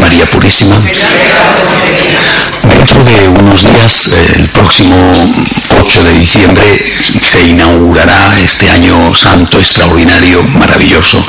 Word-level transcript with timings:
María 0.00 0.28
Purísima. 0.30 0.80
Dentro 2.62 3.04
de 3.04 3.28
unos 3.28 3.60
días, 3.64 4.08
eh, 4.08 4.32
el 4.36 4.48
próximo 4.48 4.96
8 5.80 6.04
de 6.04 6.12
diciembre, 6.14 6.84
se 7.20 7.48
inaugurará 7.48 8.38
este 8.38 8.70
año 8.70 9.14
santo 9.14 9.58
extraordinario, 9.58 10.42
maravilloso, 10.44 11.24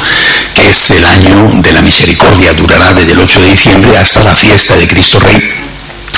que 0.56 0.70
es 0.70 0.92
el 0.92 1.06
año 1.06 1.62
de 1.62 1.72
la 1.72 1.82
misericordia. 1.82 2.54
Durará 2.54 2.94
desde 2.94 3.14
el 3.14 3.20
8 3.20 3.40
de 3.40 3.50
diciembre 3.50 3.98
hasta 3.98 4.23
la 4.23 4.36
fiesta 4.36 4.76
de 4.76 4.88
Cristo 4.88 5.20
Rey 5.20 5.42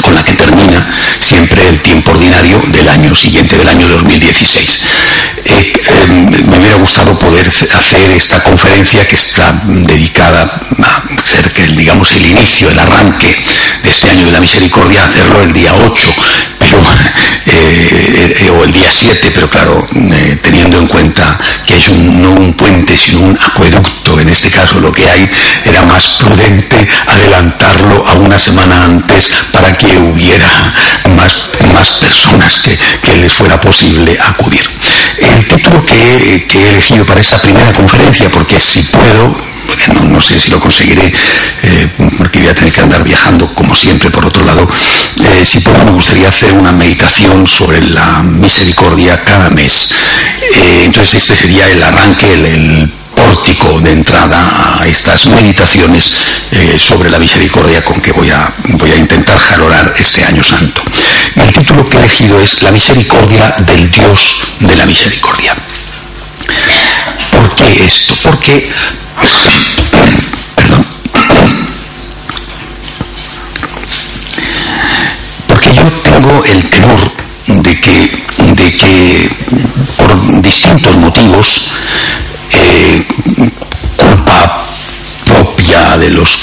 con 0.02 0.14
la 0.14 0.24
que 0.24 0.34
termina 0.34 0.88
siempre 1.20 1.68
el 1.68 1.82
tiempo 1.82 2.12
ordinario 2.12 2.62
del 2.68 2.88
año 2.90 3.16
siguiente, 3.16 3.58
del 3.58 3.68
año 3.68 3.88
2016. 3.88 4.82
Eh, 5.46 5.74
eh, 5.74 6.08
me 6.08 6.58
hubiera 6.58 6.76
gustado 6.76 7.18
poder 7.18 7.48
hacer 7.48 8.12
esta 8.12 8.42
conferencia 8.44 9.06
que 9.08 9.16
está 9.16 9.62
dedicada 9.66 10.60
a 11.26 11.28
ser 11.28 11.52
que 11.52 11.68
digamos 11.68 12.12
el 12.12 12.26
inicio, 12.26 12.70
el 12.70 12.78
arranque 12.78 13.36
de 13.84 13.90
este 13.90 14.10
año 14.10 14.26
de 14.26 14.32
la 14.32 14.40
misericordia, 14.40 15.06
hacerlo 15.06 15.42
el 15.42 15.54
día 15.54 15.74
8, 15.74 16.14
pero 16.60 16.82
eh, 17.46 18.52
o 18.52 18.64
el 18.64 18.72
día 18.72 18.92
7, 18.92 19.32
pero 19.34 19.50
claro, 19.50 19.88
teniendo 20.42 20.78
en 20.78 20.88
cuenta 20.88 21.38
que 21.66 21.78
es 21.78 21.90
no 21.90 22.32
un 22.32 22.54
puente, 22.54 22.96
sino 22.96 23.22
un 23.22 23.38
acueducto, 23.42 24.20
en 24.20 24.30
este 24.30 24.52
caso 24.52 24.80
lo 24.80 24.92
que 24.92 25.10
hay 25.10 25.30
era 25.64 25.84
más 25.84 26.10
prudente 26.20 26.88
adelantarlo 27.08 28.08
a 28.08 28.14
una 28.14 28.38
semana 28.38 28.86
antes 28.86 29.32
para 29.52 29.76
que 29.76 29.98
hubiera 29.98 30.74
más, 31.16 31.36
más 31.74 31.92
personas 31.94 32.60
que, 32.60 32.78
que 33.02 33.18
les 33.18 33.34
fuera 33.34 33.60
posible 33.60 34.18
acudir. 34.22 34.70
Que, 35.84 36.48
he 36.54 36.70
elegido 36.70 37.06
para 37.06 37.22
esta 37.22 37.42
primera 37.42 37.74
conferencia, 37.74 38.30
porque 38.32 38.60
si 38.60 38.84
puedo, 38.84 39.36
no, 40.04 40.22
sé 40.22 40.40
si 40.40 40.50
lo 40.50 40.60
conseguiré, 40.60 41.12
eh, 41.64 41.88
porque 42.18 42.40
voy 42.40 42.50
a 42.50 42.56
tener 42.56 42.72
que 42.72 42.82
andar 42.82 43.04
viajando 43.04 43.54
como 43.54 43.76
siempre 43.76 44.10
por 44.10 44.26
otro 44.26 44.46
lado, 44.46 44.68
eh, 45.24 45.46
si 45.46 45.60
puedo 45.60 45.84
me 45.86 45.92
gustaría 45.92 46.30
hacer 46.30 46.54
una 46.54 46.72
meditación 46.72 47.46
sobre 47.48 47.82
la 47.82 48.22
misericordia 48.24 49.24
cada 49.24 49.50
mes. 49.50 49.90
Eh, 50.42 50.84
entonces 50.86 51.22
este 51.22 51.36
sería 51.36 51.70
el 51.70 51.84
arranque, 51.84 52.34
el, 52.34 52.92
pórtico 53.16 53.80
de 53.80 53.94
entrada 53.94 54.78
a 54.78 54.86
estas 54.86 55.26
meditaciones 55.28 56.12
sobre 56.78 57.10
la 57.10 57.18
misericordia 57.18 57.82
con 57.82 58.02
que 58.02 58.12
voy 58.12 58.30
a, 58.30 58.54
voy 58.72 58.92
a 58.92 58.98
intentar 58.98 59.40
jalorar 59.40 59.94
este 59.98 60.22
año 60.26 60.44
santo. 60.44 60.82
Y 61.36 61.42
el 61.42 61.52
título 61.52 61.88
que 61.88 61.98
he 61.98 62.00
elegido 62.00 62.40
es 62.40 62.62
La 62.64 62.72
misericordia 62.72 63.52
del 63.66 63.92
Dios 63.92 64.38
de 64.60 64.76
la 64.76 64.86
misericordia. 64.86 65.56
¿Por 67.32 67.56
qué 67.56 67.86
esto? 67.86 68.16
Porque, 68.24 68.72
perdón, 70.56 70.88
porque 75.48 75.74
yo 75.74 75.92
tengo 76.02 76.46
el 76.46 76.70
temor 76.70 77.12
de 77.48 77.82
que, 77.82 78.24
de 78.54 78.72
que 78.72 79.30
por 79.98 80.42
distintos 80.42 80.96
motivos 80.98 81.62
de 85.98 86.10
los 86.10 86.40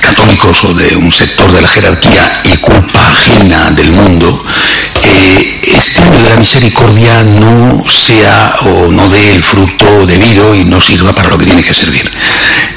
católicos 0.00 0.64
o 0.64 0.74
de 0.74 0.96
un 0.96 1.12
sector 1.12 1.50
de 1.52 1.62
la 1.62 1.68
jerarquía 1.68 2.42
y 2.44 2.56
culpa 2.58 3.12
ajena 3.12 3.70
del 3.70 3.92
mundo, 3.92 4.42
eh, 5.02 5.60
este 5.62 6.02
año 6.02 6.22
de 6.22 6.30
la 6.30 6.36
misericordia 6.36 7.22
no 7.22 7.84
sea 7.88 8.56
o 8.62 8.90
no 8.90 9.08
dé 9.08 9.34
el 9.34 9.42
fruto 9.42 10.06
debido 10.06 10.54
y 10.54 10.64
no 10.64 10.80
sirva 10.80 11.12
para 11.12 11.28
lo 11.28 11.38
que 11.38 11.46
tiene 11.46 11.62
que 11.62 11.74
servir. 11.74 12.10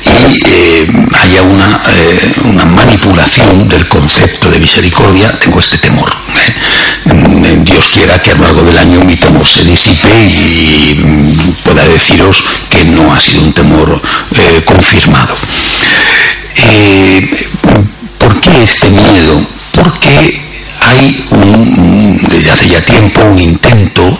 Y 0.02 0.40
eh, 0.46 0.88
haya 1.16 1.44
una, 1.44 1.82
eh, 1.90 2.34
una, 2.46 2.66
manipulación 2.66 3.68
del 3.68 3.88
concepto 3.88 4.50
de 4.50 4.60
misericordia, 4.60 5.38
tengo 5.40 5.60
este 5.60 5.78
temor. 5.78 6.10
Dios 7.42 7.90
quiera 7.90 8.20
que 8.22 8.32
a 8.32 8.36
lo 8.36 8.44
largo 8.44 8.64
del 8.64 8.78
año 8.78 9.00
mi 9.06 9.16
temor 9.16 9.48
se 9.48 9.64
disipe 9.64 10.10
y 10.24 10.96
mm, 10.96 11.52
pueda 11.64 11.88
deciros 11.88 12.44
que 12.70 12.84
no 12.84 13.14
ha 13.14 13.20
sido 13.20 13.42
un 13.42 13.54
temor 13.54 14.02
confirmado. 14.66 15.36
¿Por 18.18 18.42
qué 18.42 18.64
este 18.64 18.90
miedo? 18.90 19.46
Porque 19.72 20.42
hay 20.82 21.26
un, 21.32 22.18
desde 22.30 22.52
hace 22.52 22.70
ya 22.70 22.82
tiempo 22.82 23.22
un 23.24 23.40
intento 23.40 24.20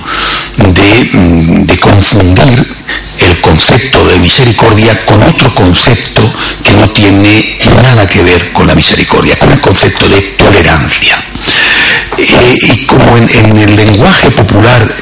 de, 0.58 1.10
de, 1.66 1.80
confundir 1.80 2.76
el 3.18 3.42
concepto 3.42 4.06
de 4.08 4.20
misericordia 4.20 5.04
con 5.06 5.22
otro 5.24 5.54
concepto 5.54 6.30
que 6.64 6.74
no 6.74 6.90
tiene 6.92 7.58
nada 7.84 8.06
que 8.06 8.24
ver 8.24 8.52
con 8.54 8.68
la 8.68 8.76
misericordia, 8.76 9.38
con 9.38 9.52
el 9.52 9.60
concepto 9.60 10.08
de 10.08 10.22
tolerancia. 10.38 11.24
Eh, 12.22 12.58
y 12.74 12.86
como 12.86 13.18
en, 13.18 13.58
el 13.58 13.76
lenguaje 13.76 14.30
popular 14.32 14.94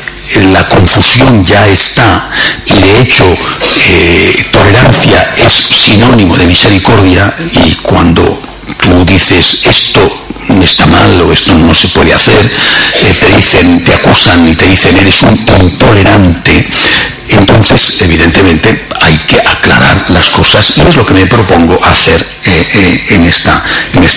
la 0.51 0.67
confusión 0.69 1.43
ya 1.43 1.65
está 1.67 2.29
y 2.65 2.79
de 2.79 3.01
hecho 3.01 3.23
eh, 3.75 4.45
tolerancia 4.51 5.33
es 5.35 5.53
sinónimo 5.53 6.37
de 6.37 6.45
misericordia 6.45 7.33
y 7.39 7.73
cuando 7.81 8.39
tú 8.79 9.03
dices 9.03 9.57
esto 9.63 10.27
está 10.63 10.85
mal 10.85 11.21
o 11.21 11.31
esto 11.31 11.53
no 11.53 11.73
se 11.73 11.87
puede 11.89 12.13
hacer, 12.13 12.45
eh, 12.45 13.15
te 13.19 13.35
dicen, 13.35 13.83
te 13.83 13.93
acusan 13.93 14.47
y 14.47 14.53
te 14.53 14.65
dicen 14.65 14.97
eres 14.97 15.21
un 15.23 15.45
intolerante, 15.61 16.67
entonces 17.37 17.95
evidentemente 17.99 18.87
hay 19.01 19.17
que 19.19 19.39
aclarar 19.39 20.05
las 20.09 20.29
cosas 20.29 20.73
y 20.75 20.81
es 20.81 20.95
lo 20.95 21.05
que 21.05 21.13
me 21.13 21.27
propongo 21.27 21.79
hacer 21.83 22.25
eh, 22.45 22.67
eh, 22.73 23.05
en, 23.15 23.25
esta, 23.25 23.63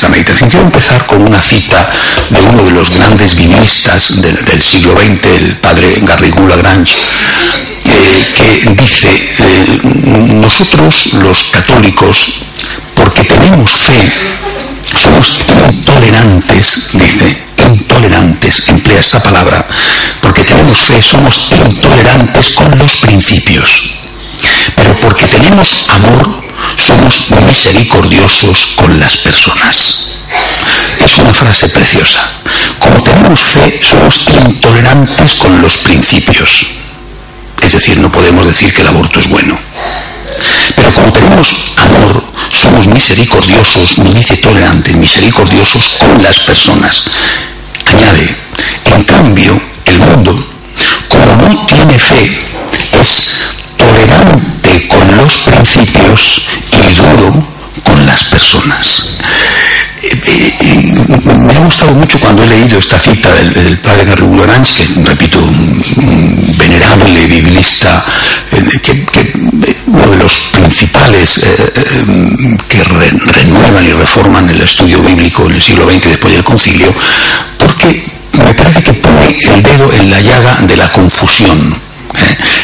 meditación. 0.08 0.48
Quiero 0.48 0.66
empezar 0.66 1.06
con 1.06 1.22
una 1.22 1.40
cita 1.40 1.86
de 2.30 2.40
uno 2.40 2.62
de 2.62 2.70
los 2.70 2.90
grandes 2.90 3.34
biblistas 3.34 4.20
del, 4.20 4.62
siglo 4.62 4.92
XX, 4.92 5.26
el 5.36 5.56
padre 5.58 5.98
Garrigou 6.02 6.46
Lagrange, 6.46 6.94
que 7.82 8.74
dice, 8.74 9.32
nosotros 10.34 11.12
los 11.14 11.44
católicos, 11.44 12.32
porque 12.94 13.24
tenemos 13.24 13.70
fe, 13.70 14.12
somos 14.96 15.36
intolerantes, 15.70 16.88
dice, 16.92 17.42
intolerantes, 17.66 18.62
emplea 18.68 19.00
esta 19.00 19.22
palabra, 19.22 19.66
fe, 20.74 21.00
somos 21.02 21.40
intolerantes 21.50 22.50
con 22.50 22.78
los 22.78 22.96
principios. 22.98 23.84
Pero 24.76 24.94
porque 24.96 25.26
tenemos 25.26 25.84
amor, 25.88 26.42
somos 26.76 27.30
misericordiosos 27.46 28.66
con 28.76 28.98
las 28.98 29.16
personas. 29.18 29.98
Es 30.98 31.18
una 31.18 31.34
frase 31.34 31.68
preciosa. 31.68 32.30
Como 32.78 33.02
tenemos 33.02 33.40
fe, 33.40 33.80
somos 33.82 34.20
intolerantes 34.44 35.34
con 35.34 35.60
los 35.60 35.76
principios. 35.78 36.66
Es 37.62 37.72
decir, 37.72 37.98
no 37.98 38.10
podemos 38.10 38.46
decir 38.46 38.72
que 38.72 38.80
el 38.80 38.88
aborto 38.88 39.20
es 39.20 39.28
bueno. 39.28 39.58
Pero 40.76 40.92
como 40.94 41.12
tenemos 41.12 41.54
amor, 41.76 42.24
somos 42.52 42.86
misericordiosos, 42.86 43.98
no 43.98 44.12
dice 44.12 44.36
tolerantes, 44.38 44.96
misericordiosos 44.96 45.90
con 45.98 46.22
las 46.22 46.38
personas. 46.40 47.04
Añade, 47.86 48.36
en 48.84 49.04
cambio, 49.04 49.60
el 49.84 49.98
mundo, 49.98 50.49
fe, 52.00 52.38
es 53.00 53.28
tolerante 53.76 54.88
con 54.88 55.16
los 55.16 55.36
principios 55.38 56.42
y 56.72 56.94
duro 56.94 57.46
con 57.82 58.06
las 58.06 58.24
personas. 58.24 59.04
Eh, 60.02 60.18
eh, 60.24 60.94
me 61.46 61.54
ha 61.54 61.60
gustado 61.60 61.92
mucho 61.92 62.18
cuando 62.18 62.42
he 62.42 62.46
leído 62.46 62.78
esta 62.78 62.98
cita 62.98 63.34
del, 63.34 63.78
padre 63.78 64.04
Garrigou 64.04 64.40
Orange, 64.40 64.74
que 64.74 65.02
repito, 65.02 65.38
un 65.38 66.54
venerable 66.56 67.26
biblista, 67.26 68.04
eh, 68.52 68.80
que, 68.82 69.30
uno 69.86 70.06
de 70.06 70.16
los 70.16 70.38
principales 70.52 71.38
eh, 71.38 72.06
que 72.68 72.84
re, 72.84 73.10
renuevan 73.26 73.84
y 73.84 73.92
reforman 73.92 74.48
el 74.50 74.60
estudio 74.62 75.02
bíblico 75.02 75.46
en 75.46 75.52
el 75.52 75.62
siglo 75.62 75.88
XX 75.88 76.08
después 76.08 76.34
del 76.34 76.44
concilio, 76.44 76.94
porque 77.58 78.04
me 78.32 78.54
parece 78.54 78.82
que 78.82 78.94
pone 78.94 79.38
el 79.38 79.62
dedo 79.62 79.92
en 79.92 80.10
la 80.10 80.20
llaga 80.20 80.58
de 80.62 80.76
la 80.76 80.88
confusión 80.88 81.89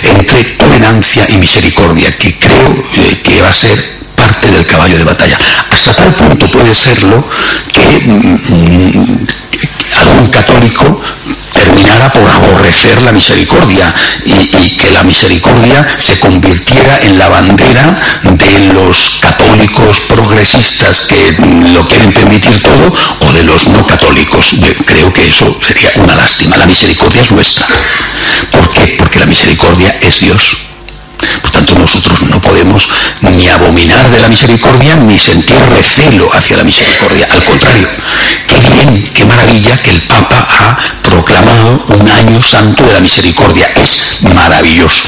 entre 0.03 0.45
tolerancia 0.57 1.27
y 1.29 1.39
misericordia, 1.39 2.11
que 2.17 2.39
creo 2.39 2.85
que 3.23 3.41
va 3.41 3.49
a 3.49 3.55
ser 3.55 3.97
parte 4.17 4.51
del 4.51 4.67
caballo 4.67 4.97
de 4.99 5.05
batalla. 5.05 5.39
Hasta 5.71 5.95
tal 5.95 6.15
punto 6.15 6.51
puede 6.51 6.75
serlo 6.75 7.29
que 7.73 8.01
mm, 8.01 9.27
algún 9.95 10.29
católico 10.29 11.01
terminara 11.57 12.13
por 12.13 12.29
aborrecer 12.29 13.03
la 13.03 13.13
misericordia 13.13 13.95
y, 14.25 14.77
que 14.77 14.91
la 14.93 15.03
misericordia 15.03 15.87
se 15.99 16.19
convirtiera 16.21 16.99
en 17.03 17.19
la 17.19 17.29
bandera 17.29 17.99
de 18.23 18.73
los 18.73 19.11
católicos 19.21 20.01
progresistas 20.01 21.03
que 21.03 21.37
lo 21.73 21.87
quieren 21.87 22.13
permitir 22.13 22.61
todo 22.63 22.93
o 23.21 23.33
de 23.33 23.43
los 23.45 23.67
no 23.69 23.85
católicos. 23.87 24.55
creo 24.85 25.13
que 25.13 25.29
eso 25.29 25.59
sería 25.67 25.93
una 25.97 26.15
lástima. 26.15 26.57
La 26.57 26.67
misericordia 26.67 27.23
es 27.23 27.31
nuestra. 27.31 27.67
¿Por 28.51 28.69
qué? 28.71 28.97
Porque 28.99 29.19
la 29.19 29.27
misericordia 29.27 29.97
es 30.01 30.21
Dios. 30.21 30.57
Nosotros 31.87 32.21
no 32.23 32.41
podemos 32.41 32.89
ni 33.21 33.47
abominar 33.47 34.11
de 34.11 34.21
la 34.21 34.29
misericordia 34.29 34.97
ni 34.97 35.17
sentir 35.17 35.57
recelo 35.71 36.29
hacia 36.35 36.57
la 36.57 36.65
misericordia. 36.65 37.29
Al 37.31 37.45
contrario, 37.45 37.89
qué 38.49 38.59
bien, 38.59 39.05
qué 39.15 39.25
maravilla 39.25 39.81
que 39.81 39.91
el 39.91 40.03
Papa 40.03 40.49
ha 40.51 40.77
proclamado 41.01 41.87
un 41.87 42.09
año 42.09 42.43
santo 42.43 42.83
de 42.83 42.93
la 42.93 42.99
misericordia. 42.99 43.71
Es 43.77 44.03
maravilloso 44.35 45.05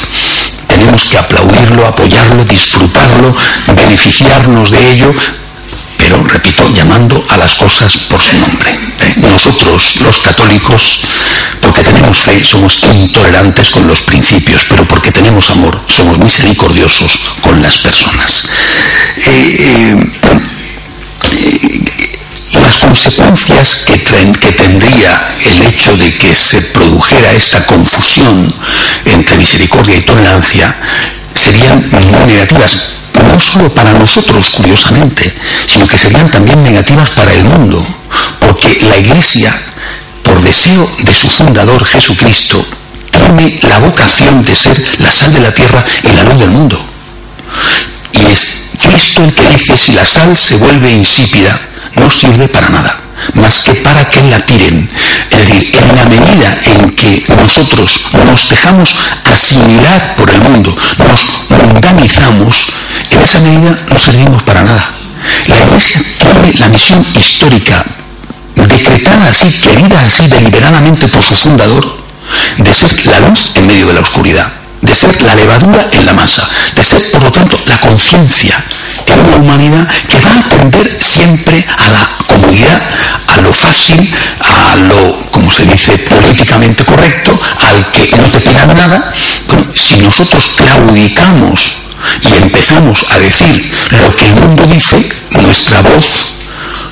tenemos 0.69 1.05
que 1.07 1.19
aplaudirlo, 1.19 1.85
apoyarlo, 1.85 2.45
disfrutarlo, 2.45 3.35
beneficiarnos 3.75 4.71
de 4.71 4.93
ello, 4.93 5.13
pero 6.09 6.25
repito, 6.25 6.67
llamando 6.71 7.23
a 7.29 7.37
las 7.37 7.55
cosas 7.55 7.99
por 8.09 8.23
su 8.23 8.35
nombre. 8.39 8.79
Nosotros, 9.17 9.97
los 10.01 10.19
católicos, 10.21 11.01
porque 11.61 11.83
tenemos 11.83 12.17
fe, 12.23 12.43
somos 12.43 12.81
intolerantes 12.95 13.71
con 13.71 13.87
los 13.87 14.01
principios, 14.01 14.65
pero 14.71 14.89
porque 14.89 15.13
tenemos 15.13 15.51
amor, 15.51 15.79
somos 15.87 16.19
misericordiosos 16.19 17.21
con 17.43 17.61
las 17.61 17.77
personas. 17.81 18.49
Eh, 19.19 19.97
eh, 21.33 21.85
las 22.63 22.79
consecuencias 22.79 23.77
que, 23.85 23.99
tendría 24.53 25.27
el 25.45 25.63
hecho 25.67 25.95
de 25.95 26.17
que 26.17 26.35
se 26.35 26.63
produjera 26.63 27.33
esta 27.33 27.67
confusión 27.67 28.55
entre 29.05 29.37
misericordia 29.37 29.97
y 29.97 30.01
tolerancia 30.01 30.75
serían 31.35 31.87
muy 31.91 32.25
negativas 32.27 32.79
no 33.15 33.41
solo 33.41 33.73
para 33.73 33.93
nosotros, 33.93 34.51
curiosamente, 34.51 35.35
sino 35.67 35.87
que 35.87 35.99
serían 35.99 36.31
también 36.31 36.63
negativas 36.63 37.11
para 37.11 37.33
el 37.33 37.45
mundo, 37.45 37.85
porque 38.41 38.79
la 38.89 38.99
Iglesia, 38.99 39.61
por 40.23 40.41
deseo 40.41 40.91
de 41.03 41.15
su 41.15 41.29
fundador 41.29 41.85
Jesucristo, 41.85 42.65
tiene 43.11 43.59
la 43.69 43.79
vocación 43.79 44.43
de 44.43 44.55
ser 44.55 44.83
la 44.99 45.13
sal 45.13 45.33
de 45.33 45.41
la 45.41 45.53
tierra 45.53 45.85
y 46.03 46.13
la 46.13 46.25
luz 46.25 46.39
del 46.39 46.51
mundo. 46.51 46.85
Y 48.13 48.25
es 48.27 48.49
Cristo 48.79 49.23
el 49.23 49.35
que 49.35 49.49
dice, 49.49 49.77
si 49.77 49.93
la 49.93 50.07
sal 50.07 50.37
se 50.37 50.57
vuelve 50.57 50.91
insípida, 50.91 51.61
no 51.95 52.11
sirve 52.11 52.49
para 52.49 52.69
nada 52.69 53.09
más 53.35 53.61
que 53.61 53.75
para 53.77 54.05
que 54.09 54.23
la 54.23 54.39
tiren. 54.41 54.89
Es 55.31 55.39
decir, 55.39 55.71
en 55.77 55.97
la 55.97 56.05
medida 56.05 56.59
en 56.65 56.91
que 56.93 57.23
nosotros 57.37 58.01
nos 58.25 58.49
dejamos 58.49 58.95
asimilar 59.25 60.17
por 60.17 60.31
el 60.31 60.41
mundo, 60.43 60.75
nos 60.99 61.27
mundanizamos, 61.51 62.67
en 63.11 63.23
esa 63.23 63.41
medida 63.41 63.77
no 63.91 63.99
servimos 63.99 64.43
para 64.43 64.63
nada. 64.63 64.95
La 65.47 65.57
Iglesia 65.57 66.03
tiene 66.19 66.53
la 66.59 66.69
misión 66.69 67.07
histórica, 67.15 67.85
decretada 68.55 69.29
así, 69.29 69.53
querida 69.53 70.01
así 70.03 70.27
deliberadamente 70.29 71.09
por 71.09 71.23
su 71.23 71.35
fundador, 71.35 71.99
de 72.59 72.75
ser 72.75 73.07
la 73.07 73.21
luz 73.21 73.51
en 73.55 73.67
medio 73.67 73.87
de 73.87 73.95
la 73.95 74.01
oscuridad 74.01 74.53
de 74.81 74.95
ser 74.95 75.21
la 75.23 75.35
levadura 75.35 75.85
en 75.91 76.07
la 76.07 76.13
masa, 76.13 76.49
de 76.75 76.85
ser, 76.85 77.11
por 77.11 77.23
lo 77.23 77.33
tanto, 77.33 77.59
la 77.67 77.79
conciencia 77.79 78.65
en 79.07 79.21
una 79.21 79.37
humanidad 79.37 79.89
que 80.09 80.21
va 80.21 80.39
a 80.39 80.49
tender 80.49 80.99
siempre 81.01 81.65
a 81.77 81.91
la 81.91 82.09
comodidad, 82.27 82.83
a 83.27 83.41
lo 83.41 83.53
fácil, 83.53 84.13
a 84.41 84.77
lo, 84.77 85.21
como 85.31 85.51
se 85.51 85.65
dice, 85.65 85.99
políticamente 85.99 86.85
correcto, 86.85 87.39
al 87.59 87.91
que 87.91 88.11
no 88.17 88.31
te 88.31 88.41
pidan 88.41 88.75
nada. 88.77 89.13
si 89.75 89.97
nosotros 89.99 90.49
claudicamos 90.57 91.73
y 92.23 92.37
empezamos 92.37 93.05
a 93.11 93.19
decir 93.19 93.73
lo 93.91 94.15
que 94.15 94.27
el 94.27 94.35
mundo 94.35 94.65
dice, 94.67 95.09
nuestra 95.31 95.81
voz 95.83 96.27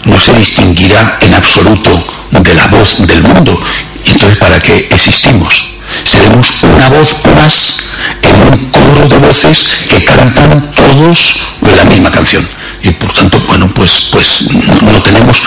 no 0.05 0.19
se 0.19 0.33
distinguirá 0.35 1.19
en 1.21 1.35
absoluto 1.35 2.07
de 2.31 2.55
la 2.55 2.69
voz 2.69 2.97
del 3.07 3.23
mundo. 3.23 3.59
Entonces, 4.05 4.39
¿para 4.39 4.59
qué 4.61 4.89
existimos? 4.91 5.76
Seremos 6.05 6.53
una 6.63 6.89
voz 6.89 7.17
más 7.35 7.77
en 8.23 8.37
un 8.53 8.71
coro 8.71 9.09
de 9.09 9.19
voces 9.19 9.67
que 9.89 10.05
cantan 10.05 10.71
todos 10.73 11.37
la 11.61 11.85
misma 11.85 12.11
canción. 12.11 12.49
Y 12.83 12.91
por 12.91 13.13
tanto, 13.13 13.41
bueno, 13.49 13.69
pues, 13.75 14.09
pues 14.13 14.45
no 14.83 15.03
tenemos 15.03 15.43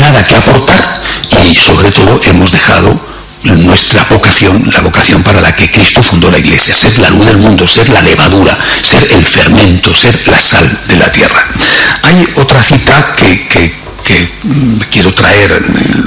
nada 0.00 0.22
que 0.24 0.36
aportar 0.36 1.00
y 1.50 1.54
sobre 1.56 1.90
todo 1.90 2.20
hemos 2.24 2.52
dejado 2.52 3.12
nuestra 3.42 4.04
vocación, 4.04 4.62
la 4.72 4.80
vocación 4.80 5.22
para 5.22 5.40
la 5.40 5.54
que 5.54 5.70
Cristo 5.70 6.02
fundó 6.02 6.30
la 6.30 6.38
iglesia, 6.38 6.74
ser 6.74 6.96
la 6.98 7.10
luz 7.10 7.26
del 7.26 7.38
mundo, 7.38 7.66
ser 7.66 7.88
la 7.88 8.00
levadura, 8.02 8.56
ser 8.82 9.12
el 9.12 9.26
fermento, 9.26 9.94
ser 9.94 10.26
la 10.28 10.40
sal 10.40 10.80
de 10.86 10.96
la 10.96 11.10
tierra. 11.10 11.46
Hay 12.02 12.26
otra 12.36 12.62
cita 12.62 13.14
que, 13.16 13.48
que 13.48 13.82
que 14.02 14.30
quiero 14.90 15.12
traer 15.14 15.62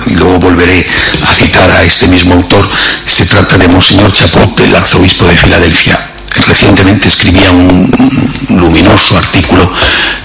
y 0.06 0.16
luego 0.16 0.40
volveré 0.40 0.86
a 1.24 1.34
citar 1.34 1.70
a 1.72 1.84
este 1.84 2.08
mismo 2.08 2.34
autor. 2.34 2.70
Se 3.06 3.26
trata 3.26 3.58
de 3.58 3.68
Monseñor 3.68 4.12
Chaput, 4.12 4.60
el 4.62 4.76
arzobispo 4.76 5.26
de 5.26 5.38
Filadelfia. 5.38 6.12
Recientemente 6.48 7.08
escribía 7.08 7.50
un 7.50 7.90
luminoso 8.50 9.18
artículo 9.18 9.72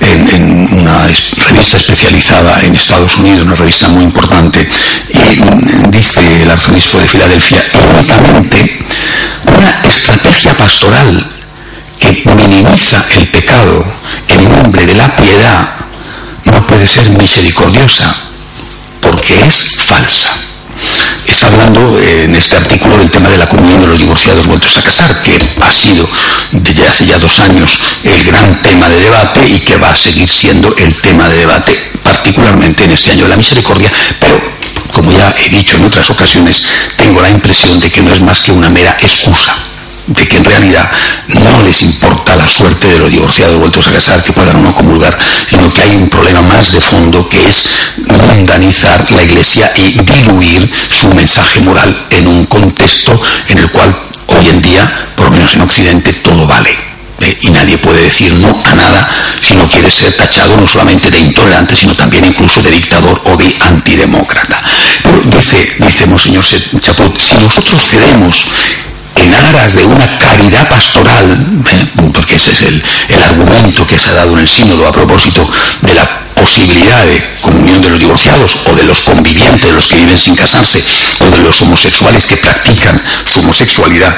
en, 0.00 0.69
una 0.72 1.06
revista 1.37 1.76
especializada 1.76 2.61
en 2.64 2.75
Estados 2.75 3.17
Unidos, 3.17 3.46
una 3.46 3.55
revista 3.55 3.88
muy 3.88 4.05
importante, 4.05 4.69
y 5.08 5.88
dice 5.88 6.43
el 6.43 6.50
arzobispo 6.50 6.99
de 6.99 7.08
Filadelfia, 7.08 7.64
únicamente 7.94 8.78
una 9.46 9.82
estrategia 9.88 10.56
pastoral 10.56 11.26
que 11.99 12.23
minimiza 12.34 13.05
el 13.16 13.28
pecado 13.28 13.84
en 14.26 14.50
nombre 14.50 14.87
de 14.87 14.94
la 14.94 15.14
piedad 15.14 15.81
puede 16.70 16.87
ser 16.87 17.11
misericordiosa 17.11 18.17
porque 19.00 19.34
es 19.44 19.64
falsa. 19.76 20.37
Está 21.26 21.49
hablando 21.49 21.99
eh, 21.99 22.25
en 22.25 22.34
este 22.34 22.56
artículo 22.56 22.96
del 22.96 23.11
tema 23.11 23.28
de 23.28 23.38
la 23.38 23.46
comunión 23.46 23.81
de 23.81 23.88
los 23.88 23.99
divorciados 23.99 24.46
vueltos 24.46 24.76
a 24.76 24.82
casar, 24.82 25.20
que 25.20 25.37
ha 25.61 25.72
sido 25.72 26.08
desde 26.52 26.87
hace 26.87 27.06
ya 27.06 27.19
dos 27.19 27.38
años 27.40 27.78
el 28.05 28.25
gran 28.25 28.62
tema 28.62 28.88
de 28.88 29.00
debate 29.00 29.46
y 29.49 29.61
que 29.61 29.76
va 29.76 29.90
a 29.90 29.96
seguir 29.96 30.31
siendo 30.31 30.75
el 30.76 30.94
tema 31.00 31.28
de 31.28 31.38
debate, 31.38 31.90
particularmente 32.02 32.84
en 32.84 32.93
este 32.93 33.11
año 33.11 33.25
de 33.25 33.31
la 33.31 33.37
misericordia, 33.37 33.90
pero 34.21 34.40
como 34.92 35.11
ya 35.12 35.35
he 35.38 35.49
dicho 35.49 35.76
en 35.76 35.85
otras 35.85 36.09
ocasiones, 36.09 36.62
tengo 36.97 37.21
la 37.21 37.30
impresión 37.30 37.80
de 37.80 37.90
que 37.90 38.02
no 38.02 38.12
es 38.12 38.21
más 38.21 38.40
que 38.40 38.52
una 38.52 38.71
mera 38.71 38.97
excusa 39.00 39.69
de 40.11 40.26
que 40.26 40.37
en 40.38 40.45
realidad 40.45 40.90
no 41.29 41.62
les 41.62 41.83
importa 41.83 42.37
la 42.37 42.49
suerte 42.49 42.88
de 42.88 42.99
los 42.99 43.11
divorciados 43.11 43.57
vueltos 43.57 43.87
a 43.87 43.93
casar 43.93 44.23
que 44.23 44.33
puedan 44.33 44.57
o 44.57 44.61
no 44.61 44.75
comulgar, 44.75 45.17
sino 45.49 45.73
que 45.73 45.83
hay 45.83 45.97
un 45.97 46.09
problema 46.09 46.43
más 46.43 46.73
de 46.73 46.81
fondo 46.81 47.26
que 47.29 47.49
es 47.49 47.64
mundanizar 47.97 49.09
la 49.11 49.23
Iglesia 49.23 49.73
y 49.76 49.93
diluir 50.02 50.71
su 50.88 51.09
mensaje 51.14 51.61
moral 51.61 52.07
en 52.11 52.26
un 52.26 52.45
contexto 52.47 53.21
en 53.49 53.59
el 53.59 53.71
cual 53.71 53.97
hoy 54.26 54.49
en 54.49 54.61
día, 54.61 55.09
por 55.14 55.26
lo 55.26 55.33
menos 55.33 55.55
en 55.55 55.61
Occidente, 55.62 56.12
todo 56.14 56.47
vale. 56.47 56.90
¿eh? 57.21 57.38
y 57.40 57.50
nadie 57.50 57.79
puede 57.79 58.02
decir 58.02 58.35
no 58.35 58.49
a 58.64 58.75
nada 58.75 59.09
si 59.40 59.55
no 59.55 59.69
quiere 59.69 59.90
ser 59.90 60.12
tachado 60.14 60.57
no 60.57 60.67
solamente 60.67 61.11
de 61.11 61.21
intolerante, 61.21 61.76
sino 61.76 61.95
también 61.95 62.25
incluso 62.25 62.61
de 62.62 62.71
dictador 62.71 63.21
o 63.25 63.37
de 63.37 63.57
antidemócrata. 63.61 64.61
Pero 65.02 65.21
dice, 65.25 65.69
dice 65.79 66.07
Monseñor 66.07 66.45
Chaput, 66.81 67.19
si 67.21 67.37
nosotros 67.37 67.81
cedemos 67.83 68.47
en 69.17 69.35
aras 69.35 69.75
de 69.75 69.85
una 69.85 70.19
caridad 70.19 70.69
pastoral, 70.69 71.62
¿eh? 71.67 71.87
porque 72.12 72.37
ese 72.37 72.52
es 72.52 72.62
el, 72.62 72.83
argumento 73.23 73.87
que 73.87 73.99
se 73.99 74.11
ha 74.11 74.14
dado 74.14 74.33
en 74.33 74.40
el 74.40 74.49
sínodo 74.49 74.87
a 74.87 74.93
propósito 74.93 75.49
de 75.83 75.95
la 75.95 76.21
posibilidad 76.35 77.05
de 77.05 77.23
comunión 77.40 77.83
de 77.83 77.90
los 77.90 77.99
divorciados 77.99 78.59
o 78.67 78.75
de 78.75 78.85
los 78.85 79.00
convivientes, 79.02 79.69
de 79.69 79.73
los 79.73 79.87
que 79.87 79.97
viven 79.97 80.17
sin 80.17 80.35
casarse, 80.35 80.83
o 81.21 81.31
de 81.31 81.43
los 81.43 81.61
homosexuales 81.61 82.26
que 82.26 82.37
practican 82.38 83.02
su 83.26 83.40
homosexualidad. 83.40 84.17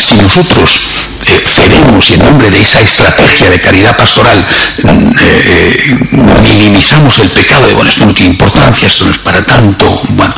Si 0.00 0.16
nosotros 0.16 0.80
eh, 1.26 1.44
cedemos 1.46 2.10
y 2.10 2.14
en 2.14 2.24
nombre 2.24 2.50
de 2.50 2.60
esa 2.60 2.80
estrategia 2.80 3.50
de 3.50 3.60
caridad 3.60 3.96
pastoral 3.96 4.44
mm, 4.82 5.12
eh, 5.20 5.96
minimizamos 6.42 7.18
el 7.18 7.30
pecado 7.30 7.66
de, 7.66 7.74
bueno, 7.74 7.90
esto 7.90 8.06
no 8.06 8.14
tiene 8.14 8.32
importancia, 8.32 8.88
esto 8.88 9.04
no 9.04 9.10
es 9.10 9.18
para 9.18 9.42
tanto, 9.42 10.02
bueno, 10.10 10.34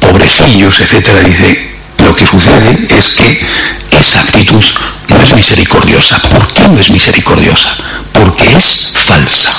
pobrecillos, 0.00 0.80
etcétera, 0.80 1.20
dice, 1.20 1.75
lo 2.06 2.14
que 2.14 2.26
sucede 2.26 2.86
es 2.88 3.08
que 3.10 3.46
esa 3.90 4.20
actitud 4.20 4.62
no 5.08 5.22
es 5.22 5.34
misericordiosa. 5.34 6.18
¿Por 6.20 6.46
qué 6.52 6.68
no 6.68 6.78
es 6.78 6.88
misericordiosa? 6.88 7.76
Porque 8.12 8.56
es 8.56 8.92
falsa. 8.94 9.56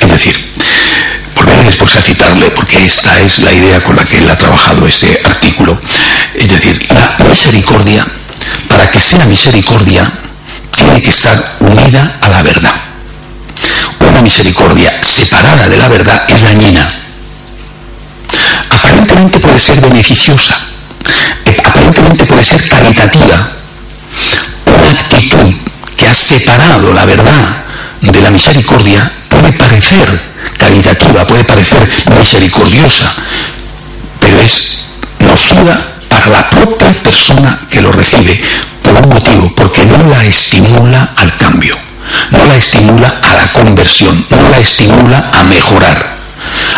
Es 0.00 0.10
decir, 0.10 0.52
volveré 1.34 1.62
después 1.62 1.96
a 1.96 2.02
citarle 2.02 2.50
porque 2.50 2.84
esta 2.84 3.18
es 3.20 3.38
la 3.38 3.52
idea 3.52 3.82
con 3.82 3.96
la 3.96 4.04
que 4.04 4.18
él 4.18 4.28
ha 4.28 4.36
trabajado 4.36 4.86
este 4.86 5.18
artículo. 5.24 5.80
Es 6.34 6.48
decir, 6.48 6.86
la 6.92 7.16
misericordia, 7.26 8.06
para 8.68 8.90
que 8.90 9.00
sea 9.00 9.24
misericordia, 9.24 10.12
tiene 10.76 11.00
que 11.00 11.10
estar 11.10 11.56
unida 11.60 12.18
a 12.20 12.28
la 12.28 12.42
verdad. 12.42 12.74
Una 14.00 14.20
misericordia 14.20 15.02
separada 15.02 15.68
la 15.68 15.88
verdad 15.88 16.24
es 16.28 16.42
dañina. 16.42 16.94
Aparentemente 18.70 19.40
puede 19.40 19.58
ser 19.58 19.80
beneficiosa, 19.80 20.69
puede 21.92 22.44
ser 22.44 22.68
caritativa. 22.68 23.50
Una 24.66 24.90
actitud 24.90 25.54
que 25.96 26.06
ha 26.06 26.14
separado 26.14 26.92
la 26.92 27.04
verdad 27.04 27.64
de 28.00 28.20
la 28.22 28.30
misericordia 28.30 29.10
puede 29.28 29.52
parecer 29.52 30.20
caritativa, 30.58 31.26
puede 31.26 31.44
parecer 31.44 31.88
misericordiosa, 32.16 33.14
pero 34.20 34.40
es 34.40 34.78
nociva 35.20 35.92
para 36.08 36.26
la 36.26 36.50
propia 36.50 36.92
persona 37.02 37.66
que 37.70 37.80
lo 37.80 37.92
recibe, 37.92 38.40
por 38.82 38.94
un 38.94 39.08
motivo, 39.08 39.52
porque 39.54 39.84
no 39.84 39.98
la 40.08 40.24
estimula 40.24 41.12
al 41.16 41.36
cambio, 41.36 41.78
no 42.30 42.46
la 42.46 42.56
estimula 42.56 43.20
a 43.22 43.34
la 43.34 43.52
conversión, 43.52 44.26
no 44.30 44.50
la 44.50 44.58
estimula 44.58 45.30
a 45.32 45.44
mejorar. 45.44 46.19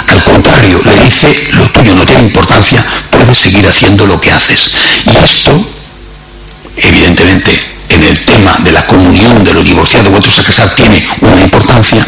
Al 0.06 0.24
contrario, 0.24 0.80
le 0.84 1.04
dice, 1.04 1.48
lo 1.52 1.70
tuyo 1.70 1.94
no 1.94 2.04
tiene 2.04 2.22
importancia, 2.22 2.84
puedes 3.10 3.38
seguir 3.38 3.66
haciendo 3.66 4.06
lo 4.06 4.20
que 4.20 4.32
haces. 4.32 4.70
Y 5.04 5.16
esto, 5.16 5.66
evidentemente, 6.76 7.72
en 7.88 8.02
el 8.04 8.24
tema 8.24 8.56
de 8.64 8.72
la 8.72 8.86
comunión 8.86 9.44
de 9.44 9.52
los 9.52 9.64
divorciados 9.64 10.10
vueltos 10.10 10.38
a 10.38 10.42
casar 10.42 10.74
tiene 10.74 11.04
una 11.20 11.40
importancia, 11.40 12.06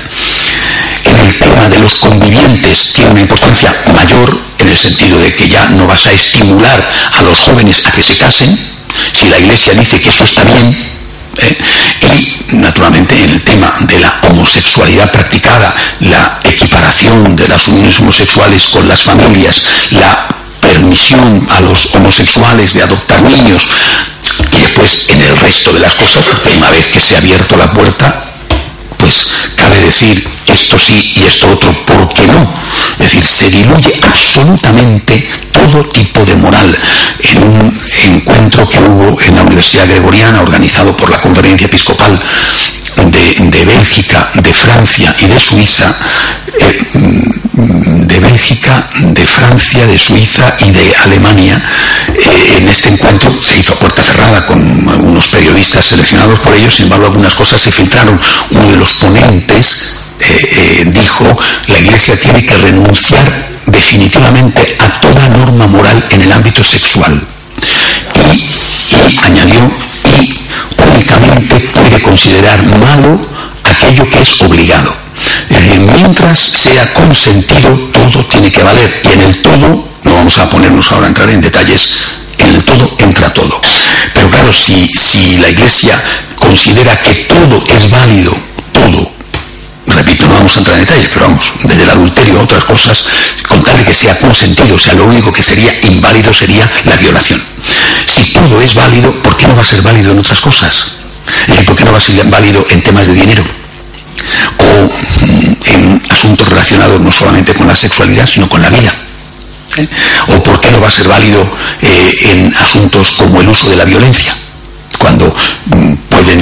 en 1.04 1.16
el 1.18 1.38
tema 1.38 1.68
de 1.68 1.80
los 1.80 1.94
convivientes 1.96 2.92
tiene 2.92 3.10
una 3.10 3.20
importancia 3.20 3.74
mayor 3.94 4.40
en 4.58 4.68
el 4.68 4.76
sentido 4.76 5.18
de 5.18 5.34
que 5.34 5.48
ya 5.48 5.68
no 5.68 5.86
vas 5.86 6.06
a 6.06 6.12
estimular 6.12 6.90
a 7.12 7.22
los 7.22 7.38
jóvenes 7.40 7.84
a 7.86 7.92
que 7.92 8.02
se 8.02 8.16
casen, 8.16 8.58
si 9.12 9.28
la 9.28 9.38
Iglesia 9.38 9.74
dice 9.74 10.00
que 10.00 10.08
eso 10.08 10.24
está 10.24 10.44
bien, 10.44 10.76
y 12.16 12.56
naturalmente 12.56 13.22
en 13.22 13.30
el 13.30 13.42
tema 13.42 13.72
de 13.80 14.00
la 14.00 14.20
homosexualidad 14.28 15.10
practicada, 15.10 15.74
la 16.00 16.38
equiparación 16.44 17.36
de 17.36 17.48
las 17.48 17.68
uniones 17.68 17.98
homosexuales 18.00 18.66
con 18.68 18.88
las 18.88 19.02
familias, 19.02 19.62
la 19.90 20.28
permisión 20.60 21.46
a 21.50 21.60
los 21.60 21.88
homosexuales 21.94 22.74
de 22.74 22.82
adoptar 22.82 23.22
niños, 23.22 23.68
y 24.52 24.58
después 24.58 25.06
en 25.08 25.20
el 25.20 25.36
resto 25.36 25.72
de 25.72 25.80
las 25.80 25.94
cosas, 25.94 26.24
una 26.56 26.70
vez 26.70 26.86
que 26.88 27.00
se 27.00 27.14
ha 27.14 27.18
abierto 27.18 27.56
la 27.56 27.72
puerta, 27.72 28.22
pues 28.98 29.26
cabe 29.56 29.80
decir 29.80 30.26
esto 30.46 30.78
sí 30.78 31.12
y 31.16 31.24
esto 31.24 31.50
otro, 31.50 31.84
¿por 31.84 32.12
qué 32.12 32.26
no? 32.26 32.54
Es 32.98 33.06
decir, 33.06 33.24
se 33.24 33.50
diluye 33.50 33.92
absolutamente 34.02 35.28
todo 35.52 35.84
tipo 35.88 36.24
de 36.24 36.36
moral. 36.36 36.78
En 37.20 37.42
un 37.42 37.80
encuentro 38.02 38.53
que 38.68 38.78
hubo 38.78 39.20
en 39.20 39.34
la 39.34 39.42
Universidad 39.42 39.88
Gregoriana, 39.88 40.42
organizado 40.42 40.96
por 40.96 41.10
la 41.10 41.20
Conferencia 41.20 41.66
Episcopal 41.66 42.20
de, 42.96 43.64
Bélgica, 43.64 44.30
de 44.34 44.52
Francia 44.52 45.14
y 45.18 45.26
de 45.26 45.40
Suiza, 45.40 45.96
eh, 46.60 46.78
de 47.54 48.20
Bélgica, 48.20 48.88
de 49.00 49.26
Francia, 49.26 49.86
de 49.86 49.98
Suiza 49.98 50.56
y 50.60 50.70
de 50.70 50.94
Alemania. 50.96 51.62
Eh, 52.14 52.56
en 52.58 52.68
este 52.68 52.88
encuentro 52.88 53.40
se 53.42 53.58
hizo 53.58 53.74
a 53.74 53.78
puerta 53.78 54.02
cerrada 54.02 54.46
con 54.46 54.58
unos 54.60 55.28
periodistas 55.28 55.86
seleccionados 55.86 56.40
por 56.40 56.54
ellos, 56.54 56.74
sin 56.74 56.84
embargo 56.84 57.06
algunas 57.06 57.34
cosas 57.34 57.60
se 57.60 57.70
filtraron. 57.70 58.20
Uno 58.50 58.70
de 58.70 58.76
los 58.76 58.92
ponentes 58.94 59.78
eh, 60.20 60.84
dijo, 60.86 61.24
la 61.68 61.78
Iglesia 61.78 62.18
tiene 62.18 62.44
que 62.44 62.56
renunciar 62.56 63.48
definitivamente 63.66 64.76
a 64.78 65.00
toda 65.00 65.28
norma 65.28 65.66
moral 65.66 66.04
en 66.10 66.22
el 66.22 66.32
ámbito 66.32 66.62
sexual. 66.62 67.33
Y, 68.88 69.18
añadió, 69.24 69.70
y 70.20 70.38
únicamente 70.78 71.60
puede 71.72 72.02
considerar 72.02 72.62
malo 72.78 73.20
aquello 73.64 74.08
que 74.08 74.20
es 74.20 74.40
obligado. 74.40 74.94
Mientras 75.78 76.38
sea 76.54 76.92
consentido, 76.92 77.76
todo 77.92 78.24
tiene 78.26 78.50
que 78.50 78.62
valer. 78.62 79.02
Y 79.04 79.14
en 79.14 79.20
el 79.22 79.42
todo, 79.42 79.88
no 80.04 80.14
vamos 80.14 80.38
a 80.38 80.48
ponernos 80.48 80.90
ahora 80.92 81.06
a 81.06 81.08
entrar 81.08 81.30
en 81.30 81.40
detalles, 81.40 81.88
en 82.38 82.54
el 82.54 82.64
todo 82.64 82.96
entra 82.98 83.32
todo. 83.32 83.60
Pero 84.12 84.30
claro, 84.30 84.52
si, 84.52 84.88
si 84.92 85.36
la 85.38 85.48
Iglesia 85.48 86.02
considera 86.38 86.96
que 87.00 87.14
todo 87.14 87.62
es 87.68 87.90
válido, 87.90 88.36
todo, 88.72 89.10
repito, 89.86 90.26
no 90.26 90.34
vamos 90.34 90.56
a 90.56 90.58
entrar 90.58 90.78
en 90.78 90.84
detalles, 90.84 91.08
pero 91.12 91.26
vamos, 91.26 91.52
desde 91.62 91.82
el 91.82 91.90
adulterio 91.90 92.40
a 92.40 92.42
otras 92.42 92.64
cosas, 92.64 93.04
con 93.48 93.62
tal 93.62 93.76
de 93.78 93.84
que 93.84 93.94
sea 93.94 94.18
consentido, 94.18 94.74
o 94.74 94.78
sea, 94.78 94.94
lo 94.94 95.06
único 95.06 95.32
que 95.32 95.42
sería 95.42 95.72
inválido 95.88 96.32
sería 96.32 96.70
la 96.84 96.96
violación. 96.96 97.42
Si 98.06 98.32
todo 98.32 98.60
es 98.60 98.74
válido, 98.74 99.12
¿por 99.22 99.36
qué 99.36 99.46
no 99.46 99.56
va 99.56 99.62
a 99.62 99.64
ser 99.64 99.82
válido 99.82 100.12
en 100.12 100.18
otras 100.18 100.40
cosas? 100.40 100.86
¿Por 101.66 101.76
qué 101.76 101.84
no 101.84 101.92
va 101.92 101.98
a 101.98 102.00
ser 102.00 102.24
válido 102.24 102.64
en 102.70 102.82
temas 102.82 103.06
de 103.06 103.14
dinero? 103.14 103.44
O 104.58 105.24
mm, 105.26 105.56
en 105.64 106.02
asuntos 106.10 106.48
relacionados 106.48 107.00
no 107.00 107.10
solamente 107.10 107.54
con 107.54 107.66
la 107.66 107.76
sexualidad, 107.76 108.26
sino 108.26 108.48
con 108.48 108.62
la 108.62 108.70
vida. 108.70 108.94
¿Eh? 109.76 109.88
¿O 110.28 110.42
por 110.42 110.60
qué 110.60 110.70
no 110.70 110.80
va 110.80 110.88
a 110.88 110.92
ser 110.92 111.08
válido 111.08 111.42
eh, 111.82 112.14
en 112.30 112.54
asuntos 112.56 113.10
como 113.12 113.40
el 113.40 113.48
uso 113.48 113.68
de 113.68 113.76
la 113.76 113.84
violencia? 113.84 114.36
cuando 115.04 115.26
mm, 115.66 115.92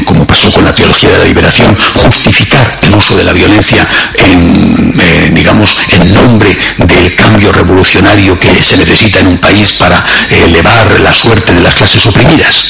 como 0.04 0.26
pasó 0.26 0.50
con 0.52 0.64
la 0.64 0.74
teología 0.74 1.10
de 1.10 1.18
la 1.18 1.24
liberación, 1.24 1.76
justificar 1.94 2.70
el 2.82 2.94
uso 2.94 3.16
de 3.16 3.24
la 3.24 3.32
violencia 3.32 3.86
en, 4.14 4.94
eh, 4.98 5.30
digamos, 5.32 5.76
en 5.88 6.14
nombre 6.14 6.56
del 6.78 7.14
cambio 7.16 7.52
revolucionario 7.52 8.38
que 8.38 8.62
se 8.62 8.76
necesita 8.76 9.20
en 9.20 9.28
un 9.28 9.38
país 9.38 9.72
para 9.74 10.04
elevar 10.30 11.00
la 11.00 11.12
suerte 11.12 11.52
de 11.52 11.60
las 11.60 11.74
clases 11.74 12.06
oprimidas. 12.06 12.66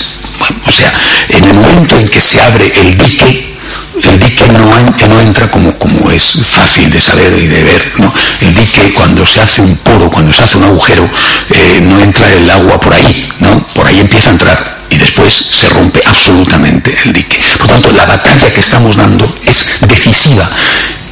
o 0.67 0.73
sea, 0.73 0.93
en 1.29 1.45
el 1.45 1.55
momento 1.55 1.99
en 1.99 2.09
que 2.09 2.21
se 2.21 2.41
abre 2.41 2.67
el 2.81 2.97
dique, 2.97 3.55
el 4.03 4.19
dique 4.19 4.49
no, 4.49 4.71
no 5.09 5.21
entra 5.21 5.51
como, 5.51 5.77
como 5.79 6.11
es 6.11 6.39
fácil 6.45 6.91
de 6.91 7.01
saber 7.01 7.39
y 7.39 7.47
de 7.47 7.63
ver, 7.63 7.93
¿no? 7.99 8.13
El 8.41 8.55
dique 8.55 8.93
cuando 8.95 9.25
se 9.25 9.41
hace 9.41 9.61
un 9.61 9.77
poro, 9.77 10.11
cuando 10.11 10.33
se 10.33 10.43
hace 10.43 10.59
un 10.59 10.65
agujero, 10.65 11.09
eh, 11.51 11.81
no 11.83 12.01
entra 12.01 12.33
el 12.33 12.49
agua 12.51 12.81
por 12.81 12.93
ahí, 12.95 13.29
¿no? 13.39 13.67
Por 13.69 13.87
ahí 13.87 14.01
empieza 14.01 14.31
a 14.31 14.33
entrar 14.33 14.82
y 14.93 14.99
después 14.99 15.45
se 15.51 15.69
rompe 15.71 16.01
absolutamente 16.05 16.95
el 17.05 17.13
dique. 17.13 17.41
Por 17.59 17.69
tanto, 17.69 17.93
la 17.93 18.05
batalla 18.05 18.53
que 18.53 18.61
estamos 18.61 18.97
dando 18.97 19.33
es 19.45 19.67
decisiva, 19.81 20.49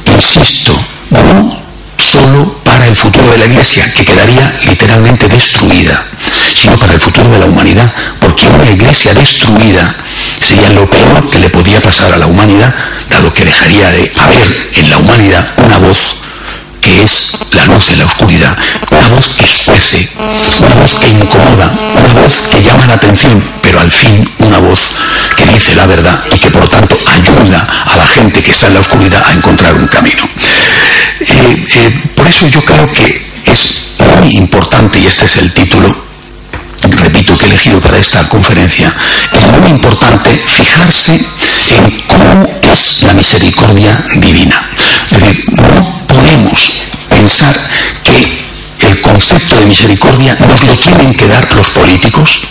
insisto, 0.05 0.79
no 1.09 1.61
solo 1.97 2.53
para 2.63 2.87
el 2.87 2.95
futuro 2.95 3.29
de 3.29 3.37
la 3.37 3.45
Iglesia, 3.45 3.91
que 3.93 4.05
quedaría 4.05 4.59
literalmente 4.65 5.27
destruida, 5.27 6.05
sino 6.55 6.77
para 6.77 6.93
el 6.93 7.01
futuro 7.01 7.29
de 7.29 7.39
la 7.39 7.45
humanidad, 7.45 7.91
porque 8.19 8.47
una 8.47 8.69
Iglesia 8.69 9.13
destruida 9.13 9.95
sería 10.39 10.69
lo 10.69 10.89
peor 10.89 11.29
que 11.29 11.39
le 11.39 11.49
podía 11.49 11.81
pasar 11.81 12.13
a 12.13 12.17
la 12.17 12.27
humanidad, 12.27 12.73
dado 13.09 13.31
que 13.31 13.45
dejaría 13.45 13.91
de 13.91 14.11
haber 14.17 14.69
en 14.73 14.89
la 14.89 14.97
humanidad 14.97 15.47
una 15.63 15.77
voz 15.77 16.21
que 16.81 17.03
es 17.03 17.31
la 17.51 17.65
luz 17.65 17.89
en 17.91 17.99
la 17.99 18.05
oscuridad, 18.05 18.57
una 18.91 19.09
voz 19.09 19.29
que 19.29 19.45
escuece, 19.45 20.09
una 20.59 20.75
voz 20.75 20.95
que 20.95 21.09
incomoda, 21.09 21.71
una 21.95 22.21
voz 22.21 22.41
que 22.41 22.61
llama 22.61 22.87
la 22.87 22.95
atención, 22.95 23.43
pero 23.61 23.79
al 23.79 23.91
fin 23.91 24.29
una 24.39 24.57
voz 24.59 24.91
que 25.35 25.45
dice 25.45 25.75
la 25.75 25.85
verdad 25.85 26.19
y 26.33 26.37
que 26.37 26.49
por 26.49 26.67
tanto 26.67 26.97
ayuda 27.05 27.67
a 27.85 27.97
la 27.97 28.07
gente 28.07 28.41
que 28.41 28.51
está 28.51 28.67
en 28.67 28.73
la 28.73 28.79
oscuridad 28.79 29.23
a 29.25 29.33
encontrar 29.33 29.75
un 29.75 29.87
camino. 29.87 30.27
Eh, 31.19 31.65
eh, 31.69 32.03
por 32.15 32.27
eso 32.27 32.47
yo 32.47 32.63
creo 32.65 32.91
que 32.91 33.31
es 33.45 33.73
muy 34.19 34.35
importante, 34.35 34.99
y 34.99 35.05
este 35.05 35.25
es 35.25 35.37
el 35.37 35.53
título, 35.53 35.95
repito, 36.89 37.37
que 37.37 37.45
he 37.45 37.49
elegido 37.49 37.79
para 37.79 37.97
esta 37.97 38.27
conferencia, 38.27 38.93
es 39.31 39.59
muy 39.59 39.69
importante 39.69 40.29
fijarse 40.47 41.13
en 41.13 42.01
cómo 42.07 42.47
es 42.63 43.03
la 43.03 43.13
misericordia 43.13 44.03
divina. 44.15 44.65
No 45.51 46.00
pensar 47.09 47.59
que 48.03 48.45
el 48.79 49.01
concepto 49.01 49.55
de 49.55 49.65
misericordia 49.65 50.35
nos 50.47 50.63
lo 50.63 50.77
tienen 50.77 51.13
que 51.13 51.27
dar 51.27 51.51
los 51.53 51.69
políticos, 51.69 52.41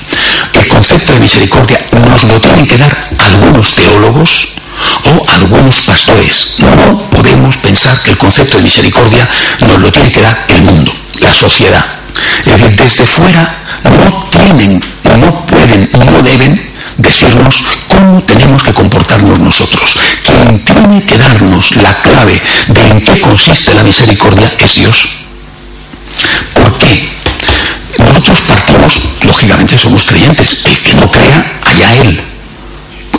el 0.54 0.68
concepto 0.68 1.12
de 1.12 1.20
misericordia 1.20 1.78
nos 2.08 2.22
lo 2.24 2.40
tienen 2.40 2.66
que 2.66 2.78
dar 2.78 3.10
algunos 3.18 3.74
teólogos 3.74 4.48
o 5.04 5.30
algunos 5.30 5.80
pastores. 5.82 6.54
No 6.58 7.10
podemos 7.10 7.56
pensar 7.58 8.00
que 8.02 8.10
el 8.10 8.18
concepto 8.18 8.56
de 8.56 8.62
misericordia 8.62 9.28
nos 9.60 9.78
lo 9.78 9.90
tiene 9.90 10.10
que 10.10 10.22
dar 10.22 10.46
el 10.48 10.62
mundo, 10.62 10.92
la 11.18 11.32
sociedad. 11.32 11.84
Es 12.44 12.58
decir, 12.58 12.76
desde 12.76 13.06
fuera 13.06 13.62
no 13.84 14.28
tienen, 14.28 14.80
no 15.18 15.46
pueden, 15.46 15.90
no 15.92 16.22
deben 16.22 16.69
decirnos 17.00 17.62
cómo 17.88 18.22
tenemos 18.22 18.62
que 18.62 18.72
comportarnos 18.72 19.38
nosotros. 19.38 19.96
Quien 20.22 20.64
tiene 20.64 21.04
que 21.04 21.18
darnos 21.18 21.74
la 21.76 22.00
clave 22.00 22.40
de 22.68 22.80
en 22.88 23.00
qué 23.00 23.20
consiste 23.20 23.74
la 23.74 23.82
misericordia 23.82 24.54
es 24.58 24.74
Dios. 24.74 25.08
¿Por 26.54 26.78
qué? 26.78 27.08
Nosotros 27.98 28.40
partimos, 28.42 29.00
lógicamente 29.22 29.76
somos 29.78 30.04
creyentes. 30.04 30.58
El 30.64 30.82
que 30.82 30.94
no 30.94 31.10
crea, 31.10 31.58
allá 31.64 31.96
Él. 31.96 32.22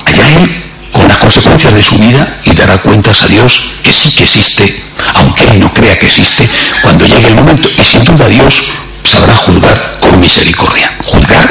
Allá 0.06 0.30
Él 0.30 0.64
con 0.92 1.08
las 1.08 1.18
consecuencias 1.18 1.74
de 1.74 1.84
su 1.84 1.98
vida 1.98 2.38
y 2.44 2.54
dará 2.54 2.78
cuentas 2.78 3.22
a 3.24 3.28
Dios 3.28 3.62
que 3.82 3.94
sí 3.94 4.12
que 4.14 4.24
existe, 4.24 4.84
aunque 5.16 5.48
Él 5.48 5.60
no 5.60 5.74
crea 5.74 5.98
que 5.98 6.06
existe, 6.08 6.50
cuando 6.82 7.06
llegue 7.06 7.28
el 7.28 7.36
momento. 7.36 7.70
Y 7.76 7.84
sin 7.84 8.04
duda 8.04 8.28
Dios 8.28 8.62
sabrá 9.04 9.36
juzgar 9.36 9.98
con 10.02 10.20
misericordia. 10.20 10.92
Juzgar 11.04 11.51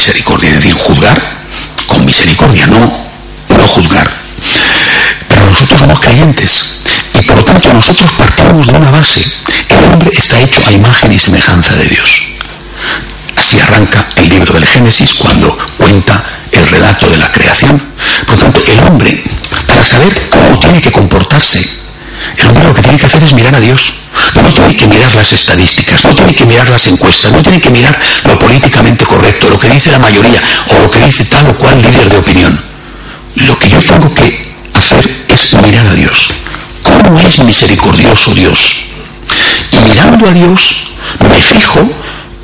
misericordia, 0.00 0.48
es 0.48 0.54
decir, 0.56 0.72
juzgar 0.72 1.40
con 1.86 2.06
misericordia, 2.06 2.66
no, 2.66 2.78
no 2.78 3.66
juzgar. 3.68 4.10
Pero 5.28 5.44
nosotros 5.44 5.78
somos 5.78 6.00
creyentes 6.00 6.64
y 7.20 7.22
por 7.26 7.36
lo 7.36 7.44
tanto 7.44 7.74
nosotros 7.74 8.10
partimos 8.16 8.66
de 8.66 8.78
una 8.78 8.90
base. 8.90 9.22
El 9.68 9.84
hombre 9.92 10.10
está 10.16 10.40
hecho 10.40 10.62
a 10.66 10.72
imagen 10.72 11.12
y 11.12 11.18
semejanza 11.18 11.76
de 11.76 11.84
Dios. 11.84 12.22
Así 13.36 13.60
arranca 13.60 14.08
el 14.16 14.30
libro 14.30 14.54
del 14.54 14.64
Génesis 14.64 15.14
cuando 15.14 15.58
cuenta 15.76 16.24
el 16.50 16.66
relato 16.68 17.06
de 17.10 17.18
la 17.18 17.30
creación. 17.30 17.78
Por 18.26 18.36
lo 18.36 18.42
tanto, 18.42 18.62
el 18.64 18.80
hombre, 18.84 19.22
para 19.66 19.84
saber 19.84 20.30
cómo 20.30 20.58
tiene 20.58 20.80
que 20.80 20.92
comportarse, 20.92 21.60
el 22.38 22.46
hombre 22.46 22.64
lo 22.64 22.74
que 22.74 22.82
tiene 22.82 22.98
que 22.98 23.06
hacer 23.06 23.22
es 23.22 23.34
mirar 23.34 23.54
a 23.54 23.60
Dios. 23.60 23.99
No 24.34 24.52
tiene 24.52 24.74
que 24.74 24.86
mirar 24.86 25.14
las 25.14 25.32
estadísticas, 25.32 26.04
no 26.04 26.14
tiene 26.14 26.34
que 26.34 26.46
mirar 26.46 26.68
las 26.68 26.86
encuestas, 26.86 27.32
no 27.32 27.42
tiene 27.42 27.60
que 27.60 27.70
mirar 27.70 27.98
lo 28.24 28.38
políticamente 28.38 29.04
correcto, 29.04 29.50
lo 29.50 29.58
que 29.58 29.68
dice 29.68 29.90
la 29.90 29.98
mayoría 29.98 30.42
o 30.68 30.78
lo 30.80 30.90
que 30.90 30.98
dice 31.00 31.24
tal 31.24 31.46
o 31.48 31.56
cual 31.56 31.80
líder 31.80 32.08
de 32.08 32.18
opinión. 32.18 32.60
Lo 33.36 33.58
que 33.58 33.68
yo 33.68 33.80
tengo 33.80 34.12
que 34.12 34.52
hacer 34.74 35.24
es 35.28 35.52
mirar 35.54 35.86
a 35.86 35.94
Dios. 35.94 36.28
¿Cómo 36.82 37.18
es 37.20 37.38
misericordioso 37.40 38.34
Dios? 38.34 38.76
Y 39.72 39.76
mirando 39.88 40.28
a 40.28 40.32
Dios, 40.32 40.76
me 41.28 41.40
fijo 41.40 41.88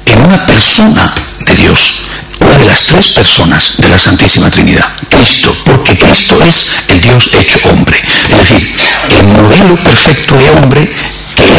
en 0.06 0.23
una 0.23 0.46
persona 0.46 1.14
de 1.40 1.56
Dios, 1.56 1.94
una 2.40 2.58
de 2.58 2.66
las 2.66 2.85
tres 2.85 3.08
personas 3.08 3.73
de 3.76 3.88
la 3.88 3.99
Santísima 3.99 4.50
Trinidad, 4.50 4.88
Cristo, 5.08 5.56
porque 5.64 5.96
Cristo 5.96 6.38
es 6.42 6.68
el 6.88 7.00
Dios 7.00 7.28
hecho 7.32 7.58
hombre. 7.68 8.00
Es 8.30 8.37
decir, 8.37 8.76
el 9.11 9.26
modelo 9.28 9.76
perfecto 9.82 10.37
de 10.37 10.50
hombre 10.50 10.94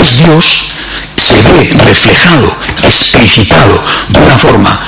es 0.01 0.17
Dios 0.17 0.65
se 1.17 1.41
ve 1.41 1.72
reflejado, 1.84 2.56
explicitado 2.84 3.82
de 4.10 4.20
una 4.20 4.38
forma 4.38 4.79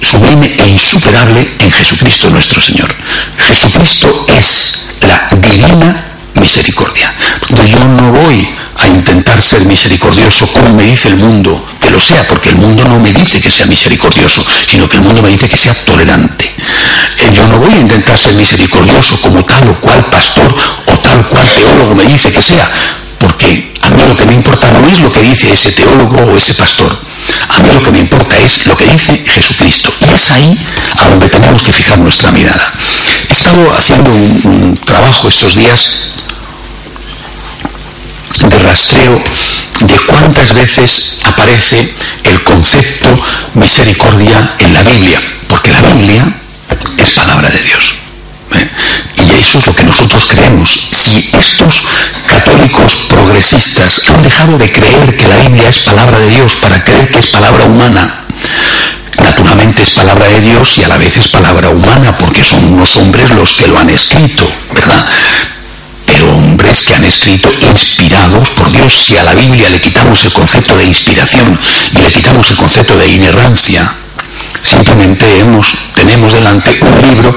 sublime 0.00 0.52
e 0.58 0.68
insuperable 0.68 1.50
en 1.58 1.70
Jesucristo 1.70 2.30
nuestro 2.30 2.60
Señor. 2.60 2.94
Jesucristo 3.38 4.26
es 4.28 4.72
la 5.00 5.28
divina 5.36 6.04
misericordia. 6.34 7.12
yo 7.48 7.84
no 7.84 8.12
voy 8.12 8.48
a 8.78 8.86
intentar 8.88 9.40
ser 9.40 9.64
misericordioso 9.64 10.46
como 10.52 10.74
me 10.74 10.84
dice 10.84 11.08
el 11.08 11.16
mundo 11.16 11.64
que 11.80 11.90
lo 11.90 12.00
sea, 12.00 12.26
porque 12.28 12.50
el 12.50 12.56
mundo 12.56 12.84
no 12.84 12.98
me 12.98 13.12
dice 13.12 13.40
que 13.40 13.50
sea 13.50 13.66
misericordioso, 13.66 14.44
sino 14.66 14.88
que 14.88 14.96
el 14.96 15.02
mundo 15.02 15.22
me 15.22 15.30
dice 15.30 15.48
que 15.48 15.56
sea 15.56 15.74
tolerante. 15.84 16.52
Eh, 17.18 17.30
yo 17.32 17.46
no 17.46 17.58
voy 17.58 17.72
a 17.72 17.78
intentar 17.78 18.18
ser 18.18 18.34
misericordioso 18.34 19.20
como 19.20 19.42
tal 19.44 19.68
o 19.68 19.80
cual 19.80 20.04
pastor 20.06 20.54
o 20.86 20.98
tal 20.98 21.26
cual 21.26 21.46
teólogo 21.54 21.94
me 21.94 22.04
dice 22.04 22.30
que 22.30 22.42
sea, 22.42 22.70
porque 23.18 23.75
mí 23.96 24.02
lo 24.06 24.16
que 24.16 24.26
me 24.26 24.34
importa 24.34 24.70
no 24.70 24.86
es 24.86 25.00
lo 25.00 25.10
que 25.10 25.22
dice 25.22 25.52
ese 25.52 25.72
teólogo 25.72 26.16
o 26.16 26.36
ese 26.36 26.54
pastor. 26.54 26.98
A 27.48 27.60
mí 27.60 27.68
lo 27.72 27.82
que 27.82 27.92
me 27.92 28.00
importa 28.00 28.36
es 28.38 28.66
lo 28.66 28.76
que 28.76 28.84
dice 28.84 29.24
Jesucristo. 29.26 29.92
Y 30.00 30.14
es 30.14 30.30
ahí 30.30 30.66
a 30.96 31.08
donde 31.08 31.28
tenemos 31.28 31.62
que 31.62 31.72
fijar 31.72 31.98
nuestra 31.98 32.30
mirada. 32.30 32.72
He 33.28 33.32
estado 33.32 33.72
haciendo 33.76 34.10
un 34.10 34.78
trabajo 34.84 35.28
estos 35.28 35.54
días 35.54 35.90
de 38.48 38.58
rastreo 38.58 39.22
de 39.80 40.00
cuántas 40.06 40.52
veces 40.52 41.16
aparece 41.24 41.94
el 42.24 42.42
concepto 42.44 43.08
misericordia 43.54 44.54
en 44.58 44.72
la 44.72 44.82
Biblia, 44.82 45.20
porque 45.48 45.72
la 45.72 45.80
Biblia 45.82 46.40
es 46.96 47.10
palabra 47.12 47.48
de 47.48 47.62
Dios. 47.62 47.94
¿eh? 48.52 48.68
Eso 49.40 49.58
es 49.58 49.66
lo 49.66 49.74
que 49.74 49.84
nosotros 49.84 50.26
creemos. 50.26 50.80
Si 50.90 51.30
estos 51.32 51.82
católicos 52.26 52.96
progresistas 53.08 54.00
han 54.06 54.22
dejado 54.22 54.58
de 54.58 54.72
creer 54.72 55.14
que 55.16 55.28
la 55.28 55.36
Biblia 55.36 55.68
es 55.68 55.78
palabra 55.80 56.18
de 56.18 56.28
Dios 56.28 56.56
para 56.56 56.82
creer 56.82 57.10
que 57.10 57.18
es 57.18 57.26
palabra 57.28 57.64
humana, 57.64 58.24
naturalmente 59.22 59.82
es 59.82 59.90
palabra 59.90 60.26
de 60.26 60.40
Dios 60.40 60.78
y 60.78 60.84
a 60.84 60.88
la 60.88 60.98
vez 60.98 61.16
es 61.16 61.28
palabra 61.28 61.68
humana 61.68 62.16
porque 62.16 62.44
son 62.44 62.64
unos 62.64 62.96
hombres 62.96 63.30
los 63.30 63.52
que 63.52 63.68
lo 63.68 63.78
han 63.78 63.90
escrito, 63.90 64.48
¿verdad? 64.72 65.06
pero 66.06 66.32
hombres 66.32 66.82
que 66.84 66.94
han 66.94 67.04
escrito 67.04 67.50
inspirados 67.60 68.50
por 68.50 68.70
Dios. 68.70 68.92
Si 68.92 69.16
a 69.16 69.24
la 69.24 69.34
Biblia 69.34 69.68
le 69.68 69.80
quitamos 69.80 70.24
el 70.24 70.32
concepto 70.32 70.76
de 70.76 70.86
inspiración 70.86 71.58
y 71.92 71.98
le 71.98 72.12
quitamos 72.12 72.48
el 72.50 72.56
concepto 72.56 72.96
de 72.96 73.08
inerrancia, 73.08 73.92
simplemente 74.62 75.40
hemos, 75.40 75.66
tenemos 75.94 76.32
delante 76.32 76.78
un 76.80 77.08
libro 77.08 77.36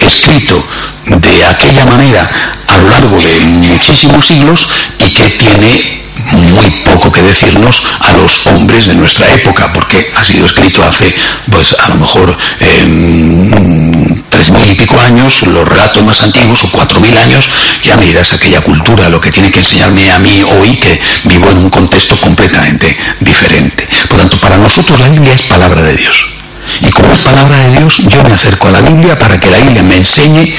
escrito 0.00 0.62
de 1.06 1.44
aquella 1.44 1.84
manera 1.84 2.30
a 2.66 2.78
lo 2.78 2.88
largo 2.90 3.18
de 3.18 3.40
muchísimos 3.40 4.26
siglos 4.26 4.68
y 4.98 5.12
que 5.12 5.30
tiene 5.30 5.96
muy 6.32 6.70
poco 6.84 7.10
que 7.10 7.22
decirnos 7.22 7.82
a 8.00 8.12
los 8.12 8.46
hombres 8.46 8.86
de 8.86 8.94
nuestra 8.94 9.32
época, 9.32 9.72
porque 9.72 10.10
ha 10.14 10.24
sido 10.24 10.46
escrito 10.46 10.82
hace, 10.84 11.14
pues 11.50 11.74
a 11.78 11.88
lo 11.88 11.96
mejor, 11.96 12.36
em, 12.60 14.22
tres 14.28 14.50
mil 14.50 14.70
y 14.70 14.74
pico 14.74 15.00
años, 15.00 15.42
los 15.42 15.66
relatos 15.66 16.02
más 16.02 16.22
antiguos, 16.22 16.64
o 16.64 16.70
cuatro 16.70 17.00
mil 17.00 17.16
años, 17.16 17.48
ya 17.82 17.96
me 17.96 18.06
dirás 18.06 18.32
aquella 18.32 18.60
cultura, 18.60 19.08
lo 19.08 19.20
que 19.20 19.30
tiene 19.30 19.50
que 19.50 19.60
enseñarme 19.60 20.10
a 20.10 20.18
mí 20.18 20.42
hoy, 20.42 20.76
que 20.76 21.00
vivo 21.24 21.50
en 21.50 21.58
un 21.58 21.70
contexto 21.70 22.18
completamente 22.20 22.96
diferente. 23.20 23.86
Por 24.08 24.18
tanto, 24.18 24.40
para 24.40 24.56
nosotros 24.56 24.98
la 25.00 25.08
Biblia 25.08 25.34
es 25.34 25.42
palabra 25.42 25.82
de 25.82 25.96
Dios. 25.96 26.35
Y 26.80 26.90
como 26.90 27.12
es 27.12 27.20
palabra 27.20 27.58
de 27.58 27.78
Dios, 27.78 27.98
yo 27.98 28.22
me 28.24 28.34
acerco 28.34 28.68
a 28.68 28.72
la 28.72 28.80
Biblia 28.82 29.18
para 29.18 29.38
que 29.38 29.50
la 29.50 29.58
Biblia 29.58 29.82
me 29.82 29.96
enseñe 29.96 30.54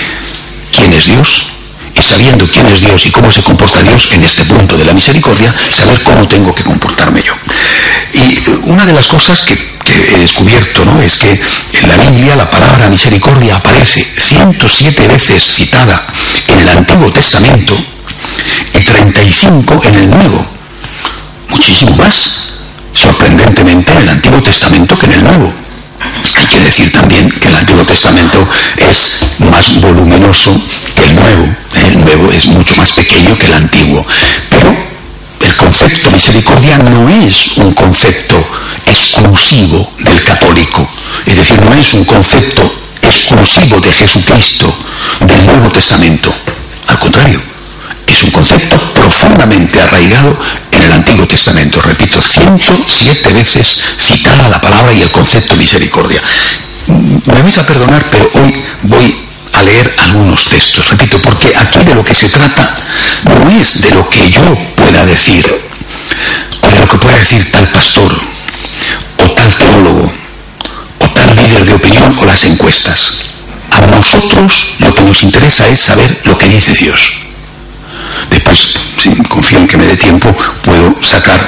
quién 0.71 0.93
es 0.93 1.05
Dios, 1.05 1.45
y 1.97 2.03
sabiendo 2.03 2.47
quién 2.49 2.67
es 2.67 2.79
Dios 2.79 3.05
y 3.05 3.11
cómo 3.11 3.31
se 3.31 3.41
comporta 3.41 3.81
Dios 3.81 4.07
en 4.11 4.23
este 4.23 4.45
punto 4.45 4.77
de 4.77 4.85
la 4.85 4.93
misericordia, 4.93 5.53
saber 5.69 6.03
cómo 6.03 6.27
tengo 6.27 6.53
que 6.53 6.63
comportarme 6.63 7.23
yo. 7.23 7.33
Y 8.13 8.69
una 8.69 8.85
de 8.85 8.93
las 8.93 9.07
cosas 9.07 9.41
que, 9.41 9.77
he 9.85 10.19
descubierto 10.19 10.83
¿no? 10.83 11.01
es 11.01 11.15
que 11.15 11.39
en 11.73 11.87
la 11.87 11.95
Biblia 11.95 12.35
la 12.35 12.49
palabra 12.49 12.89
misericordia 12.89 13.55
aparece 13.55 14.05
107 14.17 15.07
veces 15.07 15.43
citada 15.43 16.05
en 16.47 16.59
el 16.59 16.69
Antiguo 16.69 17.09
Testamento 17.09 17.75
y 18.73 18.83
35 18.83 19.81
en 19.85 19.95
el 19.95 20.09
Nuevo. 20.09 20.45
Muchísimo 21.49 21.95
más, 21.95 22.33
sorprendentemente, 22.93 23.93
en 23.93 23.97
el 23.99 24.09
Antiguo 24.09 24.43
Testamento 24.43 24.97
que 24.99 25.05
en 25.05 25.11
el 25.13 25.23
Nuevo. 25.23 25.66
Hay 26.47 26.59
que 26.59 26.63
decir 26.63 26.89
también 26.93 27.29
que 27.29 27.49
el 27.49 27.55
Antiguo 27.55 27.83
Testamento 27.83 28.47
es 28.77 29.17
más 29.39 29.81
voluminoso 29.81 30.57
que 30.95 31.03
el 31.03 31.15
Nuevo. 31.15 31.55
El 31.73 32.01
Nuevo 32.05 32.31
es 32.31 32.45
mucho 32.47 32.73
más 32.77 32.93
pequeño 32.93 33.37
que 33.37 33.47
el 33.47 33.53
Antiguo. 33.53 34.05
Pero 34.49 34.73
el 35.41 35.55
concepto 35.57 36.09
misericordia 36.09 36.77
no 36.77 37.09
es 37.09 37.47
un 37.57 37.73
concepto 37.73 38.41
exclusivo 38.85 39.91
del 39.99 40.23
católico. 40.23 40.89
Es 41.25 41.35
decir, 41.35 41.61
no 41.65 41.73
es 41.73 41.93
un 41.93 42.05
concepto 42.05 42.73
exclusivo 43.01 43.81
de 43.81 43.91
Jesucristo, 43.91 44.73
del 45.19 45.45
Nuevo 45.45 45.69
Testamento. 45.69 46.33
Al 46.87 46.97
contrario, 46.97 47.41
es 48.05 48.23
un 48.23 48.31
concepto 48.31 48.93
profundamente 48.93 49.81
arraigado 49.81 50.39
el 50.87 50.93
Antiguo 50.93 51.27
Testamento. 51.27 51.81
Repito, 51.81 52.21
107 52.21 53.33
veces 53.33 53.79
citada 53.99 54.49
la 54.49 54.61
palabra 54.61 54.93
y 54.93 55.01
el 55.01 55.11
concepto 55.11 55.55
misericordia. 55.55 56.21
Me 56.87 57.41
vais 57.41 57.57
a 57.57 57.65
perdonar, 57.65 58.05
pero 58.09 58.29
hoy 58.33 58.63
voy 58.83 59.15
a 59.53 59.63
leer 59.63 59.93
algunos 59.97 60.45
textos. 60.45 60.89
Repito, 60.89 61.21
porque 61.21 61.53
aquí 61.55 61.79
de 61.83 61.93
lo 61.93 62.03
que 62.03 62.15
se 62.15 62.29
trata 62.29 62.77
no 63.23 63.49
es 63.49 63.81
de 63.81 63.91
lo 63.91 64.07
que 64.09 64.29
yo 64.29 64.41
pueda 64.75 65.05
decir, 65.05 65.45
o 66.61 66.67
de 66.67 66.79
lo 66.79 66.87
que 66.87 66.97
pueda 66.97 67.17
decir 67.17 67.51
tal 67.51 67.67
pastor, 67.69 68.19
o 69.17 69.31
tal 69.31 69.57
teólogo, 69.57 70.11
o 70.99 71.09
tal 71.09 71.35
líder 71.35 71.65
de 71.65 71.73
opinión, 71.73 72.17
o 72.17 72.25
las 72.25 72.43
encuestas. 72.45 73.13
A 73.71 73.81
nosotros 73.87 74.65
lo 74.79 74.93
que 74.93 75.01
nos 75.01 75.23
interesa 75.23 75.67
es 75.67 75.81
saber 75.81 76.21
lo 76.23 76.37
que 76.37 76.47
dice 76.47 76.73
Dios. 76.73 77.11
Después, 78.29 78.69
si 78.97 79.09
confío 79.23 79.59
en 79.59 79.67
que 79.67 79.77
me 79.77 79.85
dé 79.85 79.95
tiempo, 79.95 80.35
puedo 80.63 80.95
sacar 81.03 81.47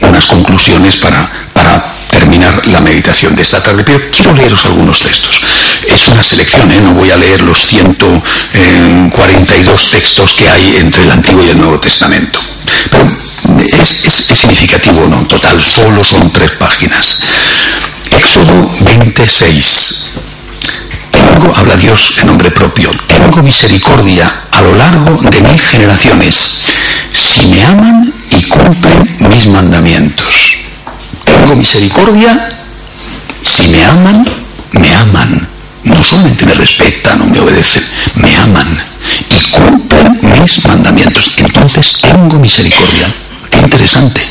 unas 0.00 0.26
conclusiones 0.26 0.96
para, 0.96 1.30
para 1.52 1.94
terminar 2.08 2.66
la 2.66 2.80
meditación 2.80 3.34
de 3.34 3.42
esta 3.42 3.60
tarde, 3.62 3.84
pero 3.84 4.00
quiero 4.10 4.32
leeros 4.34 4.64
algunos 4.64 4.98
textos. 5.00 5.40
Es 5.86 6.08
una 6.08 6.22
selección, 6.22 6.70
¿eh? 6.70 6.80
no 6.80 6.92
voy 6.92 7.10
a 7.10 7.16
leer 7.16 7.42
los 7.42 7.66
142 7.66 9.90
textos 9.90 10.34
que 10.34 10.48
hay 10.48 10.76
entre 10.78 11.02
el 11.04 11.10
Antiguo 11.10 11.44
y 11.44 11.50
el 11.50 11.58
Nuevo 11.58 11.78
Testamento. 11.80 12.40
Pero 12.90 13.04
es, 13.58 14.04
es 14.04 14.14
significativo, 14.38 15.06
¿no? 15.08 15.18
En 15.18 15.26
total, 15.26 15.60
solo 15.62 16.04
son 16.04 16.30
tres 16.32 16.52
páginas. 16.52 17.18
Éxodo 18.10 18.70
26, 18.80 19.96
tengo, 21.10 21.54
habla 21.54 21.76
Dios 21.76 22.14
en 22.18 22.26
nombre 22.26 22.50
propio, 22.50 22.90
tengo 23.06 23.42
misericordia 23.42 24.47
a 24.58 24.62
lo 24.62 24.74
largo 24.74 25.20
de 25.30 25.40
mil 25.40 25.60
generaciones, 25.60 26.58
si 27.12 27.46
me 27.46 27.64
aman 27.64 28.12
y 28.36 28.42
cumplen 28.42 29.16
mis 29.30 29.46
mandamientos. 29.46 30.56
Tengo 31.22 31.54
misericordia, 31.54 32.48
si 33.44 33.68
me 33.68 33.84
aman, 33.84 34.24
me 34.72 34.94
aman. 34.94 35.48
No 35.84 36.02
solamente 36.02 36.44
me 36.44 36.54
respetan 36.54 37.22
o 37.22 37.26
me 37.26 37.38
obedecen, 37.38 37.84
me 38.16 38.36
aman 38.36 38.76
y 39.30 39.50
cumplen 39.50 40.18
mis 40.40 40.64
mandamientos. 40.66 41.32
Entonces 41.36 41.96
tengo 42.02 42.38
misericordia. 42.38 43.14
Qué 43.50 43.60
interesante. 43.60 44.26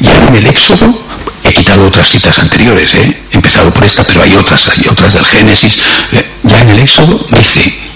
Ya 0.00 0.16
en 0.18 0.34
el 0.34 0.46
Éxodo 0.46 1.10
He 1.42 1.54
quitado 1.54 1.86
otras 1.86 2.06
citas 2.06 2.38
anteriores, 2.38 2.92
¿eh? 2.94 3.22
he 3.32 3.34
empezado 3.34 3.72
por 3.72 3.82
esta, 3.82 4.04
pero 4.04 4.22
hay 4.22 4.34
otras, 4.34 4.68
hay 4.68 4.86
otras 4.86 5.14
del 5.14 5.24
Génesis. 5.24 5.78
Eh, 6.12 6.30
ya 6.42 6.60
en 6.60 6.68
el 6.68 6.80
Éxodo 6.80 7.26
dice 7.30 7.89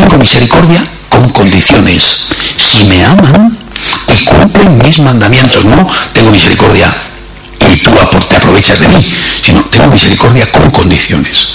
tengo 0.00 0.16
misericordia 0.16 0.82
con 1.08 1.20
con 1.20 1.30
condiciones. 1.32 2.18
Si 2.56 2.84
me 2.84 3.04
aman 3.04 3.56
y 4.08 4.24
cumplen 4.24 4.78
mis 4.78 4.98
mandamientos, 4.98 5.64
no 5.64 5.86
tengo 6.14 6.30
misericordia 6.30 6.94
y 7.68 7.78
tú 7.80 7.90
te 8.28 8.36
aprovechas 8.36 8.80
de 8.80 8.88
mí, 8.88 9.14
sino 9.42 9.62
tengo 9.64 9.88
misericordia 9.88 10.50
con 10.50 10.70
condiciones. 10.70 11.48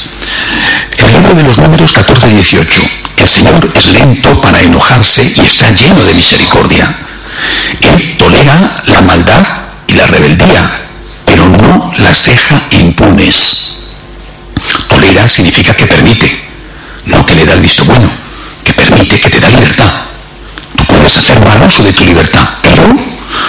El 0.97 1.13
libro 1.13 1.33
de 1.33 1.43
los 1.43 1.57
números 1.57 1.93
14-18, 1.93 2.89
el 3.17 3.27
Señor 3.27 3.71
es 3.73 3.87
lento 3.87 4.39
para 4.39 4.61
enojarse 4.61 5.23
y 5.35 5.39
está 5.39 5.71
lleno 5.71 6.03
de 6.05 6.13
misericordia. 6.13 6.95
Él 7.81 8.15
tolera 8.17 8.75
la 8.85 9.01
maldad 9.01 9.43
y 9.87 9.93
la 9.93 10.05
rebeldía, 10.05 10.71
pero 11.25 11.49
no 11.49 11.91
las 11.97 12.23
deja 12.23 12.67
impunes. 12.71 13.75
Tolera 14.87 15.27
significa 15.27 15.73
que 15.73 15.87
permite, 15.87 16.39
no 17.05 17.25
que 17.25 17.35
le 17.35 17.45
da 17.45 17.53
el 17.53 17.61
visto 17.61 17.83
bueno, 17.83 18.24
que 18.65 18.73
permite, 18.73 19.21
que 19.21 19.29
te 19.29 19.39
da 19.39 19.49
libertad. 19.49 19.91
Tú 20.75 20.83
puedes 20.85 21.15
hacer 21.15 21.39
mal 21.45 21.61
uso 21.65 21.83
de 21.83 21.93
tu 21.93 22.03
libertad, 22.03 22.49
pero 22.61 22.83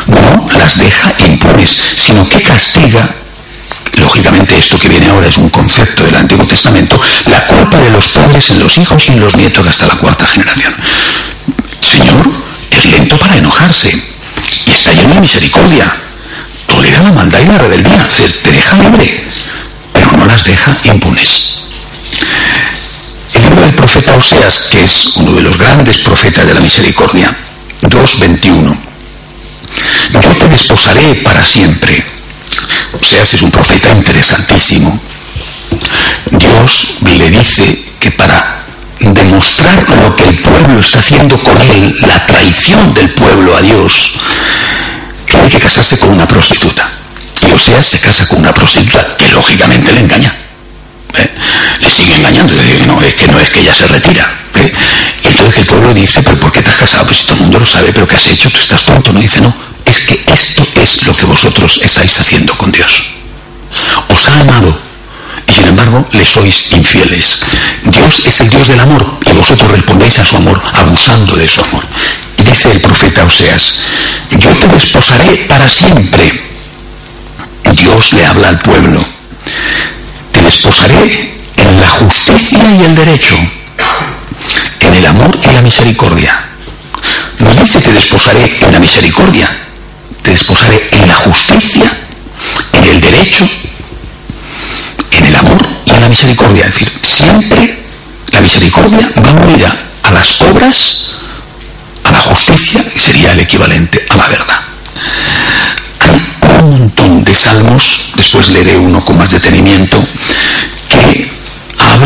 no 0.07 0.47
las 0.59 0.79
deja 0.79 1.13
impunes, 1.25 1.77
sino 1.97 2.29
que 2.29 2.41
castiga 2.43 3.17
lógicamente 3.99 4.57
esto 4.57 4.79
que 4.79 4.89
viene 4.89 5.09
ahora 5.09 5.29
es 5.29 5.37
un 5.37 5.49
concepto 5.49 6.05
del 6.05 6.17
Antiguo 6.17 6.47
Testamento, 6.47 7.01
la 7.27 7.47
culpa 7.47 7.81
de 7.81 7.91
los 7.91 8.09
padres 8.11 8.51
en 8.51 8.59
los 8.59 8.77
hijos 8.79 9.09
y 9.09 9.13
en 9.13 9.21
los 9.21 9.37
nietos 9.37 9.67
hasta 9.67 9.87
la 9.87 9.97
cuarta 9.97 10.27
generación. 10.27 10.75
Señor 11.81 12.45
es 12.71 12.85
lento 12.87 13.19
para 13.19 13.37
enojarse 13.37 13.91
y 14.67 14.71
está 14.71 14.93
lleno 14.93 15.15
de 15.15 15.21
misericordia. 15.21 15.97
Tolera 16.67 17.03
la 17.03 17.13
maldad 17.13 17.41
y 17.41 17.47
la 17.47 17.59
rebeldía, 17.59 18.09
te 18.43 18.53
deja 18.53 18.77
libre, 18.77 19.25
pero 19.93 20.13
no 20.13 20.27
las 20.27 20.45
deja 20.45 20.77
impunes. 20.85 21.46
Del 23.67 23.75
profeta 23.75 24.15
Oseas, 24.15 24.61
que 24.71 24.85
es 24.85 25.07
uno 25.17 25.33
de 25.33 25.43
los 25.43 25.59
grandes 25.59 25.99
profetas 25.99 26.47
de 26.47 26.55
la 26.55 26.61
misericordia, 26.61 27.37
2.21. 27.83 28.79
Yo 30.13 30.37
te 30.39 30.49
desposaré 30.49 31.17
para 31.17 31.45
siempre. 31.45 32.07
Oseas 32.93 33.35
es 33.35 33.43
un 33.43 33.51
profeta 33.51 33.91
interesantísimo. 33.91 35.01
Dios 36.31 36.87
le 37.01 37.29
dice 37.29 37.85
que 37.99 38.13
para 38.13 38.63
demostrar 39.01 39.85
lo 40.01 40.15
que 40.15 40.29
el 40.29 40.43
pueblo 40.43 40.79
está 40.79 41.01
haciendo 41.01 41.37
con 41.43 41.61
él, 41.61 41.97
la 42.07 42.25
traición 42.25 42.95
del 42.95 43.13
pueblo 43.15 43.57
a 43.57 43.63
Dios, 43.63 44.13
tiene 45.25 45.49
que 45.49 45.59
casarse 45.59 45.99
con 45.99 46.11
una 46.11 46.29
prostituta. 46.29 46.89
Y 47.41 47.53
Oseas 47.53 47.85
se 47.85 47.99
casa 47.99 48.29
con 48.29 48.39
una 48.39 48.55
prostituta 48.55 49.17
que 49.17 49.27
lógicamente 49.33 49.91
le 49.91 50.03
engaña. 50.03 50.46
No, 52.33 53.03
es 53.03 53.15
que 53.15 53.29
no 53.29 53.39
es 53.41 53.51
que 53.51 53.61
ella 53.61 53.75
se 53.75 53.87
retira. 53.87 54.33
Y 55.23 55.29
entonces 55.29 55.59
el 55.59 55.67
pueblo 55.67 55.95
dice, 55.95 56.23
pero 56.23 56.39
¿por 56.39 56.53
qué 56.53 56.62
te 56.62 56.71
has 56.71 56.77
casado? 56.77 57.07
Pues 57.07 57.19
si 57.19 57.25
todo 57.25 57.37
el 57.37 57.43
mundo 57.43 57.59
lo 57.59 57.67
sabe, 57.67 57.93
pero 57.93 58.07
¿qué 58.07 58.17
has 58.17 58.27
hecho? 58.27 58.51
Tú 58.51 58.59
estás 58.59 58.85
tonto. 58.85 59.12
No 59.12 59.21
dice, 59.21 59.41
no, 59.41 59.55
es 59.85 60.01
que 60.01 60.25
esto 60.33 60.67
es 60.81 61.03
lo 61.05 61.12
que 61.12 61.25
vosotros 61.27 61.79
estáis 61.83 62.19
haciendo 62.19 62.57
con 62.57 62.73
Dios. 62.73 63.03
Os 64.09 64.29
ha 64.29 64.41
amado 64.41 64.87
y 65.47 65.53
sin 65.53 65.67
embargo 65.67 66.05
le 66.12 66.25
sois 66.25 66.65
infieles. 66.73 67.39
Dios 67.85 68.23
es 68.25 68.41
el 68.41 68.51
Dios 68.51 68.69
del 68.69 68.81
amor 68.81 69.19
y 69.25 69.33
vosotros 69.33 69.71
respondéis 69.71 70.19
a 70.19 70.25
su 70.25 70.37
amor 70.37 70.61
abusando 70.73 71.37
de 71.37 71.49
su 71.49 71.61
amor. 71.61 71.85
Y 72.39 72.43
dice 72.43 72.73
el 72.73 72.81
profeta 72.81 73.25
Oseas, 73.25 73.75
yo 74.31 74.57
te 74.57 74.69
desposaré 74.69 75.47
para 75.49 75.69
siempre. 75.69 76.43
Dios 77.73 78.12
le 78.12 78.25
habla 78.25 78.49
al 78.49 78.61
pueblo, 78.61 79.05
te 80.33 80.41
desposaré 80.41 81.26
en 81.67 81.81
la 81.81 81.89
justicia 81.89 82.59
y 82.79 82.85
el 82.85 82.95
derecho, 82.95 83.37
en 84.81 84.95
el 84.95 85.07
amor 85.07 85.39
y 85.43 85.53
la 85.53 85.63
misericordia. 85.63 86.45
No 87.41 87.53
dice 87.55 87.81
te 87.81 87.93
desposaré 87.93 88.57
en 88.61 88.73
la 88.73 88.79
misericordia, 88.79 89.57
te 90.23 90.31
desposaré 90.31 90.89
en 90.93 91.09
la 91.09 91.17
justicia, 91.17 91.93
en 92.73 92.85
el 92.85 93.01
derecho, 93.01 93.49
en 95.11 95.27
el 95.27 95.37
amor 95.37 95.59
y 95.85 95.91
en 95.91 96.01
la 96.01 96.09
misericordia. 96.09 96.67
Es 96.67 96.73
decir, 96.73 96.93
siempre 97.03 97.85
la 98.33 98.41
misericordia 98.41 99.09
va 99.25 99.45
unida 99.45 99.77
a 100.03 100.11
las 100.13 100.41
obras, 100.43 100.99
a 102.05 102.13
la 102.13 102.21
justicia, 102.21 102.87
y 102.95 103.01
sería 103.01 103.33
el 103.33 103.41
equivalente 103.41 104.05
a 104.09 104.17
la 104.17 104.29
verdad. 104.29 104.61
Hay 105.99 106.61
un 106.61 106.71
montón 106.71 107.25
de 107.25 107.35
salmos, 107.35 108.01
después 108.15 108.49
leeré 108.51 108.77
uno 108.77 109.05
con 109.05 109.19
más 109.19 109.31
detenimiento, 109.31 110.07
que 110.89 111.36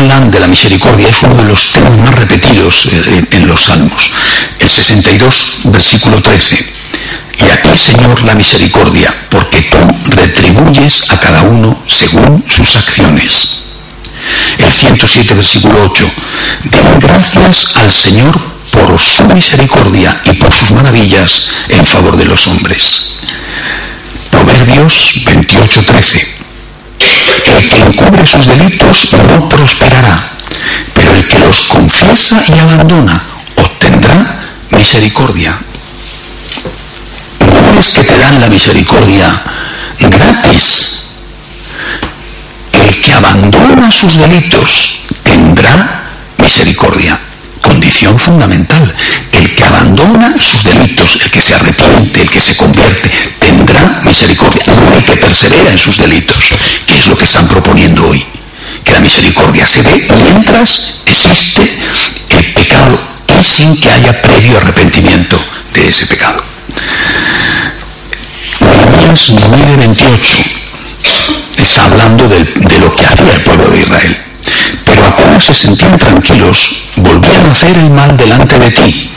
hablan 0.01 0.31
de 0.31 0.39
la 0.39 0.47
misericordia, 0.47 1.09
es 1.09 1.21
uno 1.21 1.35
de 1.35 1.43
los 1.43 1.71
temas 1.71 1.95
más 1.97 2.15
repetidos 2.15 2.87
eh, 2.91 3.23
en 3.31 3.47
los 3.47 3.61
salmos. 3.61 4.09
El 4.57 4.69
62, 4.69 5.47
versículo 5.65 6.21
13 6.21 6.73
y 7.37 7.49
a 7.49 7.61
ti, 7.61 7.77
Señor, 7.77 8.21
la 8.23 8.33
misericordia, 8.33 9.13
porque 9.29 9.63
tú 9.63 9.77
retribuyes 10.15 11.03
a 11.09 11.19
cada 11.19 11.43
uno 11.43 11.83
según 11.87 12.43
sus 12.47 12.75
acciones. 12.75 13.63
El 14.57 14.71
107, 14.71 15.33
versículo 15.33 15.83
8. 15.91 16.11
Den 16.65 16.99
gracias 16.99 17.67
al 17.75 17.91
Señor 17.91 18.39
por 18.71 18.99
su 18.99 19.25
misericordia 19.25 20.19
y 20.25 20.33
por 20.33 20.51
sus 20.53 20.71
maravillas 20.71 21.47
en 21.69 21.85
favor 21.85 22.17
de 22.17 22.25
los 22.25 22.47
hombres. 22.47 23.01
Proverbios 24.31 25.13
28, 25.25 25.85
13. 25.85 26.40
El 27.45 27.69
que 27.69 27.79
encubre 27.79 28.25
sus 28.25 28.47
delitos 28.47 29.07
no 29.29 29.47
prosperará, 29.49 30.29
pero 30.93 31.13
el 31.13 31.27
que 31.27 31.39
los 31.39 31.61
confiesa 31.61 32.43
y 32.47 32.59
abandona 32.59 33.23
obtendrá 33.55 34.39
misericordia 34.71 35.57
que 37.89 38.03
te 38.03 38.17
dan 38.17 38.39
la 38.39 38.47
misericordia 38.47 39.41
gratis. 39.99 41.01
El 42.71 43.01
que 43.01 43.13
abandona 43.13 43.91
sus 43.91 44.17
delitos 44.17 44.99
tendrá 45.23 46.03
misericordia. 46.37 47.19
Condición 47.71 48.19
fundamental. 48.19 48.93
El 49.31 49.55
que 49.55 49.63
abandona 49.63 50.35
sus 50.41 50.61
delitos, 50.61 51.17
el 51.21 51.31
que 51.31 51.41
se 51.41 51.55
arrepiente, 51.55 52.21
el 52.21 52.29
que 52.29 52.41
se 52.41 52.57
convierte, 52.57 53.09
tendrá 53.39 54.01
misericordia. 54.03 54.73
No 54.75 54.97
el 54.97 55.05
que 55.05 55.15
persevera 55.15 55.71
en 55.71 55.77
sus 55.77 55.97
delitos, 55.97 56.49
que 56.85 56.97
es 56.97 57.07
lo 57.07 57.15
que 57.15 57.23
están 57.23 57.47
proponiendo 57.47 58.09
hoy. 58.09 58.25
Que 58.83 58.91
la 58.91 58.99
misericordia 58.99 59.65
se 59.65 59.81
ve 59.83 60.05
mientras 60.21 60.81
existe 61.05 61.77
el 62.27 62.51
pecado 62.51 62.99
y 63.39 63.41
sin 63.41 63.79
que 63.79 63.89
haya 63.89 64.21
previo 64.21 64.57
arrepentimiento 64.57 65.41
de 65.73 65.87
ese 65.87 66.05
pecado. 66.07 66.43
Nehemías 68.59 69.29
9:28 69.29 70.43
está 71.55 71.85
hablando 71.85 72.27
de 72.27 72.79
lo 72.79 72.93
que 72.93 73.05
hacía 73.05 73.31
el 73.31 73.43
pueblo 73.43 73.69
de 73.69 73.79
Israel. 73.79 74.30
Se 75.41 75.53
sentían 75.55 75.97
tranquilos, 75.97 76.71
volvían 76.97 77.45
a 77.47 77.51
hacer 77.51 77.77
el 77.77 77.89
mal 77.89 78.15
delante 78.15 78.59
de 78.59 78.71
ti, 78.71 79.11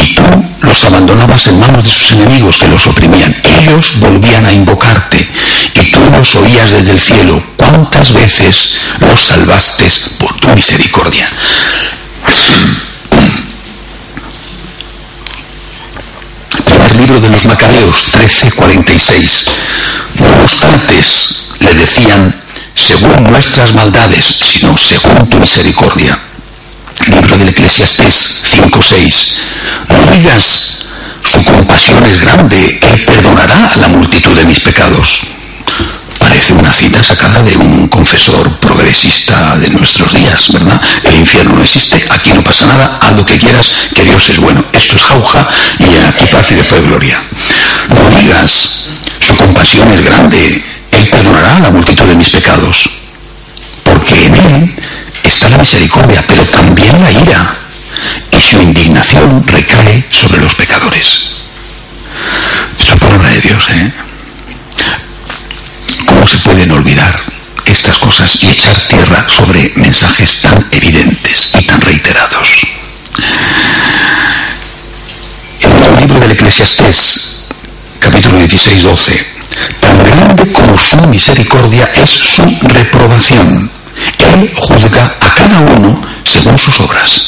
y 0.00 0.14
tú 0.14 0.22
los 0.60 0.84
abandonabas 0.84 1.48
en 1.48 1.58
manos 1.58 1.84
de 1.84 1.90
sus 1.90 2.12
enemigos 2.12 2.56
que 2.56 2.68
los 2.68 2.86
oprimían. 2.86 3.34
Ellos 3.42 3.92
volvían 3.96 4.46
a 4.46 4.52
invocarte, 4.52 5.28
y 5.74 5.90
tú 5.90 5.98
los 6.12 6.34
oías 6.36 6.70
desde 6.70 6.92
el 6.92 7.00
cielo. 7.00 7.42
¿Cuántas 7.56 8.12
veces 8.12 8.74
los 9.00 9.20
salvaste 9.20 9.90
por 10.18 10.32
tu 10.38 10.48
misericordia? 10.50 11.28
libro 16.96 17.20
de 17.20 17.28
los 17.28 17.44
Macabeos 17.44 18.04
13:46. 18.12 19.44
No 20.22 20.60
trates, 20.60 21.30
le 21.60 21.74
decían, 21.74 22.45
según 22.76 23.24
nuestras 23.24 23.74
maldades, 23.74 24.24
sino 24.40 24.76
según 24.76 25.28
tu 25.28 25.38
misericordia. 25.38 26.18
Libro 27.08 27.36
del 27.36 27.48
Eclesiastés 27.48 28.42
5:6. 28.44 29.32
No 29.88 30.12
digas, 30.12 30.78
su 31.24 31.42
compasión 31.44 32.04
es 32.04 32.20
grande, 32.20 32.78
él 32.80 33.04
perdonará 33.04 33.72
la 33.76 33.88
multitud 33.88 34.34
de 34.36 34.44
mis 34.44 34.60
pecados 34.60 35.22
parece 36.18 36.52
una 36.54 36.72
cita 36.72 37.02
sacada 37.02 37.40
de 37.42 37.56
un 37.56 37.86
confesor 37.88 38.50
progresista 38.58 39.56
de 39.56 39.70
nuestros 39.70 40.12
días, 40.12 40.52
¿verdad? 40.52 40.80
El 41.04 41.14
infierno 41.16 41.52
no 41.52 41.62
existe, 41.62 42.04
aquí 42.10 42.32
no 42.32 42.42
pasa 42.42 42.66
nada, 42.66 42.98
haz 43.00 43.12
lo 43.12 43.24
que 43.24 43.38
quieras, 43.38 43.70
que 43.94 44.02
Dios 44.02 44.28
es 44.28 44.38
bueno. 44.38 44.64
Esto 44.72 44.96
es 44.96 45.02
jauja 45.02 45.48
y 45.78 46.04
aquí 46.04 46.26
paz 46.26 46.50
y 46.50 46.54
después 46.54 46.82
gloria. 46.82 47.22
No 47.88 48.18
digas, 48.18 48.70
su 49.20 49.36
compasión 49.36 49.90
es 49.92 50.02
grande, 50.02 50.64
perdonará 51.16 51.58
la 51.60 51.70
multitud 51.70 52.04
de 52.04 52.14
mis 52.14 52.28
pecados, 52.28 52.90
porque 53.82 54.26
en 54.26 54.34
Él 54.36 54.84
está 55.24 55.48
la 55.48 55.56
misericordia, 55.56 56.22
pero 56.28 56.44
también 56.44 57.00
la 57.00 57.10
ira, 57.10 57.56
y 58.30 58.38
su 58.38 58.60
indignación 58.60 59.42
recae 59.46 60.04
sobre 60.10 60.40
los 60.42 60.54
pecadores. 60.54 61.20
Es 62.78 62.88
la 62.88 62.96
palabra 62.96 63.30
de 63.30 63.40
Dios, 63.40 63.64
¿eh? 63.70 63.92
¿Cómo 66.06 66.26
se 66.26 66.36
pueden 66.38 66.70
olvidar 66.70 67.18
estas 67.64 67.98
cosas 67.98 68.36
y 68.42 68.48
echar 68.48 68.78
tierra 68.88 69.26
sobre 69.26 69.72
mensajes 69.76 70.42
tan 70.42 70.66
evidentes 70.70 71.48
y 71.58 71.62
tan 71.64 71.80
reiterados? 71.80 72.48
libro 75.98 76.20
del 76.20 76.32
Eclesiastés, 76.32 77.20
capítulo 78.00 78.38
16, 78.38 78.82
12. 78.82 79.35
Tan 79.80 79.98
grande 80.04 80.52
como 80.52 80.76
su 80.78 80.96
misericordia 81.08 81.84
es 81.94 82.10
su 82.10 82.42
reprobación. 82.68 83.70
Él 84.18 84.52
juzga 84.54 85.16
a 85.20 85.34
cada 85.34 85.60
uno 85.60 86.02
según 86.24 86.58
sus 86.58 86.80
obras. 86.80 87.22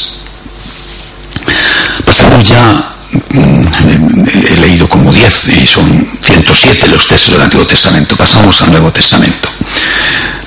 Pasamos 2.05 2.45
ya, 2.45 2.85
mm, 3.31 4.25
he 4.29 4.57
leído 4.61 4.89
como 4.89 5.13
10 5.13 5.49
y 5.49 5.67
son 5.67 6.09
107 6.23 6.89
los 6.89 7.07
textos 7.07 7.33
del 7.33 7.43
Antiguo 7.43 7.67
Testamento. 7.67 8.17
Pasamos 8.17 8.61
al 8.63 8.71
Nuevo 8.71 8.93
Testamento. 8.93 9.49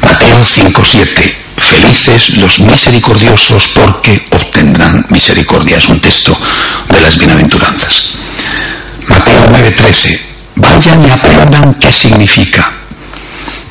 Mateo 0.02 0.44
5.7. 0.44 1.36
Felices 1.58 2.30
los 2.38 2.60
misericordiosos 2.60 3.68
porque 3.70 4.26
obtendrán 4.32 5.06
misericordia. 5.10 5.78
Es 5.78 5.88
un 5.88 6.00
texto 6.00 6.38
de 6.90 7.02
las 7.02 7.18
bienaventuranzas. 7.18 8.04
Mateo 9.08 9.46
9.13. 9.48 10.31
Vayan 10.62 11.04
y 11.08 11.10
aprendan 11.10 11.74
qué 11.80 11.92
significa. 11.92 12.72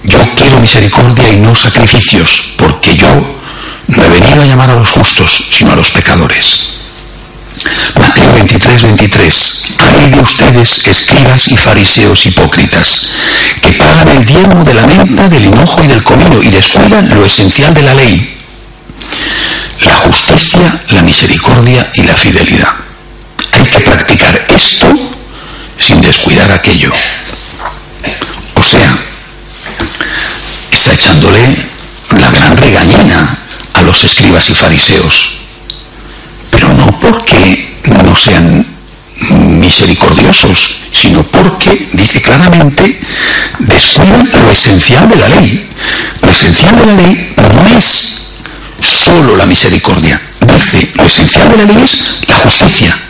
Yo 0.03 0.18
quiero 0.35 0.59
misericordia 0.59 1.31
y 1.31 1.37
no 1.37 1.55
sacrificios, 1.55 2.42
porque 2.57 2.96
yo 2.96 3.14
no 3.87 4.05
he 4.05 4.09
venido 4.09 4.42
a 4.42 4.46
llamar 4.46 4.70
a 4.70 4.74
los 4.74 4.90
justos, 4.90 5.44
sino 5.50 5.72
a 5.72 5.76
los 5.76 5.88
pecadores. 5.92 6.59
Mateo 7.94 8.33
23, 8.33 8.83
23. 8.83 9.62
Hay 9.79 10.11
de 10.11 10.20
ustedes, 10.20 10.85
escribas 10.85 11.46
y 11.46 11.57
fariseos 11.57 12.26
hipócritas, 12.26 13.03
que 13.62 13.72
pagan 13.74 14.09
el 14.09 14.24
diezmo 14.24 14.64
de 14.64 14.74
la 14.74 14.87
menta, 14.87 15.29
del 15.29 15.44
hinojo 15.44 15.85
y 15.85 15.87
del 15.87 16.03
comino 16.03 16.42
y 16.42 16.48
descuidan 16.48 17.09
lo 17.09 17.24
esencial 17.24 17.72
de 17.72 17.83
la 17.83 17.94
ley, 17.94 18.37
la 19.83 19.94
justicia, 19.94 20.81
la 20.88 21.03
misericordia 21.03 21.88
y 21.94 22.03
la 22.03 22.16
fidelidad. 22.16 22.74
Hay 23.53 23.64
que 23.66 23.81
practicar 23.81 24.39
descuidar 26.00 26.50
aquello. 26.52 26.92
O 28.54 28.62
sea, 28.62 28.98
está 30.70 30.94
echándole 30.94 31.56
la 32.18 32.30
gran 32.30 32.56
regañina 32.56 33.36
a 33.74 33.82
los 33.82 34.04
escribas 34.04 34.48
y 34.50 34.54
fariseos 34.54 35.40
pero 36.50 36.74
no 36.74 36.86
porque 37.00 37.74
no 38.04 38.14
sean 38.14 38.66
misericordiosos, 39.58 40.74
sino 40.92 41.22
porque, 41.26 41.88
dice 41.92 42.20
claramente, 42.20 42.98
descuidan 43.60 44.28
lo 44.30 44.50
esencial 44.50 45.08
de 45.08 45.16
la 45.16 45.28
ley. 45.28 45.68
Lo 46.22 46.30
esencial 46.30 46.76
de 46.76 46.86
la 46.86 46.94
ley 46.94 47.34
no 47.36 47.78
es 47.78 48.08
solo 48.82 49.36
la 49.36 49.46
misericordia. 49.46 50.20
Dice, 50.40 50.90
lo 50.94 51.04
esencial 51.04 51.48
de 51.50 51.56
la 51.58 51.64
ley 51.64 51.82
es 51.82 51.98
la 52.26 52.36
justicia. 52.36 53.00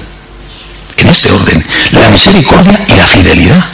En 1.00 1.08
este 1.08 1.32
orden, 1.32 1.66
la 1.92 2.10
misericordia 2.10 2.84
y 2.86 2.94
la 2.94 3.06
fidelidad. 3.06 3.64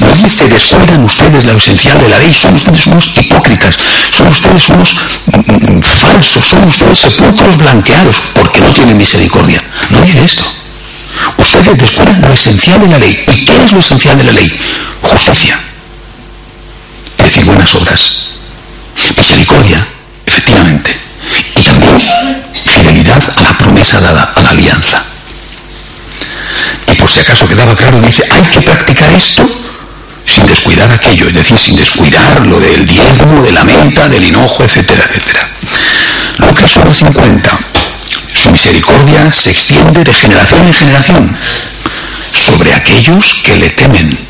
No 0.00 0.14
dice, 0.14 0.46
descuidan 0.48 1.02
ustedes 1.02 1.46
la 1.46 1.52
esencial 1.54 1.98
de 1.98 2.08
la 2.10 2.18
ley, 2.18 2.34
son 2.34 2.54
ustedes 2.54 2.86
unos 2.86 3.10
hipócritas, 3.14 3.74
son 4.12 4.28
ustedes 4.28 4.68
unos 4.68 4.94
mm, 5.26 5.76
mm, 5.78 5.82
falsos, 5.82 6.46
son 6.46 6.66
ustedes 6.66 6.98
sepulcros 6.98 7.56
blanqueados, 7.56 8.22
porque 8.34 8.60
no 8.60 8.70
tienen 8.74 8.98
misericordia. 8.98 9.62
No 9.88 10.02
dice 10.02 10.22
esto. 10.22 10.44
Ustedes 11.38 11.78
descuidan 11.78 12.20
lo 12.20 12.32
esencial 12.34 12.80
de 12.80 12.88
la 12.88 12.98
ley. 12.98 13.24
¿Y 13.34 13.44
qué 13.46 13.64
es 13.64 13.72
lo 13.72 13.78
esencial 13.78 14.18
de 14.18 14.24
la 14.24 14.32
ley? 14.32 14.60
Justicia. 15.00 15.58
Es 17.16 17.24
decir, 17.24 17.44
buenas 17.46 17.74
obras. 17.74 18.12
Misericordia, 19.16 19.88
efectivamente. 20.26 20.94
Y 21.58 21.62
también 21.62 21.96
fidelidad 22.66 23.22
a 23.36 23.42
la 23.42 23.56
promesa 23.56 24.00
dada, 24.00 24.32
a 24.34 24.42
la 24.42 24.50
alianza. 24.50 25.02
Si 27.12 27.20
acaso 27.20 27.48
quedaba 27.48 27.74
claro, 27.74 28.00
dice, 28.00 28.22
hay 28.30 28.42
que 28.50 28.62
practicar 28.62 29.10
esto 29.10 29.48
sin 30.26 30.44
descuidar 30.46 30.90
aquello, 30.90 31.28
es 31.28 31.34
decir, 31.34 31.58
sin 31.58 31.76
descuidar 31.76 32.46
lo 32.46 32.60
del 32.60 32.84
diezmo, 32.84 33.42
de 33.42 33.52
la 33.52 33.64
menta, 33.64 34.08
del 34.08 34.24
hinojo, 34.24 34.62
etcétera, 34.62 35.04
etcétera. 35.08 35.48
Lucas 36.36 36.76
1.50. 36.76 37.58
Su 38.34 38.50
misericordia 38.50 39.32
se 39.32 39.50
extiende 39.50 40.04
de 40.04 40.12
generación 40.12 40.66
en 40.66 40.74
generación 40.74 41.36
sobre 42.32 42.74
aquellos 42.74 43.34
que 43.42 43.56
le 43.56 43.70
temen. 43.70 44.28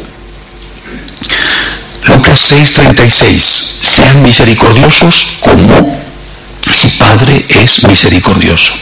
Lucas 2.05 2.41
6:36. 2.51 3.65
Sean 3.83 4.23
misericordiosos 4.23 5.29
como 5.41 6.01
su 6.73 6.97
Padre 6.97 7.45
es 7.49 7.83
misericordioso. 7.83 8.73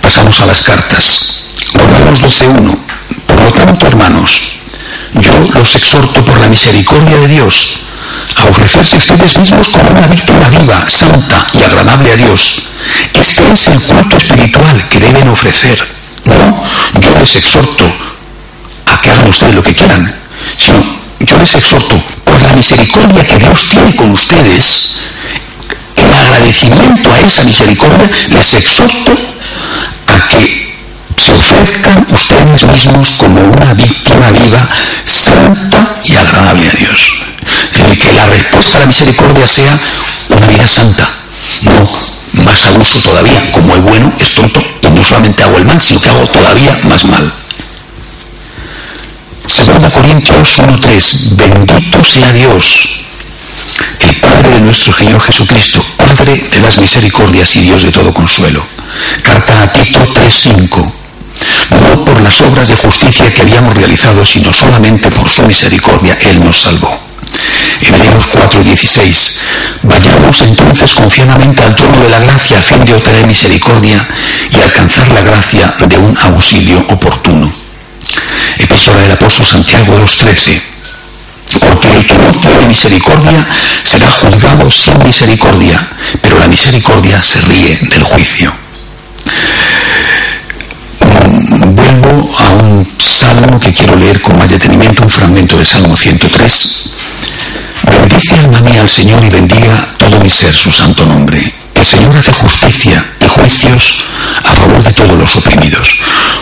Pasamos 0.00 0.40
a 0.40 0.46
las 0.46 0.62
cartas. 0.62 1.31
Romanos 2.12 2.40
12.1. 2.40 2.78
Por 3.26 3.42
lo 3.42 3.52
tanto, 3.52 3.86
hermanos, 3.86 4.42
yo 5.14 5.38
los 5.54 5.74
exhorto 5.74 6.24
por 6.24 6.38
la 6.38 6.48
misericordia 6.48 7.16
de 7.18 7.28
Dios 7.28 7.68
a 8.36 8.44
ofrecerse 8.44 8.96
ustedes 8.96 9.38
mismos 9.38 9.68
como 9.68 9.88
una 9.90 10.06
víctima 10.06 10.48
viva, 10.50 10.84
santa 10.88 11.46
y 11.54 11.62
agradable 11.62 12.12
a 12.12 12.16
Dios. 12.16 12.56
Este 13.14 13.52
es 13.52 13.66
el 13.68 13.80
culto 13.82 14.16
espiritual 14.16 14.88
que 14.88 15.00
deben 15.00 15.28
ofrecer. 15.28 15.86
No, 16.24 16.62
yo 17.00 17.14
les 17.18 17.36
exhorto 17.36 17.84
a 18.86 19.00
que 19.00 19.10
hagan 19.10 19.28
ustedes 19.28 19.54
lo 19.54 19.62
que 19.62 19.74
quieran, 19.74 20.14
sino 20.58 20.98
yo 21.20 21.38
les 21.38 21.54
exhorto 21.54 22.02
por 22.24 22.40
la 22.42 22.52
misericordia 22.52 23.24
que 23.24 23.38
Dios 23.38 23.66
tiene 23.68 23.96
con 23.96 24.10
ustedes, 24.10 24.90
en 25.96 26.12
agradecimiento 26.12 27.12
a 27.12 27.20
esa 27.20 27.44
misericordia, 27.44 28.06
les 28.28 28.54
exhorto 28.54 29.31
se 31.22 31.32
ofrezcan 31.32 32.06
ustedes 32.10 32.64
mismos 32.64 33.10
como 33.12 33.40
una 33.40 33.74
víctima 33.74 34.30
viva, 34.32 34.68
santa 35.06 35.94
y 36.02 36.14
agradable 36.16 36.68
a 36.68 36.72
Dios. 36.72 37.14
Que 38.00 38.12
la 38.12 38.26
respuesta 38.26 38.78
a 38.78 38.80
la 38.80 38.86
misericordia 38.86 39.46
sea 39.46 39.78
una 40.30 40.46
vida 40.46 40.66
santa, 40.66 41.08
no 41.62 42.42
más 42.44 42.64
abuso 42.66 42.98
todavía, 43.00 43.52
como 43.52 43.76
el 43.76 43.82
bueno 43.82 44.12
es 44.18 44.34
tonto 44.34 44.60
y 44.82 44.88
no 44.88 45.04
solamente 45.04 45.44
hago 45.44 45.58
el 45.58 45.64
mal, 45.64 45.80
sino 45.80 46.00
que 46.00 46.08
hago 46.08 46.26
todavía 46.26 46.76
más 46.84 47.04
mal. 47.04 47.32
Segunda 49.46 49.90
Corintios 49.90 50.58
1.3, 50.58 51.36
bendito 51.36 52.04
sea 52.04 52.32
Dios, 52.32 52.88
el 54.00 54.16
Padre 54.16 54.50
de 54.50 54.60
nuestro 54.60 54.92
Señor 54.92 55.20
Jesucristo, 55.20 55.84
Padre 55.96 56.36
de 56.50 56.60
las 56.60 56.78
misericordias 56.78 57.54
y 57.56 57.60
Dios 57.60 57.82
de 57.82 57.92
todo 57.92 58.12
consuelo. 58.12 58.64
Carta 59.22 59.62
a 59.62 59.72
Tito 59.72 60.00
3.5 60.00 61.01
no 61.70 62.04
por 62.04 62.20
las 62.20 62.40
obras 62.42 62.68
de 62.68 62.76
justicia 62.76 63.30
que 63.32 63.42
habíamos 63.42 63.74
realizado, 63.74 64.24
sino 64.24 64.52
solamente 64.52 65.10
por 65.10 65.28
su 65.28 65.42
misericordia 65.42 66.16
Él 66.20 66.44
nos 66.44 66.60
salvó. 66.60 67.00
Hebreos 67.80 68.28
4:16. 68.30 69.38
Vayamos 69.82 70.40
entonces 70.42 70.94
confiadamente 70.94 71.62
al 71.64 71.74
trono 71.74 71.98
de 72.02 72.10
la 72.10 72.20
gracia 72.20 72.58
a 72.58 72.62
fin 72.62 72.84
de 72.84 72.94
obtener 72.94 73.26
misericordia 73.26 74.06
y 74.50 74.60
alcanzar 74.60 75.08
la 75.08 75.22
gracia 75.22 75.74
de 75.86 75.98
un 75.98 76.16
auxilio 76.18 76.78
oportuno. 76.88 77.52
Epístola 78.58 79.00
del 79.00 79.12
apóstol 79.12 79.46
Santiago 79.46 79.98
2:13. 79.98 80.62
Porque 81.60 81.96
el 81.96 82.06
que 82.06 82.14
no 82.14 82.32
tiene 82.40 82.68
misericordia 82.68 83.46
será 83.84 84.10
juzgado 84.10 84.70
sin 84.70 84.96
misericordia, 85.02 85.86
pero 86.22 86.38
la 86.38 86.48
misericordia 86.48 87.22
se 87.22 87.40
ríe 87.42 87.78
del 87.82 88.02
juicio 88.04 88.61
vuelvo 91.48 92.30
a 92.38 92.50
un 92.50 92.88
salmo 92.98 93.58
que 93.58 93.72
quiero 93.72 93.96
leer 93.96 94.20
con 94.20 94.38
más 94.38 94.48
detenimiento, 94.48 95.02
un 95.02 95.10
fragmento 95.10 95.56
del 95.56 95.66
Salmo 95.66 95.96
103. 95.96 96.90
Bendice 97.90 98.34
alma 98.34 98.60
mía 98.60 98.80
al 98.80 98.88
Señor 98.88 99.24
y 99.24 99.30
bendiga 99.30 99.88
todo 99.96 100.20
mi 100.20 100.30
ser 100.30 100.54
su 100.54 100.70
santo 100.70 101.04
nombre. 101.04 101.52
El 101.74 101.84
Señor 101.84 102.16
hace 102.16 102.32
justicia 102.32 103.04
y 103.20 103.26
juicios 103.26 103.96
a 104.44 104.52
favor 104.54 104.82
de 104.82 104.92
todos 104.92 105.16
los 105.16 105.36
oprimidos. 105.36 105.96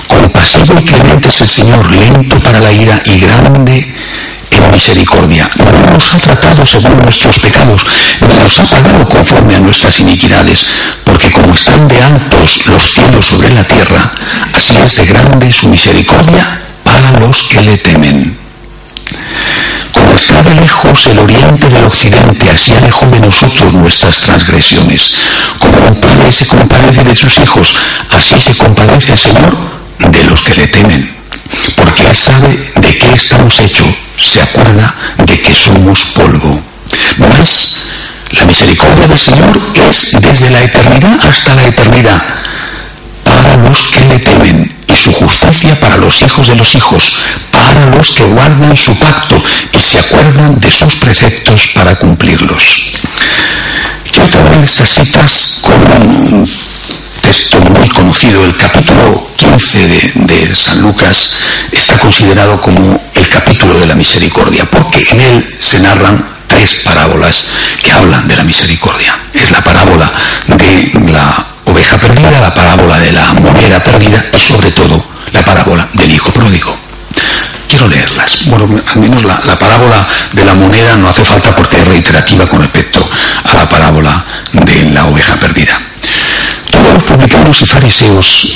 Compasivo 0.07 0.75
y 0.79 0.85
clemente 0.85 1.29
es 1.29 1.41
el 1.41 1.49
Señor, 1.49 1.91
lento 1.91 2.41
para 2.43 2.61
la 2.61 2.73
ira 2.73 3.03
y 3.07 3.21
grande 3.21 3.95
misericordia. 4.68 5.49
No 5.57 5.92
nos 5.92 6.12
ha 6.12 6.18
tratado 6.18 6.64
según 6.66 6.96
nuestros 6.99 7.38
pecados, 7.38 7.87
ni 8.20 8.37
nos 8.37 8.59
ha 8.59 8.64
pagado 8.64 9.07
conforme 9.09 9.57
a 9.57 9.61
nuestras 9.61 10.01
iniquidades, 10.01 10.66
porque 11.05 11.31
como 11.31 11.55
están 11.55 11.87
de 11.88 12.03
altos 12.03 12.59
los 12.66 12.92
cielos 12.92 13.27
sobre 13.27 13.51
la 13.51 13.64
tierra, 13.64 14.12
así 14.53 14.75
es 14.85 14.96
de 14.96 15.07
grande 15.07 15.53
su 15.53 15.68
misericordia 15.68 16.61
para 16.85 17.12
los 17.18 17.42
que 17.44 17.62
le 17.62 17.79
temen. 17.79 18.37
Como 19.92 20.12
está 20.14 20.42
de 20.42 20.55
lejos 20.55 21.07
el 21.07 21.18
oriente 21.18 21.68
del 21.68 21.85
occidente, 21.85 22.51
así 22.51 22.73
alejó 22.73 23.07
de 23.07 23.20
nosotros 23.20 23.73
nuestras 23.73 24.20
transgresiones. 24.20 25.12
Como 25.59 25.88
un 25.88 26.01
padre 26.01 26.31
se 26.33 26.46
compadece 26.46 27.03
de 27.03 27.16
sus 27.16 27.38
hijos, 27.38 27.75
así 28.11 28.40
se 28.40 28.57
compadece 28.57 29.12
el 29.12 29.18
Señor 29.18 29.81
de 29.99 30.25
los 30.25 30.40
que 30.42 30.55
le 30.55 30.66
temen. 30.68 31.16
Porque 31.77 32.07
Él 32.07 32.16
sabe 32.16 32.73
de 32.77 32.99
qué 32.99 33.12
estamos 33.14 33.59
hechos 33.59 33.88
se 34.31 34.40
acuerda 34.40 34.95
de 35.27 35.40
que 35.40 35.55
somos 35.55 36.05
polvo. 36.14 36.61
Más, 37.19 37.75
la 38.31 38.45
misericordia 38.45 39.09
del 39.09 39.19
Señor 39.19 39.73
es 39.88 40.09
desde 40.21 40.51
la 40.51 40.62
eternidad 40.62 41.19
hasta 41.27 41.55
la 41.55 41.66
eternidad 41.66 42.23
para 43.25 43.57
los 43.57 43.83
que 43.85 44.05
le 44.05 44.19
temen 44.21 44.77
y 44.87 44.97
su 44.97 45.12
justicia 45.12 45.79
para 45.81 45.97
los 45.97 46.23
hijos 46.23 46.47
de 46.47 46.55
los 46.55 46.75
hijos, 46.75 47.12
para 47.51 47.87
los 47.87 48.11
que 48.12 48.25
guardan 48.25 48.77
su 48.77 48.97
pacto 48.99 49.37
y 49.73 49.81
se 49.81 49.99
acuerdan 49.99 50.59
de 50.61 50.71
sus 50.71 50.95
preceptos 50.97 51.69
para 51.75 51.97
cumplirlos. 51.97 52.62
Quiero 54.11 54.29
traer 54.29 54.62
estas 54.62 54.90
citas 54.90 55.59
con 55.62 55.75
un 55.75 56.51
texto 57.21 57.61
muy 57.61 57.88
conocido, 57.88 58.45
el 58.45 58.57
capítulo 58.57 59.31
15 59.37 59.87
de, 59.87 60.12
de, 60.14 60.57
San 60.57 60.81
Lucas 60.81 61.31
está 61.71 61.99
considerado 61.99 62.61
como 62.61 63.01
el 63.14 63.29
capítulo 63.29 63.39
de 63.79 63.87
la 63.87 63.95
misericordia, 63.95 64.65
porque 64.65 65.03
en 65.11 65.21
él 65.21 65.57
se 65.59 65.81
narran 65.81 66.25
tres 66.47 66.75
parábolas 66.85 67.47
que 67.83 67.93
hablan 67.93 68.27
de 68.27 68.37
la 68.37 68.45
misericordia. 68.45 69.17
Es 69.33 69.51
la 69.51 69.63
parábola 69.63 70.13
de 70.47 70.93
la 71.11 71.45
oveja 71.65 71.99
perdida, 71.99 72.41
la 72.41 72.55
parábola 72.55 72.99
de 72.99 73.13
la 73.13 73.33
moneda 73.35 73.83
perdida 73.83 74.25
y 74.33 74.39
sobre 74.39 74.73
todo 74.73 75.05
la 75.33 75.45
parábola 75.45 75.89
del 75.95 76.11
hijo 76.11 76.33
pródigo. 76.33 76.77
Quiero 77.69 77.87
leerlas. 77.89 78.47
Bueno, 78.47 78.83
al 78.87 78.99
menos 78.99 79.25
la, 79.25 79.41
la 79.45 79.59
parábola 79.59 80.07
de 80.33 80.45
la 80.45 80.55
moneda 80.55 80.97
no 80.97 81.09
hace 81.09 81.25
falta 81.25 81.55
porque 81.55 81.77
es 81.77 81.87
reiterativa 81.87 82.47
con 82.47 82.61
respecto 82.61 83.09
a 83.45 83.55
la 83.55 83.69
parábola 83.69 84.25
de 84.53 84.91
la 84.91 85.05
oveja 85.07 85.37
perdida. 85.37 85.81
Todos 86.71 86.95
los 86.95 87.05
publicanos 87.05 87.63
y 87.63 87.67
fariseos 87.67 88.47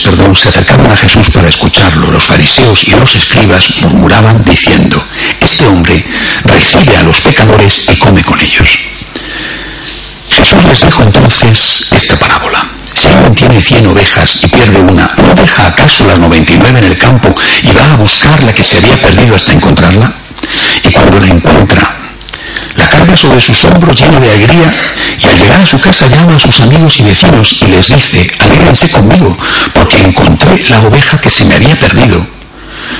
perdón, 0.00 0.34
se 0.34 0.48
acercaban 0.48 0.90
a 0.90 0.96
Jesús 0.96 1.30
para 1.30 1.48
escucharlo. 1.48 2.10
Los 2.10 2.24
fariseos 2.24 2.84
y 2.84 2.90
los 2.90 3.14
escribas 3.14 3.70
murmuraban 3.80 4.44
diciendo, 4.44 5.04
este 5.40 5.66
hombre 5.66 6.04
recibe 6.44 6.96
a 6.96 7.02
los 7.02 7.20
pecadores 7.20 7.82
y 7.92 7.96
come 7.98 8.22
con 8.22 8.40
ellos. 8.40 8.78
Jesús 10.28 10.64
les 10.64 10.80
dijo 10.80 11.02
entonces 11.02 11.84
esta 11.90 12.18
parábola. 12.18 12.66
Si 12.94 13.08
alguien 13.08 13.34
tiene 13.34 13.60
cien 13.60 13.86
ovejas 13.86 14.38
y 14.42 14.48
pierde 14.48 14.80
una, 14.80 15.08
¿no 15.22 15.34
deja 15.34 15.66
acaso 15.66 16.04
las 16.04 16.18
99 16.18 16.78
en 16.78 16.84
el 16.84 16.96
campo 16.96 17.34
y 17.62 17.72
va 17.72 17.92
a 17.92 17.96
buscar 17.96 18.42
la 18.42 18.52
que 18.52 18.64
se 18.64 18.78
había 18.78 19.00
perdido 19.00 19.36
hasta 19.36 19.52
encontrarla? 19.52 20.12
Y 20.82 20.92
cuando 20.92 21.20
la 21.20 21.26
encuentra, 21.28 21.95
carga 22.96 23.16
sobre 23.16 23.40
sus 23.40 23.62
hombros 23.64 24.00
lleno 24.00 24.18
de 24.20 24.30
alegría 24.30 24.74
y 25.20 25.26
al 25.26 25.38
llegar 25.38 25.60
a 25.60 25.66
su 25.66 25.78
casa 25.78 26.06
llama 26.08 26.34
a 26.34 26.38
sus 26.38 26.60
amigos 26.60 26.98
y 26.98 27.02
vecinos 27.02 27.56
y 27.60 27.66
les 27.66 27.88
dice, 27.88 28.26
alégrense 28.38 28.90
conmigo 28.90 29.36
porque 29.74 29.98
encontré 29.98 30.64
la 30.70 30.80
oveja 30.80 31.18
que 31.18 31.30
se 31.30 31.44
me 31.44 31.56
había 31.56 31.78
perdido. 31.78 32.26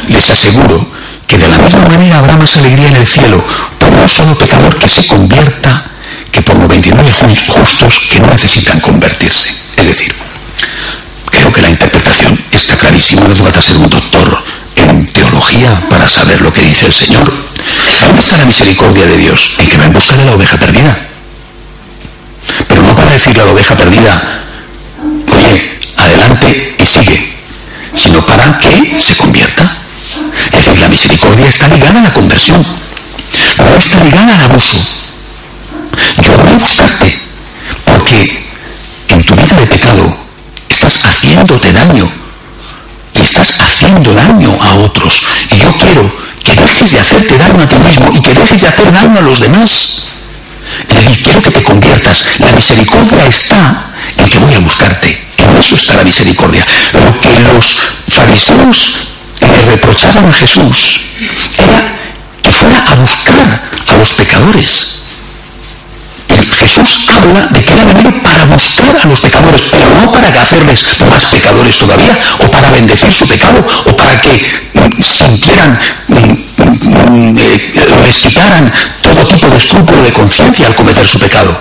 Les 0.09 0.29
aseguro 0.31 0.87
que 1.27 1.39
de 1.39 1.49
la 1.49 1.57
misma 1.59 1.89
manera 1.89 2.19
habrá 2.19 2.37
más 2.37 2.57
alegría 2.59 2.89
en 2.89 2.97
el 2.97 3.07
cielo 3.07 3.43
por 3.79 3.91
un 3.91 4.09
solo 4.09 4.37
pecador 4.37 4.79
que 4.79 4.89
se 4.89 5.07
convierta 5.07 5.85
que 6.31 6.43
por 6.43 6.59
99 6.59 7.13
justos 7.49 7.99
que 8.11 8.21
no 8.21 8.27
necesitan 8.27 8.79
convertirse. 8.81 9.55
Es 9.79 9.87
decir, 9.87 10.15
creo 11.31 11.51
que 11.51 11.63
la 11.63 11.71
interpretación 11.71 12.39
está 12.51 12.77
clarísima, 12.77 13.23
no 13.23 13.33
hace 13.33 13.43
falta 13.43 13.63
ser 13.63 13.77
un 13.79 13.89
doctor 13.89 14.45
en 14.77 15.07
teología 15.07 15.87
para 15.89 16.07
saber 16.07 16.43
lo 16.43 16.53
que 16.53 16.63
dice 16.63 16.87
el 16.87 16.93
Señor. 16.93 17.33
¿Dónde 18.01 18.21
está 18.21 18.37
la 18.37 18.45
misericordia 18.45 19.07
de 19.07 19.19
Dios? 19.19 19.53
En 19.59 19.69
que 19.69 19.77
va 19.79 19.85
en 19.85 19.93
busca 19.93 20.17
de 20.17 20.25
la 20.25 20.35
oveja 20.35 20.57
perdida. 20.59 20.99
Pero 22.69 22.83
no 22.83 22.95
para 22.95 23.13
decirle 23.13 23.43
a 23.43 23.47
la 23.47 23.53
oveja 23.53 23.77
perdida, 23.77 24.41
oye, 25.33 25.79
adelante 25.97 26.77
y 26.79 26.87
sigue, 26.87 27.35
sino 27.95 28.25
para 28.25 28.59
que 28.59 29.01
se 29.01 29.17
convierta. 29.17 29.77
Es 30.53 30.65
decir, 30.65 30.79
la 30.79 30.89
misericordia 30.89 31.49
está 31.49 31.69
ligada 31.69 32.01
a 32.01 32.03
la 32.05 32.13
conversión, 32.13 32.65
no 33.59 33.77
está 33.77 34.03
ligada 34.05 34.35
al 34.35 34.43
abuso. 34.43 34.79
Yo 36.23 36.37
voy 36.37 36.53
a 36.53 36.59
buscarte, 36.59 37.21
porque 37.85 38.45
en 39.09 39.25
tu 39.25 39.35
vida 39.35 39.57
de 39.57 39.67
pecado 39.67 40.17
estás 40.69 41.01
haciéndote 41.03 41.73
daño 41.73 42.11
y 43.13 43.21
estás 43.21 43.55
haciendo 43.59 44.13
daño 44.15 44.57
a 44.61 44.75
otros. 44.75 45.23
Y 45.51 45.57
yo 45.59 45.73
quiero 45.73 46.13
que 46.55 46.63
dejes 46.63 46.93
de 46.93 47.01
hacerte 47.01 47.39
daño 47.39 47.63
a 47.63 47.69
ti 47.69 47.77
mismo 47.77 48.11
y 48.13 48.21
que 48.21 48.35
dejes 48.35 48.63
de 48.63 48.69
hacer 48.69 48.93
daño 48.93 49.19
a 49.19 49.23
los 49.23 49.41
demás. 49.41 50.07
Es 50.89 50.95
decir, 50.95 51.23
quiero 51.23 51.43
que 51.43 51.51
te 51.51 51.63
conviertas. 51.63 52.25
La 52.39 52.53
misericordia 52.53 53.27
está 53.27 53.87
en 54.17 54.29
que 54.29 54.39
voy 54.39 54.55
a 54.55 54.59
buscarte. 54.61 55.27
En 55.39 55.57
eso 55.57 55.75
está 55.75 55.97
la 55.97 56.05
misericordia. 56.05 56.65
Lo 56.93 57.19
que 57.19 57.41
los 57.41 57.77
fariseos 58.09 58.93
le 59.41 59.63
reprochaban 59.63 60.29
a 60.29 60.33
Jesús 60.33 61.01
era 61.59 61.99
que 62.43 62.53
fuera 62.53 62.79
a 62.79 62.95
buscar 62.95 63.71
a 63.87 63.97
los 63.97 64.15
pecadores. 64.15 65.03
Jesús 66.67 66.99
habla 67.07 67.47
de 67.53 67.63
que 67.63 67.73
era 67.75 67.85
venido 67.85 68.11
para 68.23 68.45
buscar 68.47 68.97
a 69.01 69.07
los 69.07 69.21
pecadores, 69.21 69.63
pero 69.71 69.89
no 70.01 70.11
para 70.11 70.29
hacerles 70.29 70.85
más 71.09 71.25
pecadores 71.27 71.79
todavía, 71.79 72.19
o 72.41 72.51
para 72.51 72.71
bendecir 72.71 73.13
su 73.13 73.27
pecado, 73.29 73.65
o 73.87 73.97
para 73.97 74.19
que 74.19 74.45
mm, 74.75 75.01
sintieran, 75.01 75.79
mm, 76.09 77.39
eh, 77.39 77.73
les 78.05 78.19
quitaran 78.19 78.73
todo 79.01 79.27
tipo 79.29 79.49
de 79.49 79.59
escrúpulo 79.59 80.03
de 80.03 80.13
conciencia 80.13 80.67
al 80.67 80.75
cometer 80.75 81.07
su 81.07 81.21
pecado. 81.21 81.57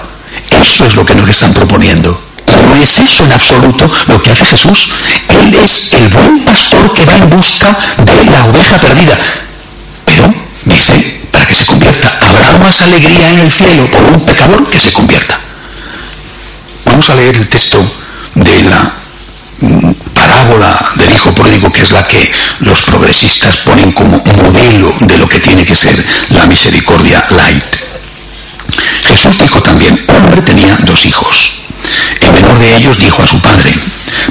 Eso 0.49 0.85
es 0.85 0.95
lo 0.95 1.05
que 1.05 1.13
nos 1.13 1.29
están 1.29 1.53
proponiendo. 1.53 2.19
No 2.47 2.75
es 2.75 2.97
eso 2.97 3.25
en 3.25 3.31
absoluto 3.31 3.89
lo 4.07 4.19
que 4.19 4.31
hace 4.31 4.45
Jesús. 4.45 4.89
Él 5.29 5.53
es 5.53 5.93
el 5.93 6.07
buen 6.09 6.43
pastor 6.45 6.93
que 6.93 7.05
va 7.05 7.15
en 7.15 7.29
busca 7.29 7.77
de 7.97 8.25
la 8.25 8.45
oveja 8.45 8.79
perdida. 8.79 9.17
Pero, 10.03 10.33
dice, 10.65 11.21
para 11.31 11.45
que 11.45 11.53
se 11.53 11.65
convierta. 11.65 11.84
Más 12.65 12.81
alegría 12.81 13.29
en 13.29 13.37
el 13.37 13.51
cielo 13.51 13.87
por 13.91 14.01
un 14.01 14.25
pecador 14.25 14.67
que 14.67 14.79
se 14.79 14.91
convierta. 14.91 15.39
Vamos 16.83 17.07
a 17.11 17.15
leer 17.15 17.35
el 17.35 17.47
texto 17.47 17.77
de 18.33 18.63
la 18.63 18.91
mm, 19.59 19.91
parábola 20.15 20.83
del 20.95 21.13
hijo 21.13 21.31
pródigo, 21.31 21.71
que 21.71 21.83
es 21.83 21.91
la 21.91 22.01
que 22.01 22.31
los 22.61 22.81
progresistas 22.81 23.55
ponen 23.57 23.91
como 23.91 24.17
modelo 24.17 24.95
de 25.01 25.17
lo 25.19 25.27
que 25.27 25.39
tiene 25.39 25.63
que 25.63 25.75
ser 25.75 26.03
la 26.29 26.47
misericordia 26.47 27.23
light. 27.29 27.75
Jesús 29.03 29.37
dijo 29.37 29.61
también, 29.61 30.03
hombre 30.07 30.41
tenía 30.41 30.75
dos 30.85 31.05
hijos. 31.05 31.53
El 32.19 32.31
menor 32.31 32.57
de 32.57 32.77
ellos 32.77 32.97
dijo 32.97 33.21
a 33.21 33.27
su 33.27 33.39
padre, 33.41 33.77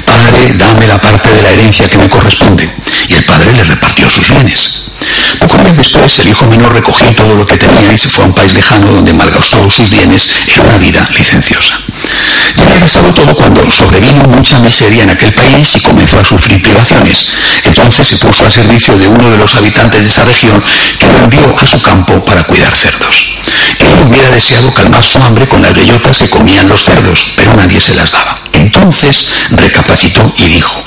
Padre, 0.05 0.53
dame 0.55 0.87
la 0.87 0.99
parte 0.99 1.29
de 1.29 1.41
la 1.41 1.51
herencia 1.51 1.87
que 1.87 1.97
me 1.97 2.09
corresponde. 2.09 2.69
Y 3.07 3.13
el 3.13 3.23
padre 3.23 3.53
le 3.53 3.63
repartió 3.63 4.09
sus 4.09 4.27
bienes. 4.27 4.91
Poco 5.39 5.57
días 5.57 5.77
después, 5.77 6.19
el 6.19 6.29
hijo 6.29 6.47
menor 6.47 6.73
recogió 6.73 7.13
todo 7.13 7.35
lo 7.35 7.45
que 7.45 7.57
tenía 7.57 7.91
y 7.91 7.97
se 7.97 8.09
fue 8.09 8.23
a 8.23 8.27
un 8.27 8.33
país 8.33 8.53
lejano 8.53 8.91
donde 8.91 9.13
malgastó 9.13 9.69
sus 9.69 9.89
bienes 9.89 10.29
en 10.47 10.65
una 10.65 10.77
vida 10.77 11.05
licenciosa. 11.11 11.79
Ya 12.55 12.63
había 12.63 12.79
gastado 12.79 13.11
todo 13.13 13.33
cuando 13.35 13.69
sobrevino 13.71 14.23
mucha 14.23 14.59
miseria 14.59 15.03
en 15.03 15.09
aquel 15.09 15.33
país 15.33 15.75
y 15.75 15.81
comenzó 15.81 16.19
a 16.19 16.23
sufrir 16.23 16.61
privaciones. 16.61 17.25
Entonces 17.63 18.07
se 18.07 18.17
puso 18.17 18.45
al 18.45 18.51
servicio 18.51 18.97
de 18.97 19.07
uno 19.07 19.29
de 19.29 19.37
los 19.37 19.55
habitantes 19.55 20.01
de 20.01 20.07
esa 20.07 20.25
región 20.25 20.61
que 20.99 21.07
lo 21.07 21.19
envió 21.19 21.53
a 21.57 21.65
su 21.65 21.81
campo 21.81 22.23
para 22.23 22.43
cuidar 22.43 22.75
cerdos. 22.75 23.25
Él 23.79 24.07
hubiera 24.07 24.31
deseado 24.31 24.71
calmar 24.71 25.03
su 25.03 25.21
hambre 25.21 25.47
con 25.47 25.61
las 25.61 25.73
bellotas 25.73 26.17
que 26.17 26.29
comían 26.29 26.69
los 26.69 26.83
cerdos, 26.83 27.25
pero 27.35 27.53
nadie 27.55 27.79
se 27.81 27.95
las 27.95 28.11
daba. 28.11 28.39
Entonces 28.53 29.27
recapacitó 29.51 30.33
y 30.37 30.47
dijo, 30.47 30.83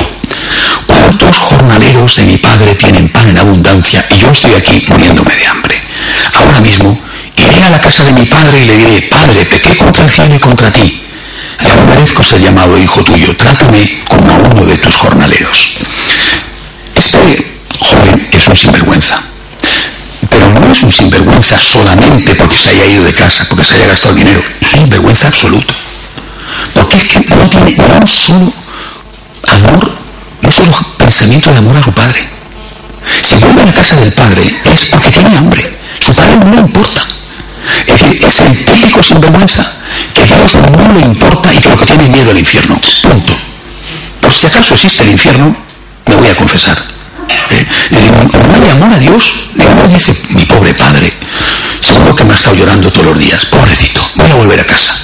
¿cuántos 0.98 1.38
jornaleros 1.38 2.16
de 2.16 2.24
mi 2.24 2.36
padre 2.38 2.74
tienen 2.74 3.08
pan 3.08 3.28
en 3.28 3.38
abundancia 3.38 4.04
y 4.10 4.18
yo 4.18 4.30
estoy 4.30 4.54
aquí 4.54 4.84
muriéndome 4.88 5.34
de 5.34 5.46
hambre? 5.46 5.80
Ahora 6.34 6.60
mismo 6.60 6.98
iré 7.36 7.62
a 7.62 7.70
la 7.70 7.80
casa 7.80 8.04
de 8.04 8.12
mi 8.12 8.24
padre 8.26 8.62
y 8.62 8.66
le 8.66 8.76
diré, 8.76 9.02
Padre, 9.02 9.44
pequé 9.46 9.76
contra 9.76 10.04
el 10.04 10.10
cielo 10.10 10.34
y 10.34 10.38
contra 10.40 10.70
ti. 10.72 11.02
Ya 11.62 11.76
no 11.76 11.84
merezco 11.84 12.22
ser 12.22 12.40
llamado 12.40 12.78
hijo 12.78 13.02
tuyo, 13.02 13.36
trátame 13.36 14.00
como 14.08 14.30
a 14.30 14.36
uno 14.38 14.64
de 14.64 14.76
tus 14.76 14.96
jornaleros. 14.96 15.70
Este 16.94 17.46
joven 17.78 18.28
es 18.32 18.48
un 18.48 18.56
sinvergüenza. 18.56 19.22
Pero 20.30 20.50
no 20.50 20.72
es 20.72 20.82
un 20.82 20.92
sinvergüenza 20.92 21.58
solamente 21.58 22.34
porque 22.34 22.56
se 22.56 22.70
haya 22.70 22.86
ido 22.86 23.04
de 23.04 23.14
casa, 23.14 23.46
porque 23.48 23.64
se 23.64 23.74
haya 23.74 23.86
gastado 23.86 24.14
dinero. 24.14 24.42
Es 24.60 24.72
un 24.74 24.80
sinvergüenza 24.80 25.28
absoluto. 25.28 25.74
Porque 26.74 26.96
es 26.96 27.06
que 27.06 27.20
no 27.20 27.48
tiene 27.48 27.76
un 27.76 28.06
solo 28.06 28.52
pensamiento 30.96 31.50
de 31.52 31.58
amor 31.58 31.76
a 31.76 31.82
su 31.82 31.92
padre. 31.92 32.28
Si 33.22 33.36
vuelve 33.36 33.62
a 33.62 33.66
la 33.66 33.72
casa 33.72 33.96
del 33.96 34.12
padre 34.12 34.42
es 34.64 34.84
porque 34.86 35.10
tiene 35.10 35.36
hambre. 35.36 35.78
Su 36.00 36.14
padre 36.14 36.36
no 36.38 36.50
le 36.50 36.60
importa. 36.60 37.06
Es 37.86 38.00
decir, 38.00 38.24
es 38.24 38.40
el 38.40 38.64
típico 38.64 39.02
sinvergüenza 39.02 39.72
que 40.14 40.24
Dios 40.24 40.54
no 40.54 40.92
le 40.92 41.00
importa 41.00 41.52
y 41.52 41.60
que 41.60 41.68
lo 41.68 41.76
que 41.76 41.86
tiene 41.86 42.08
miedo 42.08 42.30
al 42.30 42.38
infierno. 42.38 42.80
Punto. 43.02 43.34
Por 44.20 44.32
si 44.32 44.46
acaso 44.46 44.74
existe 44.74 45.02
el 45.02 45.10
infierno, 45.10 45.56
me 46.06 46.16
voy 46.16 46.28
a 46.28 46.34
confesar. 46.34 46.82
Eh, 47.50 47.66
no 47.90 48.64
hay 48.64 48.70
amor 48.70 48.92
a 48.92 48.98
Dios. 48.98 49.34
No 49.54 49.88
dice 49.88 50.14
mi 50.30 50.44
pobre 50.44 50.74
padre. 50.74 51.12
Seguro 51.80 52.14
que 52.14 52.24
me 52.24 52.32
ha 52.32 52.36
estado 52.36 52.56
llorando 52.56 52.90
todos 52.90 53.06
los 53.06 53.18
días. 53.18 53.44
Pobrecito, 53.46 54.08
voy 54.16 54.30
a 54.30 54.34
volver 54.34 54.60
a 54.60 54.64
casa. 54.64 54.94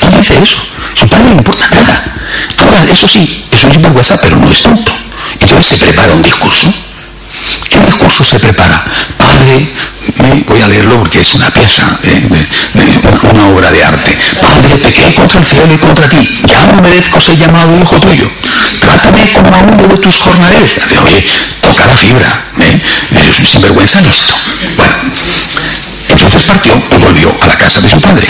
No 0.00 0.16
dice 0.16 0.38
eso. 0.42 0.58
Su 0.94 1.08
padre 1.08 1.24
no 1.24 1.30
le 1.30 1.36
importa 1.36 1.68
nada. 1.70 2.11
Eso 2.90 3.06
sí, 3.06 3.44
es 3.50 3.64
un 3.64 3.94
pero 4.20 4.36
no 4.38 4.50
es 4.50 4.62
tonto. 4.62 4.92
Entonces 5.40 5.66
se 5.66 5.76
prepara 5.76 6.14
un 6.14 6.22
discurso. 6.22 6.72
¿Qué 7.68 7.78
discurso 7.80 8.24
se 8.24 8.38
prepara? 8.38 8.84
Padre, 9.16 9.72
voy 10.46 10.62
a 10.62 10.68
leerlo 10.68 10.98
porque 10.98 11.20
es 11.20 11.34
una 11.34 11.50
pieza, 11.50 11.98
una 13.30 13.46
obra 13.48 13.70
de 13.70 13.84
arte. 13.84 14.18
Padre, 14.40 14.76
pequé 14.76 15.14
contra 15.14 15.38
el 15.38 15.44
cielo 15.44 15.74
y 15.74 15.78
contra 15.78 16.08
ti. 16.08 16.40
Ya 16.44 16.66
no 16.66 16.82
merezco 16.82 17.20
ser 17.20 17.36
llamado 17.36 17.78
hijo 17.80 17.98
tuyo. 18.00 18.30
trátame 18.80 19.32
como 19.32 19.54
a 19.54 19.58
uno 19.58 19.88
de 19.88 19.96
tus 19.98 20.18
jornaleros. 20.18 20.76
Oye, 21.04 21.24
toca 21.60 21.86
la 21.86 21.96
fibra, 21.96 22.46
¿eh? 22.60 22.80
Dice, 23.10 23.44
sinvergüenza 23.44 24.00
listo. 24.00 24.34
Bueno, 24.76 24.94
entonces 26.08 26.42
partió 26.44 26.74
y 26.90 27.02
volvió 27.02 27.34
a 27.40 27.46
la 27.46 27.56
casa 27.56 27.80
de 27.80 27.90
su 27.90 28.00
padre. 28.00 28.28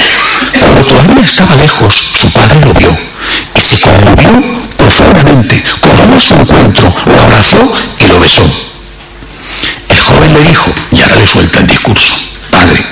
Cuando 0.59 0.85
todavía 0.85 1.25
estaba 1.25 1.57
lejos, 1.57 2.05
su 2.15 2.31
padre 2.33 2.61
lo 2.65 2.75
vio 2.75 3.12
se 3.65 3.81
conmovió 3.81 4.31
profundamente, 4.77 5.63
corrió 5.81 6.17
a 6.17 6.21
su 6.21 6.35
encuentro, 6.35 6.95
lo 7.07 7.23
abrazó 7.23 7.73
y 7.99 8.07
lo 8.09 8.21
besó. 8.21 8.43
El 9.89 10.01
joven 10.01 10.33
le 10.33 10.43
dijo, 10.43 10.73
y 10.91 11.01
ahora 11.01 11.17
le 11.17 11.27
suelta 11.27 11.61
el 11.61 11.67
discurso, 11.67 12.15
padre, 12.51 12.85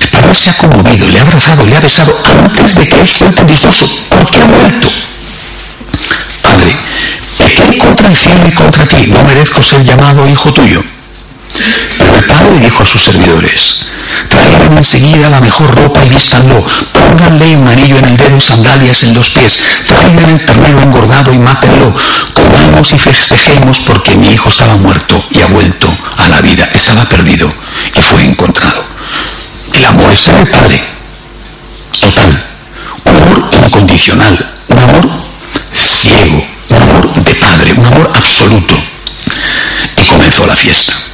el 0.00 0.08
padre 0.08 0.34
se 0.34 0.50
ha 0.50 0.56
conmovido, 0.56 1.08
le 1.08 1.18
ha 1.18 1.22
abrazado, 1.22 1.64
le 1.64 1.76
ha 1.76 1.80
besado 1.80 2.18
antes 2.24 2.74
de 2.74 2.88
que 2.88 3.00
él 3.00 3.08
suelte 3.08 3.42
el 3.42 3.48
discurso. 3.48 3.88
¿Por 4.08 4.30
qué 4.30 4.42
ha 4.42 4.46
vuelto? 4.46 4.88
Padre, 6.42 6.76
pequé 7.38 7.78
contra 7.78 8.08
el 8.08 8.16
cielo 8.16 8.46
y 8.46 8.52
contra 8.52 8.86
ti, 8.86 9.06
no 9.08 9.22
merezco 9.24 9.62
ser 9.62 9.82
llamado 9.84 10.28
hijo 10.28 10.52
tuyo. 10.52 10.82
Pero 11.98 12.16
el 12.16 12.24
padre 12.24 12.58
dijo 12.58 12.82
a 12.82 12.86
sus 12.86 13.02
servidores, 13.02 13.76
enseguida 14.64 15.30
la 15.30 15.40
mejor 15.40 15.74
ropa 15.74 16.04
y 16.04 16.08
vístanlo, 16.08 16.64
pónganle 16.92 17.56
un 17.56 17.68
anillo 17.68 17.98
en 17.98 18.04
el 18.06 18.16
dedo 18.16 18.36
y 18.36 18.40
sandalias 18.40 19.02
en 19.02 19.14
los 19.14 19.30
pies, 19.30 19.58
traigan 19.86 20.30
el 20.30 20.44
ternero 20.44 20.80
engordado 20.82 21.32
y 21.32 21.38
mátenlo, 21.38 21.94
comamos 22.34 22.92
y 22.92 22.98
festejemos 22.98 23.80
porque 23.80 24.16
mi 24.16 24.32
hijo 24.32 24.48
estaba 24.48 24.76
muerto 24.76 25.22
y 25.30 25.40
ha 25.40 25.46
vuelto 25.46 25.88
a 26.18 26.28
la 26.28 26.40
vida, 26.40 26.68
estaba 26.72 27.04
perdido 27.04 27.52
y 27.94 28.00
fue 28.00 28.24
encontrado. 28.24 28.84
El 29.72 29.84
amor 29.84 30.12
está 30.12 30.38
el 30.38 30.50
Padre, 30.50 30.84
total, 32.00 32.44
un 33.04 33.16
amor 33.16 33.48
incondicional, 33.52 34.50
un 34.68 34.78
amor 34.78 35.10
ciego, 35.74 36.42
un 36.70 36.76
amor 36.76 37.22
de 37.22 37.34
Padre, 37.34 37.72
un 37.72 37.86
amor 37.86 38.10
absoluto. 38.14 38.74
Y 39.96 40.06
comenzó 40.06 40.46
la 40.46 40.56
fiesta. 40.56 41.05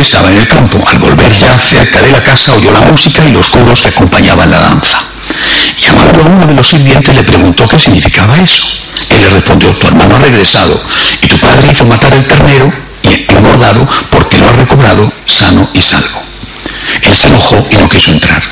Estaba 0.00 0.30
en 0.30 0.38
el 0.38 0.46
campo. 0.46 0.78
Al 0.86 0.98
volver 0.98 1.32
ya 1.32 1.58
cerca 1.58 2.02
de 2.02 2.12
la 2.12 2.22
casa 2.22 2.52
oyó 2.52 2.70
la 2.72 2.80
música 2.80 3.24
y 3.24 3.32
los 3.32 3.48
coros 3.48 3.80
que 3.80 3.88
acompañaban 3.88 4.50
la 4.50 4.60
danza. 4.60 5.02
Llamando 5.76 6.20
a 6.20 6.26
uno 6.26 6.46
de 6.46 6.54
los 6.54 6.68
sirvientes 6.68 7.14
le 7.14 7.22
preguntó 7.22 7.66
qué 7.66 7.78
significaba 7.78 8.36
eso. 8.38 8.62
Él 9.08 9.22
le 9.22 9.30
respondió, 9.30 9.72
tu 9.72 9.86
hermano 9.86 10.14
ha 10.16 10.18
regresado 10.18 10.80
y 11.22 11.26
tu 11.26 11.38
padre 11.38 11.68
hizo 11.72 11.86
matar 11.86 12.14
el 12.14 12.26
ternero 12.26 12.70
y 13.02 13.32
engordado 13.32 13.88
porque 14.10 14.38
lo 14.38 14.48
ha 14.48 14.52
recobrado 14.52 15.10
sano 15.26 15.68
y 15.72 15.80
salvo. 15.80 16.33
Él 17.04 17.14
se 17.14 17.28
enojó 17.28 17.66
y 17.70 17.76
no 17.76 17.88
quiso 17.88 18.10
entrar. 18.10 18.42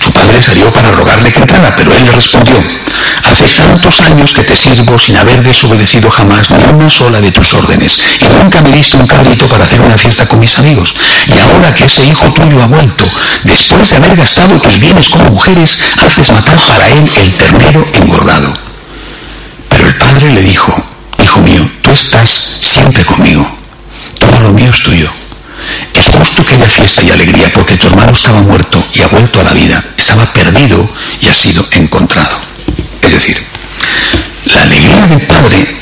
Su 0.00 0.12
padre 0.12 0.40
salió 0.40 0.72
para 0.72 0.90
rogarle 0.90 1.32
que 1.32 1.40
entrara, 1.40 1.74
pero 1.76 1.92
él 1.94 2.04
le 2.04 2.12
respondió, 2.12 2.54
hace 3.24 3.46
tantos 3.48 4.00
años 4.00 4.32
que 4.32 4.44
te 4.44 4.56
sirvo 4.56 4.98
sin 4.98 5.16
haber 5.16 5.42
desobedecido 5.42 6.10
jamás 6.10 6.50
ni 6.50 6.74
una 6.74 6.88
sola 6.88 7.20
de 7.20 7.30
tus 7.30 7.52
órdenes, 7.54 7.98
y 8.20 8.24
nunca 8.42 8.62
me 8.62 8.70
diste 8.72 8.96
un 8.96 9.06
carrito 9.06 9.48
para 9.48 9.64
hacer 9.64 9.80
una 9.80 9.98
fiesta 9.98 10.26
con 10.26 10.40
mis 10.40 10.56
amigos. 10.58 10.94
Y 11.26 11.38
ahora 11.38 11.74
que 11.74 11.84
ese 11.84 12.04
hijo 12.04 12.32
tuyo 12.32 12.62
ha 12.62 12.66
vuelto, 12.66 13.10
después 13.44 13.90
de 13.90 13.96
haber 13.96 14.16
gastado 14.16 14.58
tus 14.60 14.78
bienes 14.78 15.10
con 15.10 15.22
mujeres, 15.26 15.78
haces 15.98 16.30
matar 16.32 16.56
para 16.56 16.88
él 16.88 17.10
el 17.16 17.34
ternero 17.34 17.86
engordado. 17.92 18.56
Pero 19.68 19.88
el 19.88 19.94
padre 19.96 20.32
le 20.32 20.42
dijo, 20.42 20.72
hijo 21.22 21.40
mío, 21.40 21.70
tú 21.82 21.90
estás 21.90 22.42
siempre 22.62 23.04
conmigo, 23.04 23.46
todo 24.18 24.40
lo 24.40 24.52
mío 24.52 24.70
es 24.70 24.82
tuyo. 24.82 25.12
Es 25.94 26.08
justo 26.08 26.44
que 26.44 26.54
haya 26.54 26.68
fiesta 26.68 27.02
y 27.02 27.10
alegría 27.10 27.52
porque 27.52 27.76
tu 27.76 27.86
hermano 27.86 28.12
estaba 28.12 28.40
muerto 28.40 28.86
y 28.92 29.00
ha 29.00 29.08
vuelto 29.08 29.40
a 29.40 29.44
la 29.44 29.52
vida, 29.52 29.82
estaba 29.96 30.24
perdido 30.32 30.88
y 31.20 31.28
ha 31.28 31.34
sido 31.34 31.66
encontrado. 31.70 32.38
Es 33.02 33.12
decir, 33.12 33.42
la 34.46 34.62
alegría 34.62 35.06
del 35.06 35.26
Padre 35.26 35.76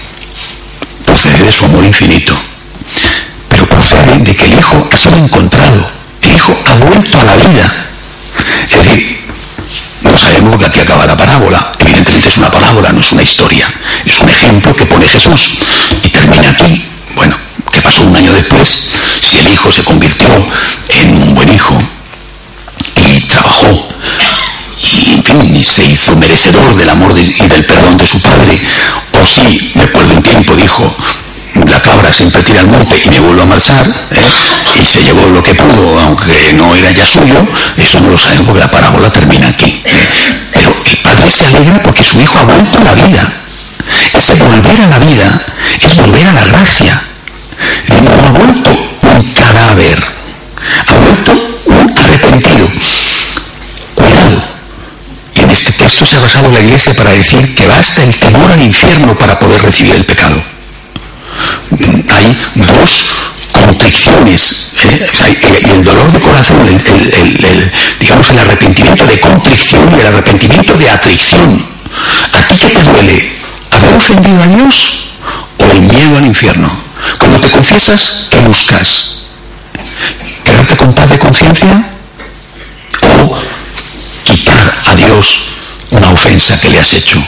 procede 1.04 1.42
de 1.42 1.52
su 1.52 1.64
amor 1.64 1.84
infinito, 1.84 2.36
pero 3.48 3.68
procede 3.68 4.18
de 4.18 4.34
que 4.34 4.44
el 4.44 4.54
Hijo 4.54 4.88
ha 4.90 4.96
sido 4.96 5.16
encontrado, 5.16 5.90
el 6.22 6.32
Hijo 6.32 6.54
ha 6.66 6.74
vuelto 6.76 7.20
a 7.20 7.24
la 7.24 7.36
vida. 7.36 7.86
Es 8.70 8.78
decir, 8.84 9.20
no 10.02 10.18
sabemos 10.18 10.56
que 10.58 10.66
aquí 10.66 10.80
acaba 10.80 11.06
la 11.06 11.16
parábola, 11.16 11.72
evidentemente 11.78 12.28
es 12.28 12.36
una 12.36 12.50
parábola, 12.50 12.92
no 12.92 13.00
es 13.00 13.12
una 13.12 13.22
historia, 13.22 13.72
es 14.04 14.18
un 14.20 14.28
ejemplo 14.28 14.74
que 14.74 14.86
pone 14.86 15.08
Jesús 15.08 15.50
y 16.02 16.08
termina 16.10 16.50
aquí. 16.50 16.84
Bueno, 17.14 17.36
¿qué 17.72 17.80
pasó 17.80 18.02
un 18.02 18.14
año 18.14 18.32
después? 18.32 18.88
El 19.34 19.52
hijo 19.52 19.70
se 19.72 19.84
convirtió 19.84 20.28
en 20.88 21.22
un 21.22 21.34
buen 21.34 21.52
hijo 21.52 21.76
y 22.96 23.20
trabajó 23.22 23.88
y 24.80 25.12
en 25.12 25.24
fin 25.24 25.64
se 25.64 25.86
hizo 25.86 26.16
merecedor 26.16 26.74
del 26.76 26.90
amor 26.90 27.12
y 27.18 27.46
del 27.46 27.64
perdón 27.64 27.96
de 27.96 28.06
su 28.06 28.20
padre, 28.20 28.60
o 29.12 29.26
si 29.26 29.72
después 29.74 30.08
de 30.08 30.14
un 30.14 30.22
tiempo 30.22 30.54
dijo 30.54 30.94
la 31.68 31.80
cabra 31.80 32.12
siempre 32.12 32.42
tira 32.42 32.60
al 32.60 32.66
monte 32.66 33.00
y 33.02 33.08
me 33.08 33.20
vuelvo 33.20 33.42
a 33.42 33.46
marchar, 33.46 33.88
¿eh? 34.10 34.80
y 34.80 34.84
se 34.84 35.02
llevó 35.02 35.26
lo 35.26 35.42
que 35.42 35.54
pudo, 35.54 35.98
aunque 35.98 36.52
no 36.52 36.74
era 36.74 36.90
ya 36.90 37.06
suyo, 37.06 37.46
eso 37.76 38.00
no 38.00 38.10
lo 38.10 38.18
sabemos 38.18 38.46
porque 38.46 38.60
la 38.60 38.70
parábola 38.70 39.10
termina 39.10 39.48
aquí. 39.48 39.80
¿eh? 39.84 40.08
Pero 40.52 40.74
el 40.84 40.96
padre 40.98 41.30
se 41.30 41.46
alegra 41.46 41.82
porque 41.82 42.04
su 42.04 42.20
hijo 42.20 42.38
ha 42.38 42.44
vuelto 42.44 42.78
a 42.78 42.84
la 42.84 42.94
vida. 42.94 43.32
Ese 44.12 44.34
volver 44.34 44.80
a 44.82 44.86
la 44.88 44.98
vida 44.98 45.42
es 45.80 45.96
volver 45.96 46.26
a 46.26 46.32
la 46.32 46.44
gracia. 46.44 47.02
No 48.02 48.10
ha 48.26 48.30
vuelto 48.32 48.83
cadáver, 49.44 50.02
ha 50.86 50.94
vuelto 50.94 51.32
un 51.66 51.98
arrepentido. 51.98 52.66
Cuidado. 53.94 54.42
Y 55.34 55.40
en 55.40 55.50
este 55.50 55.72
texto 55.72 56.06
se 56.06 56.16
ha 56.16 56.20
basado 56.20 56.50
la 56.50 56.60
iglesia 56.60 56.94
para 56.94 57.10
decir 57.10 57.54
que 57.54 57.66
basta 57.66 58.02
el 58.02 58.16
temor 58.18 58.50
al 58.50 58.62
infierno 58.62 59.16
para 59.18 59.38
poder 59.38 59.60
recibir 59.62 59.96
el 59.96 60.04
pecado. 60.04 60.42
Hay 62.08 62.38
dos 62.54 63.04
contriciones, 63.52 64.70
¿eh? 64.76 65.06
y 65.62 65.70
el 65.70 65.84
dolor 65.84 66.10
de 66.10 66.20
corazón, 66.20 66.66
el, 66.66 67.72
digamos 68.00 68.30
el 68.30 68.38
arrepentimiento 68.38 69.06
de 69.06 69.20
contrición 69.20 69.90
y 69.94 70.00
el 70.00 70.06
arrepentimiento 70.06 70.74
de 70.74 70.90
atricción. 70.90 71.66
¿A 72.32 72.48
ti 72.48 72.58
qué 72.58 72.68
te 72.68 72.82
duele? 72.82 73.32
¿Haber 73.70 73.94
ofendido 73.94 74.42
a 74.42 74.46
Dios 74.46 74.94
o 75.58 75.64
el 75.70 75.82
miedo 75.82 76.16
al 76.16 76.26
infierno? 76.26 76.84
Cuando 77.18 77.40
te 77.40 77.50
confiesas, 77.50 78.26
¿qué 78.30 78.40
buscas? 78.40 79.13
¿Quedarte 80.44 80.76
con 80.76 80.94
paz 80.94 81.08
de 81.10 81.18
conciencia? 81.18 81.88
¿O 83.02 83.36
quitar 84.24 84.74
a 84.86 84.94
Dios 84.94 85.40
una 85.90 86.10
ofensa 86.10 86.58
que 86.60 86.68
le 86.68 86.78
has 86.78 86.92
hecho? 86.92 87.24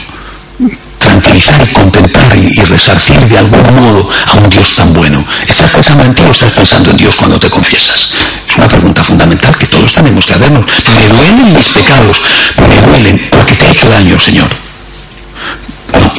tranquilizar 0.99 1.61
y 1.61 1.73
contentar 1.73 2.35
y, 2.35 2.53
resarcir 2.65 3.19
de 3.27 3.37
algún 3.37 3.75
modo 3.75 4.09
a 4.25 4.33
un 4.33 4.49
Dios 4.49 4.73
tan 4.75 4.91
bueno. 4.93 5.23
¿Estás 5.47 5.69
pensando 5.71 6.03
en 6.03 6.13
ti 6.13 6.23
o 6.27 6.31
estás 6.31 6.51
pensando 6.51 6.91
en 6.91 6.97
Dios 6.97 7.15
cuando 7.15 7.39
te 7.39 7.49
confiesas? 7.49 8.09
Es 8.47 8.55
una 8.57 8.67
pregunta 8.67 9.03
fundamental 9.03 9.57
que 9.57 9.67
todos 9.67 9.93
tenemos 9.93 10.25
que 10.25 10.33
hacernos. 10.33 10.65
Me 10.95 11.07
duelen 11.07 11.53
mis 11.53 11.69
pecados, 11.69 12.21
me 12.57 12.81
duelen 12.81 13.27
porque 13.29 13.55
te 13.55 13.65
he 13.65 13.71
hecho 13.71 13.89
daño, 13.89 14.19
Señor. 14.19 14.66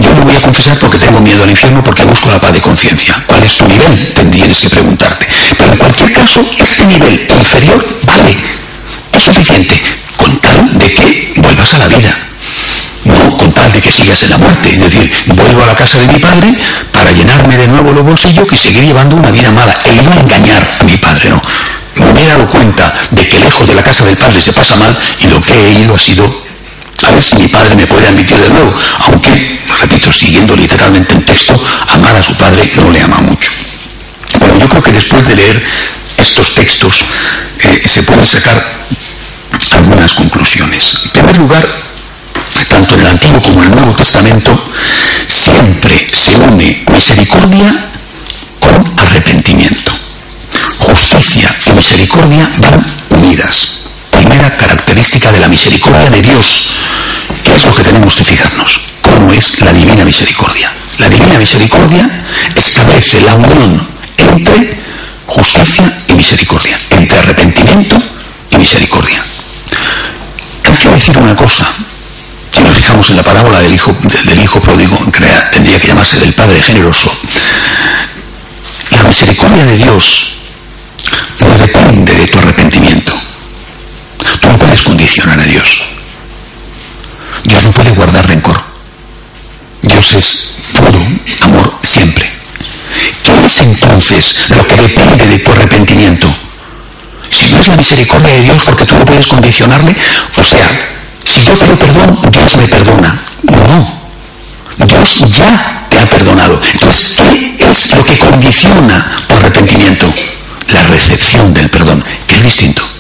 Yo 0.01 0.14
no 0.14 0.23
voy 0.23 0.37
a 0.37 0.41
confesar 0.41 0.79
porque 0.79 0.99
tengo 0.99 1.21
miedo 1.21 1.43
al 1.43 1.51
infierno 1.51 1.83
porque 1.83 2.05
busco 2.05 2.31
la 2.31 2.41
paz 2.41 2.53
de 2.53 2.61
conciencia. 2.61 3.23
¿Cuál 3.27 3.43
es 3.43 3.57
tu 3.57 3.66
nivel? 3.66 4.14
Tendrías 4.14 4.61
que 4.61 4.71
preguntarte. 4.71 5.27
Pero 5.57 5.73
en 5.73 5.79
cualquier 5.79 6.12
caso, 6.12 6.45
este 6.57 6.87
nivel 6.87 7.27
inferior 7.29 8.01
vale, 8.05 8.37
es 9.12 9.23
suficiente 9.23 9.83
con 10.16 10.39
tal 10.41 10.79
de 10.79 10.93
que 10.93 11.33
vuelvas 11.37 11.75
a 11.75 11.79
la 11.79 11.89
vida 11.89 12.29
no 13.05 13.37
con 13.37 13.53
tal 13.53 13.73
de 13.73 13.81
que 13.81 13.91
sigas 13.91 14.23
en 14.23 14.31
la 14.31 14.39
muerte, 14.39 14.71
es 14.71 14.81
decir, 14.81 15.11
vuelvo 15.27 15.62
a 15.62 15.66
la 15.66 15.75
casa 15.75 15.99
de 15.99 16.07
mi 16.09 16.19
padre 16.19 16.55
para 16.93 17.11
llenarme 17.12 17.57
de 17.57 17.66
nuevo 17.66 17.93
los 17.93 18.05
bolsillos 18.05 18.47
y 18.51 18.59
seguir 18.59 18.85
llevando 18.85 19.16
una 19.16 19.31
vida 19.31 19.51
mala. 19.51 19.75
He 19.85 20.03
ido 20.03 20.12
a 20.12 20.16
engañar 20.16 20.77
a 20.79 20.85
mi 20.85 20.97
padre, 20.99 21.31
no. 21.31 21.41
Me 22.14 22.23
he 22.23 22.27
dado 22.27 22.47
cuenta 22.47 22.95
de 23.11 23.29
que 23.29 23.39
lejos 23.39 23.66
de 23.66 23.75
la 23.75 23.83
casa 23.83 24.05
del 24.05 24.16
padre 24.16 24.41
se 24.41 24.53
pasa 24.53 24.77
mal 24.77 24.97
y 25.21 25.27
lo 25.27 25.41
que 25.41 25.53
he 25.53 25.81
ido 25.81 25.95
ha 25.95 25.99
sido 25.99 26.47
a 27.03 27.12
ver 27.12 27.22
si 27.22 27.36
mi 27.36 27.49
padre 27.49 27.76
me 27.76 27.86
puede 27.86 28.09
admitir 28.09 28.36
de 28.36 28.51
nuevo, 28.51 28.72
aunque, 29.01 29.61
repito, 29.80 30.12
siguiendo 30.12 30.57
literalmente 30.57 31.14
el 31.14 31.24
texto, 31.24 31.61
amar 31.88 32.16
a 32.16 32.22
su 32.22 32.34
padre 32.36 32.70
no 32.76 32.90
le 32.90 33.03
ama 33.03 33.18
mucho. 33.20 33.51
Bueno, 34.38 34.59
yo 34.59 34.68
creo 34.68 34.82
que 34.82 34.92
después 34.92 35.26
de 35.26 35.36
leer 35.36 35.64
estos 36.16 36.55
textos 36.55 37.05
eh, 37.61 37.80
se 37.86 38.03
pueden 38.03 38.26
sacar 38.26 38.78
algunas 39.72 40.14
conclusiones. 40.14 40.94
En 41.05 41.11
primer 41.11 41.36
lugar, 41.38 41.68
tanto 42.68 42.94
en 42.94 43.01
el 43.01 43.07
Antiguo 43.07 43.40
como 43.40 43.62
en 43.62 43.70
el 43.70 43.76
Nuevo 43.76 43.94
Testamento, 43.94 44.55
siempre 45.28 46.07
se 46.12 46.34
une 46.36 46.84
misericordia 46.92 47.90
con 48.61 48.99
arrepentimiento. 48.99 49.92
Justicia 50.78 51.55
y 51.66 51.70
misericordia 51.72 52.51
van 52.59 52.84
unidas. 53.11 53.78
Primera 54.19 54.57
característica 54.57 55.31
de 55.31 55.39
la 55.39 55.47
misericordia 55.47 56.11
de 56.11 56.21
Dios, 56.21 56.64
que 57.45 57.55
es 57.55 57.64
lo 57.66 57.73
que 57.73 57.85
tenemos 57.85 58.16
que 58.16 58.25
fijarnos, 58.25 58.81
cómo 59.01 59.33
es 59.33 59.61
la 59.61 59.73
divina 59.73 60.05
misericordia. 60.05 60.73
La 60.99 61.09
divina 61.09 61.39
misericordia 61.39 62.25
establece 62.53 63.21
la 63.21 63.37
unión 63.37 63.89
entre 64.16 64.77
justicia 65.25 65.97
y 66.09 66.14
misericordia, 66.14 66.77
entre 66.91 67.16
arrepentimiento 67.16 67.97
y 68.51 68.57
misericordia. 68.59 69.23
Hay 70.64 70.77
que 70.77 70.89
decir 70.89 71.16
una 71.16 71.37
cosa, 71.37 71.64
fijamos 72.75 73.09
en 73.11 73.16
la 73.16 73.23
parábola 73.23 73.61
del 73.61 73.73
hijo, 73.73 73.97
del 74.25 74.41
hijo 74.41 74.61
pródigo, 74.61 74.99
tendría 75.53 75.79
que 75.79 75.87
llamarse 75.87 76.19
del 76.19 76.35
Padre 76.35 76.61
generoso. 76.61 77.16
La 78.91 79.05
misericordia 79.05 79.64
de 79.64 79.77
Dios 79.77 80.33
no 81.39 81.57
depende 81.59 82.14
de 82.14 82.27
tu 82.27 82.39
arrepentimiento. 82.39 83.08
No 84.49 84.57
puedes 84.57 84.82
condicionar 84.82 85.38
a 85.38 85.44
Dios. 85.44 85.80
Dios 87.44 87.64
no 87.64 87.72
puede 87.72 87.90
guardar 87.90 88.26
rencor. 88.26 88.64
Dios 89.82 90.12
es 90.14 90.55
puro 90.72 91.07
amor 91.42 91.78
siempre. 91.82 92.30
¿Qué 93.22 93.44
es 93.44 93.61
entonces 93.61 94.34
lo 94.49 94.66
que 94.66 94.76
depende 94.76 95.26
de 95.26 95.38
tu 95.38 95.53
arrepentimiento? 95.53 96.34
Si 97.30 97.51
no 97.51 97.61
es 97.61 97.68
la 97.68 97.76
misericordia 97.76 98.34
de 98.34 98.42
Dios 98.42 98.62
porque 98.64 98.86
tú 98.86 98.99
no 98.99 99.05
puedes 99.05 99.26
condicionarle, 99.26 99.94
o 100.34 100.42
sea, 100.42 100.88
si 101.26 101.44
yo 101.44 101.59
pido 101.59 101.78
perdón, 101.78 102.18
Dios 102.32 102.57
me 102.57 102.68
perdona. 102.68 103.20
No. 103.42 103.99
Dios 104.78 105.18
ya 105.28 105.86
te 105.90 105.99
ha 105.99 106.09
perdonado. 106.09 106.59
Entonces, 106.72 107.12
¿qué 107.16 107.57
es 107.59 107.90
lo 107.90 108.03
que 108.03 108.18
condiciona 108.18 109.11
tu 109.26 109.34
arrepentimiento? 109.36 110.12
La 110.72 110.82
recepción 110.84 111.53
del 111.53 111.68
perdón, 111.68 112.03
que 112.26 112.36
es 112.36 112.42
distinto. 112.42 112.97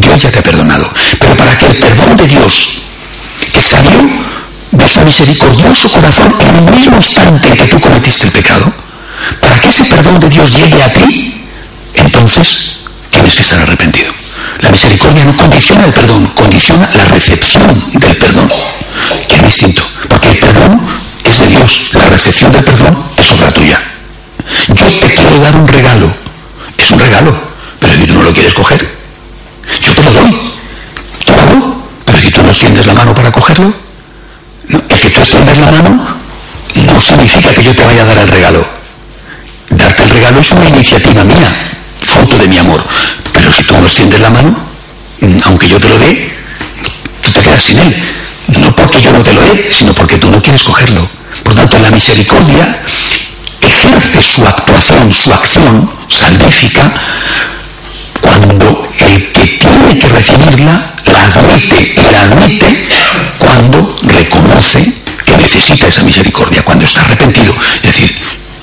Dios 0.00 0.18
ya 0.18 0.30
te 0.30 0.38
ha 0.38 0.42
perdonado. 0.42 0.90
Pero 1.18 1.36
para 1.36 1.56
que 1.56 1.66
el 1.66 1.76
perdón 1.76 2.16
de 2.16 2.26
Dios, 2.26 2.68
que 3.52 3.62
salió 3.62 3.98
de 4.72 4.88
su 4.88 5.00
misericordioso 5.00 5.90
corazón 5.90 6.34
en 6.40 6.56
el 6.56 6.70
mismo 6.70 6.96
instante 6.96 7.48
en 7.48 7.56
que 7.56 7.66
tú 7.66 7.80
cometiste 7.80 8.26
el 8.26 8.32
pecado, 8.32 8.72
para 9.40 9.60
que 9.60 9.68
ese 9.68 9.84
perdón 9.84 10.18
de 10.20 10.28
Dios 10.28 10.50
llegue 10.50 10.82
a 10.82 10.92
ti, 10.92 11.44
entonces 11.94 12.78
tienes 13.10 13.34
que 13.34 13.42
estar 13.42 13.60
arrepentido. 13.60 14.12
La 14.60 14.70
misericordia 14.70 15.24
no 15.24 15.36
condiciona 15.36 15.84
el 15.84 15.92
perdón, 15.92 16.26
condiciona 16.28 16.90
la 16.94 17.04
recepción 17.06 17.90
del 17.92 18.16
perdón, 18.16 18.50
que 19.28 19.36
es 19.36 19.44
distinto, 19.44 19.86
porque 20.08 20.30
el 20.30 20.38
perdón 20.38 20.86
es 21.24 21.38
de 21.38 21.46
Dios, 21.46 21.82
la 21.92 22.06
recepción 22.06 22.52
del 22.52 22.64
perdón 22.64 23.04
es 23.16 23.30
obra 23.32 23.52
tuya. 23.52 23.82
Yo 24.68 24.84
te 25.00 25.14
quiero 25.14 25.38
dar 25.38 25.56
un 25.56 25.68
regalo, 25.68 26.12
es 26.76 26.90
un 26.90 26.98
regalo, 26.98 27.50
pero 27.78 27.94
si 27.94 28.06
tú 28.06 28.14
no 28.14 28.22
lo 28.22 28.32
quieres 28.32 28.54
coger, 28.54 28.99
yo 29.80 29.94
te 29.94 30.02
lo 30.02 30.12
doy, 30.12 30.50
todo, 31.24 31.82
pero 32.04 32.18
si 32.18 32.30
tú 32.30 32.42
no 32.42 32.50
extiendes 32.50 32.86
la 32.86 32.94
mano 32.94 33.14
para 33.14 33.30
cogerlo, 33.30 33.72
no, 34.68 34.82
el 34.88 35.00
que 35.00 35.10
tú 35.10 35.20
extiendes 35.20 35.58
la 35.58 35.70
mano 35.70 36.16
no 36.86 37.00
significa 37.00 37.54
que 37.54 37.62
yo 37.62 37.74
te 37.74 37.84
vaya 37.84 38.02
a 38.02 38.06
dar 38.06 38.18
el 38.18 38.28
regalo. 38.28 38.66
Darte 39.70 40.02
el 40.02 40.10
regalo 40.10 40.40
es 40.40 40.50
una 40.52 40.68
iniciativa 40.68 41.24
mía, 41.24 41.70
fruto 41.98 42.36
de 42.36 42.48
mi 42.48 42.58
amor. 42.58 42.84
Pero 43.32 43.52
si 43.52 43.62
tú 43.64 43.74
no 43.74 43.84
extiendes 43.84 44.20
la 44.20 44.30
mano, 44.30 44.56
aunque 45.44 45.68
yo 45.68 45.78
te 45.78 45.88
lo 45.88 45.98
dé, 45.98 46.30
tú 47.22 47.30
te 47.30 47.40
quedas 47.40 47.62
sin 47.62 47.78
él. 47.78 48.02
No 48.60 48.74
porque 48.74 49.00
yo 49.00 49.12
no 49.12 49.22
te 49.22 49.32
lo 49.32 49.40
dé, 49.40 49.70
sino 49.70 49.94
porque 49.94 50.18
tú 50.18 50.30
no 50.30 50.42
quieres 50.42 50.64
cogerlo. 50.64 51.08
Por 51.44 51.54
tanto, 51.54 51.78
la 51.78 51.90
misericordia 51.90 52.82
ejerce 53.60 54.22
su 54.22 54.44
actuación, 54.44 55.12
su 55.12 55.32
acción 55.32 55.90
salvífica, 56.08 56.92
cuando 58.20 58.88
el 58.98 59.29
que 59.98 60.08
recibirla 60.08 60.92
la 61.04 61.24
admite 61.24 61.94
y 61.94 62.12
la 62.12 62.22
admite 62.22 62.88
cuando 63.38 63.96
reconoce 64.02 64.92
que 65.24 65.36
necesita 65.36 65.86
esa 65.86 66.02
misericordia, 66.02 66.62
cuando 66.62 66.84
está 66.84 67.02
arrepentido. 67.02 67.54
Es 67.82 67.94
decir, 67.94 68.16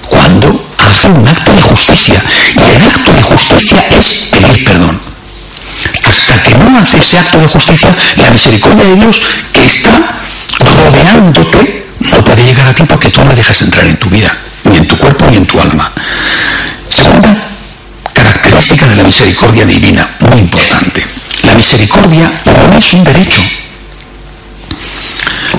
cuando 0.09 0.67
hace 0.78 1.07
un 1.09 1.28
acto 1.28 1.53
de 1.53 1.61
justicia. 1.61 2.23
Y 2.55 2.75
el 2.75 2.84
acto 2.84 3.11
de 3.11 3.21
justicia 3.21 3.80
es 3.89 4.13
pedir 4.32 4.63
perdón. 4.63 5.01
Hasta 6.03 6.41
que 6.41 6.55
no 6.55 6.80
hace 6.80 6.97
ese 6.97 7.17
acto 7.17 7.39
de 7.39 7.47
justicia, 7.47 7.95
la 8.15 8.30
misericordia 8.32 8.86
de 8.86 8.95
Dios 8.95 9.21
que 9.51 9.65
está 9.65 10.17
rodeándote 10.59 11.86
no 12.11 12.23
puede 12.23 12.43
llegar 12.43 12.67
a 12.67 12.73
ti 12.73 12.84
porque 12.84 13.09
tú 13.09 13.23
no 13.23 13.36
dejas 13.36 13.61
entrar 13.61 13.86
en 13.86 13.97
tu 13.97 14.09
vida, 14.09 14.36
ni 14.63 14.78
en 14.78 14.88
tu 14.88 14.97
cuerpo 14.97 15.25
ni 15.30 15.38
en 15.38 15.45
tu 15.45 15.59
alma. 15.59 15.91
Segunda 16.89 17.47
característica 18.13 18.88
de 18.88 18.95
la 18.95 19.03
misericordia 19.03 19.65
divina, 19.65 20.09
muy 20.19 20.39
importante. 20.39 21.16
Misericordia 21.58 22.32
no 22.45 22.78
es 22.78 22.93
un 22.93 23.03
derecho. 23.03 23.41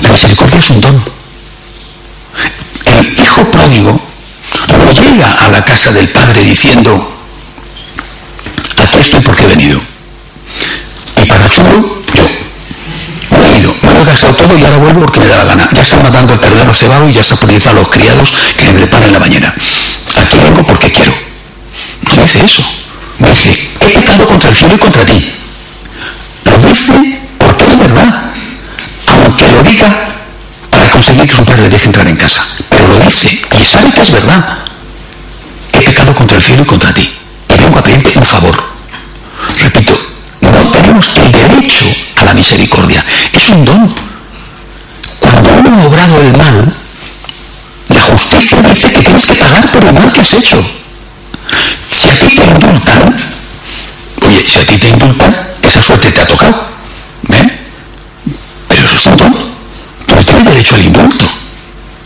La 0.00 0.10
misericordia 0.10 0.58
es 0.60 0.70
un 0.70 0.80
don. 0.80 1.04
El 2.84 3.18
hijo 3.18 3.50
pródigo 3.50 4.00
no 4.68 4.92
llega 4.92 5.32
a 5.32 5.48
la 5.48 5.60
casa 5.64 5.90
del 5.90 6.08
padre 6.10 6.44
diciendo, 6.44 7.12
aquí 8.76 8.98
estoy 9.00 9.20
porque 9.22 9.42
he 9.42 9.46
venido. 9.48 9.80
Y 11.20 11.26
para 11.26 11.48
chulo, 11.48 12.00
yo. 12.14 12.22
He 13.44 13.58
ido, 13.58 13.74
me 13.82 13.92
lo 13.92 14.00
he 14.00 14.04
gastado 14.04 14.34
todo 14.36 14.56
y 14.56 14.62
ahora 14.62 14.78
vuelvo 14.78 15.00
porque 15.00 15.18
me 15.18 15.26
da 15.26 15.38
la 15.38 15.44
gana. 15.46 15.68
Ya 15.72 15.82
está 15.82 15.98
matando 15.98 16.32
el 16.32 16.38
ternero 16.38 16.72
cebado 16.72 17.08
y 17.08 17.12
ya 17.12 17.22
está 17.22 17.34
poniendo 17.34 17.70
a 17.70 17.72
los 17.72 17.88
criados 17.88 18.32
que 18.56 18.66
me 18.66 18.78
preparen 18.78 19.12
la 19.12 19.18
mañana. 19.18 19.52
Aquí 20.14 20.38
vengo 20.38 20.64
porque 20.64 20.92
quiero. 20.92 21.12
No 22.02 22.22
dice 22.22 22.44
eso. 22.44 22.64
Dice, 23.18 23.68
he 23.80 23.88
pecado 23.90 24.28
contra 24.28 24.48
el 24.48 24.54
cielo 24.54 24.74
y 24.76 24.78
contra 24.78 25.04
ti. 25.04 25.37
Dice 26.78 27.20
porque 27.38 27.64
es 27.64 27.78
verdad. 27.78 28.30
Aunque 29.06 29.50
lo 29.50 29.62
diga 29.64 30.08
para 30.70 30.88
conseguir 30.90 31.26
que 31.26 31.34
su 31.34 31.44
padre 31.44 31.62
le 31.62 31.68
deje 31.70 31.86
entrar 31.86 32.06
en 32.06 32.16
casa. 32.16 32.46
Pero 32.68 32.86
lo 32.86 32.98
dice 33.00 33.40
y 33.60 33.64
sabe 33.64 33.90
que 33.92 34.00
es 34.02 34.12
verdad. 34.12 34.58
He 35.72 35.80
pecado 35.82 36.14
contra 36.14 36.36
el 36.36 36.42
cielo 36.42 36.62
y 36.62 36.66
contra 36.66 36.94
ti. 36.94 37.10
Y 37.48 37.58
vengo 37.58 37.78
a 37.78 37.82
pedirte 37.82 38.16
un 38.16 38.24
favor. 38.24 38.56
Repito, 39.60 39.98
no 40.40 40.70
tenemos 40.70 41.10
el 41.16 41.32
derecho 41.32 41.86
a 42.14 42.24
la 42.24 42.34
misericordia. 42.34 43.04
Es 43.32 43.48
un 43.48 43.64
don. 43.64 43.94
Cuando 45.18 45.50
uno 45.50 45.82
ha 45.82 45.86
obrado 45.86 46.20
el 46.22 46.36
mal, 46.36 46.74
la 47.88 48.02
justicia 48.02 48.62
dice 48.62 48.92
que 48.92 49.02
tienes 49.02 49.26
que 49.26 49.34
pagar 49.34 49.68
por 49.72 49.84
el 49.84 49.94
mal 49.94 50.12
que 50.12 50.20
has 50.20 50.32
hecho. 50.32 50.64
Si 51.90 52.08
a 52.08 52.18
ti 52.20 52.36
te 52.36 52.44
indultan, 52.44 53.16
oye, 54.22 54.46
si 54.46 54.60
a 54.60 54.66
ti 54.66 54.78
te 54.78 54.88
indultan, 54.88 55.48
esa 55.62 55.82
suerte 55.82 56.10
te 56.10 56.20
ha 56.20 56.26
tocado. 56.26 56.37
Al 60.72 60.84
indulto. 60.84 61.24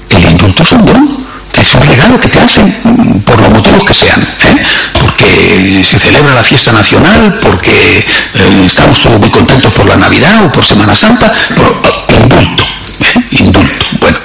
El 0.09 0.31
indulto 0.31 0.63
es 0.63 0.73
un 0.73 0.85
don. 0.85 1.23
Es 1.55 1.75
un 1.75 1.83
regalo 1.83 2.19
que 2.19 2.29
te 2.29 2.39
hacen 2.39 2.81
mm, 2.83 3.21
por 3.21 3.41
los 3.41 3.51
motivos 3.51 3.85
que 3.85 3.95
sean. 3.95 4.21
¿eh? 4.21 4.63
Porque 5.01 5.85
se 5.85 5.99
celebra 5.99 6.35
la 6.35 6.43
fiesta 6.43 6.73
nacional, 6.73 7.39
porque 7.41 7.99
eh, 7.99 8.63
estamos 8.65 9.01
todos 9.01 9.19
muy 9.19 9.31
contentos 9.31 9.73
por 9.73 9.89
la 9.89 9.97
Navidad 9.97 10.47
o 10.47 10.53
por 10.53 10.65
Semana 10.65 10.95
Santa, 10.95 11.33
por 11.55 11.81
indulto. 12.15 12.65
¿eh? 13.01 13.21
Indulto. 13.33 13.87
Bueno, 14.01 14.19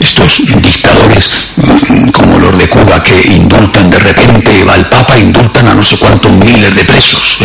estos 0.00 0.42
dictadores 0.60 1.30
mm, 1.56 2.08
como 2.10 2.38
los 2.38 2.58
de 2.58 2.68
Cuba 2.68 3.02
que 3.02 3.28
indultan 3.28 3.90
de 3.90 3.98
repente, 3.98 4.64
va 4.64 4.74
el 4.74 4.86
Papa, 4.86 5.18
indultan 5.18 5.68
a 5.68 5.74
no 5.74 5.82
sé 5.82 5.96
cuántos 5.98 6.32
miles 6.32 6.74
de 6.74 6.84
presos, 6.84 7.38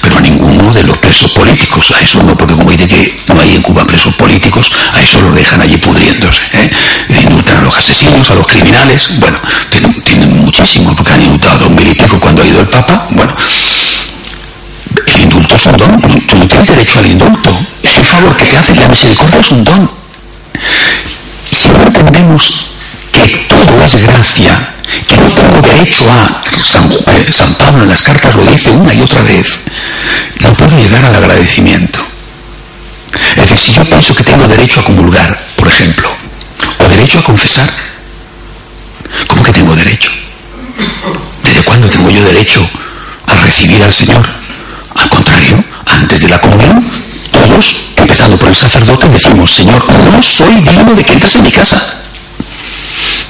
pero 0.00 0.18
a 0.18 0.20
ninguno 0.20 0.72
de 0.72 0.82
los 0.82 0.98
presos 0.98 1.30
políticos, 1.32 1.92
a 1.96 2.00
eso 2.00 2.22
no, 2.22 2.36
porque 2.36 2.54
como 2.54 2.70
dice 2.70 2.88
que 2.88 3.20
no 3.28 3.40
hay 3.40 3.54
en 3.54 3.62
Cuba 3.62 3.84
presos 3.84 4.14
políticos, 4.14 4.71
los 7.72 7.78
asesinos, 7.78 8.30
a 8.30 8.34
los 8.34 8.46
criminales, 8.46 9.08
bueno, 9.18 9.38
tienen, 9.70 10.00
tienen 10.02 10.44
muchísimo, 10.44 10.94
porque 10.94 11.12
han 11.12 11.22
indultado 11.22 11.54
a 11.54 11.58
dos 11.58 11.70
mil 11.70 11.88
y 11.88 11.94
pico 11.94 12.20
cuando 12.20 12.42
ha 12.42 12.46
ido 12.46 12.60
el 12.60 12.68
Papa, 12.68 13.08
bueno, 13.10 13.34
el 15.06 15.20
indulto 15.22 15.54
es 15.54 15.66
un 15.66 15.72
don, 15.72 16.00
tú 16.26 16.36
no 16.36 16.46
tienes 16.46 16.68
derecho 16.68 16.98
al 16.98 17.06
indulto, 17.06 17.58
es 17.82 17.96
un 17.96 18.04
favor 18.04 18.36
que 18.36 18.44
te 18.44 18.58
hace, 18.58 18.74
la 18.74 18.88
misericordia 18.88 19.40
es 19.40 19.50
un 19.50 19.64
don. 19.64 19.90
Si 21.50 21.68
no 21.68 21.82
entendemos 21.84 22.52
que 23.10 23.28
todo 23.48 23.84
es 23.84 23.96
gracia, 23.96 24.74
que 25.06 25.16
no 25.16 25.32
tengo 25.32 25.60
derecho 25.62 26.04
a, 26.10 26.42
San, 26.64 26.92
eh, 26.92 27.32
San, 27.32 27.54
Pablo 27.54 27.84
en 27.84 27.88
las 27.88 28.02
cartas 28.02 28.34
lo 28.34 28.44
dice 28.44 28.70
una 28.70 28.92
y 28.92 29.00
otra 29.00 29.22
vez, 29.22 29.58
no 30.40 30.52
puedo 30.52 30.76
llegar 30.76 31.04
al 31.06 31.14
agradecimiento. 31.14 32.00
Es 33.36 33.48
decir, 33.48 33.58
si 33.58 33.72
yo 33.72 33.84
pienso 33.84 34.14
que 34.14 34.24
tengo 34.24 34.46
derecho 34.46 34.80
a 34.80 34.84
comulgar, 34.84 35.38
por 35.56 35.68
ejemplo, 35.68 36.21
derecho 37.02 37.18
a 37.18 37.24
confesar, 37.24 37.68
¿cómo 39.26 39.42
que 39.42 39.52
tengo 39.52 39.74
derecho? 39.74 40.12
¿Desde 41.42 41.64
cuándo 41.64 41.88
tengo 41.88 42.08
yo 42.10 42.22
derecho 42.22 42.64
a 43.26 43.34
recibir 43.40 43.82
al 43.82 43.92
Señor? 43.92 44.22
Al 44.94 45.08
contrario, 45.08 45.64
antes 45.84 46.20
de 46.20 46.28
la 46.28 46.38
comunión, 46.38 47.02
todos, 47.32 47.74
empezando 47.96 48.38
por 48.38 48.50
el 48.50 48.54
sacerdote, 48.54 49.08
decimos, 49.08 49.50
Señor, 49.50 49.84
no 50.12 50.22
soy 50.22 50.54
digno 50.60 50.94
de 50.94 51.02
que 51.02 51.14
entres 51.14 51.34
en 51.34 51.42
mi 51.42 51.50
casa. 51.50 51.84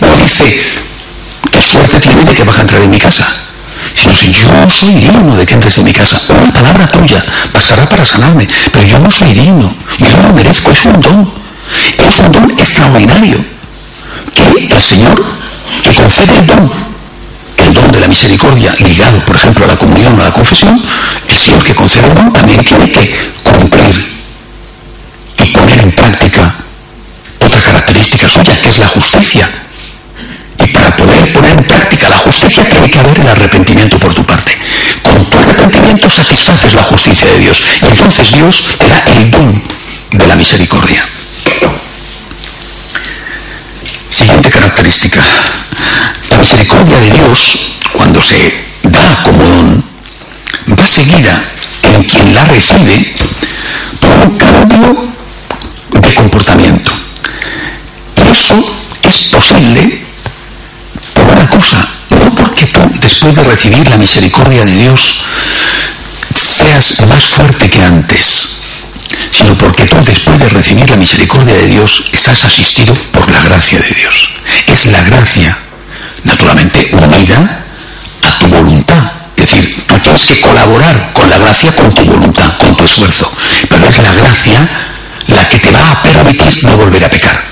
No 0.00 0.18
dice, 0.18 0.60
qué 1.50 1.62
suerte 1.62 1.98
tiene 1.98 2.24
de 2.24 2.34
que 2.34 2.44
vas 2.44 2.58
a 2.58 2.62
entrar 2.62 2.82
en 2.82 2.90
mi 2.90 2.98
casa. 2.98 3.26
Sino, 3.94 4.14
si 4.14 4.30
yo 4.32 4.48
no 4.52 4.68
soy 4.68 4.96
digno 4.96 5.34
de 5.34 5.46
que 5.46 5.54
entres 5.54 5.78
en 5.78 5.84
mi 5.84 5.94
casa. 5.94 6.20
Una 6.28 6.52
palabra 6.52 6.86
tuya 6.88 7.24
bastará 7.54 7.88
para 7.88 8.04
sanarme, 8.04 8.46
pero 8.70 8.84
yo 8.84 8.98
no 8.98 9.10
soy 9.10 9.32
digno. 9.32 9.74
Yo 9.98 10.16
no 10.18 10.28
lo 10.28 10.34
merezco, 10.34 10.70
es 10.72 10.84
un 10.84 11.00
don. 11.00 11.32
Es 11.98 12.18
un 12.18 12.30
don 12.30 12.50
extraordinario. 12.58 13.51
Que 14.34 14.74
el 14.74 14.82
Señor, 14.82 15.24
que 15.82 15.94
concede 15.94 16.38
el 16.38 16.46
don, 16.46 16.70
el 17.58 17.74
don 17.74 17.92
de 17.92 18.00
la 18.00 18.08
misericordia 18.08 18.74
ligado, 18.78 19.24
por 19.24 19.36
ejemplo, 19.36 19.64
a 19.64 19.68
la 19.68 19.76
comunión 19.76 20.18
o 20.18 20.22
a 20.22 20.24
la 20.24 20.32
confesión, 20.32 20.82
el 21.28 21.36
Señor 21.36 21.62
que 21.62 21.74
concede 21.74 22.08
el 22.08 22.14
don 22.14 22.32
también 22.32 22.64
tiene 22.64 22.90
que 22.90 23.30
cumplir 23.42 24.12
y 25.38 25.46
poner 25.46 25.80
en 25.80 25.92
práctica 25.92 26.54
práctica 28.12 28.28
suya, 28.28 28.60
que 28.60 28.68
es 28.68 28.78
la 28.78 28.88
justicia. 28.88 29.50
Y 30.58 30.66
para 30.68 30.94
poder 30.96 31.32
poner 31.32 31.52
en 31.52 31.64
práctica 31.64 32.08
la 32.08 32.18
justicia 32.18 32.68
tiene 32.68 32.90
que 32.90 32.98
haber 32.98 33.18
el 33.20 33.28
arrepentimiento 33.28 33.98
por 33.98 34.12
tu 34.14 34.24
parte. 34.24 34.56
Con 35.02 35.30
tu 35.30 35.38
arrepentimiento 35.38 36.10
satisfaces 36.10 36.74
la 36.74 36.82
justicia 36.82 37.26
de 37.26 37.38
Dios. 37.38 37.62
Y 37.80 37.86
entonces 37.86 38.32
Dios 38.32 38.64
te 38.78 38.88
da 38.88 38.98
el 39.06 39.30
don 39.30 39.62
de 40.10 40.26
la 40.26 40.36
misericordia. 40.36 41.06
Siguiente 44.12 44.50
característica. 44.50 45.22
La 46.28 46.36
misericordia 46.36 47.00
de 47.00 47.10
Dios, 47.10 47.58
cuando 47.92 48.22
se 48.22 48.54
da 48.82 49.22
como 49.22 49.42
don, 49.42 49.84
va 50.78 50.86
seguida 50.86 51.42
en 51.82 52.04
quien 52.04 52.34
la 52.34 52.44
recibe 52.44 53.14
por 53.98 54.10
un 54.28 54.36
cambio 54.36 55.08
de 55.98 56.14
comportamiento. 56.14 56.90
Y 58.16 58.30
eso 58.30 58.62
es 59.02 59.16
posible 59.32 60.04
por 61.14 61.24
una 61.24 61.48
cosa, 61.48 61.88
no 62.10 62.34
porque 62.34 62.66
tú, 62.66 62.80
después 63.00 63.34
de 63.34 63.44
recibir 63.44 63.88
la 63.88 63.96
misericordia 63.96 64.66
de 64.66 64.76
Dios, 64.76 65.16
seas 66.34 67.00
más 67.08 67.28
fuerte 67.28 67.70
que 67.70 67.82
antes, 67.82 68.50
sino 69.32 69.56
porque 69.56 69.86
tú, 69.86 69.96
después 70.04 70.38
de 70.38 70.48
recibir 70.48 70.88
la 70.88 70.96
misericordia 70.96 71.54
de 71.54 71.66
Dios, 71.66 72.04
estás 72.12 72.44
asistido 72.44 72.94
por 73.12 73.28
la 73.30 73.40
gracia 73.40 73.78
de 73.80 73.94
Dios. 73.94 74.28
Es 74.66 74.86
la 74.86 75.02
gracia, 75.02 75.58
naturalmente, 76.22 76.90
unida 76.92 77.64
a 78.22 78.38
tu 78.38 78.46
voluntad. 78.48 79.02
Es 79.36 79.46
decir, 79.46 79.84
tú 79.86 79.98
tienes 79.98 80.24
que 80.24 80.40
colaborar 80.40 81.12
con 81.12 81.28
la 81.28 81.38
gracia 81.38 81.74
con 81.74 81.92
tu 81.92 82.04
voluntad, 82.04 82.52
con 82.58 82.76
tu 82.76 82.84
esfuerzo. 82.84 83.32
Pero 83.68 83.88
es 83.88 83.98
la 83.98 84.12
gracia 84.12 84.68
la 85.28 85.48
que 85.48 85.58
te 85.58 85.72
va 85.72 85.90
a 85.90 86.02
permitir 86.02 86.64
no 86.64 86.76
volver 86.76 87.04
a 87.04 87.10
pecar. 87.10 87.42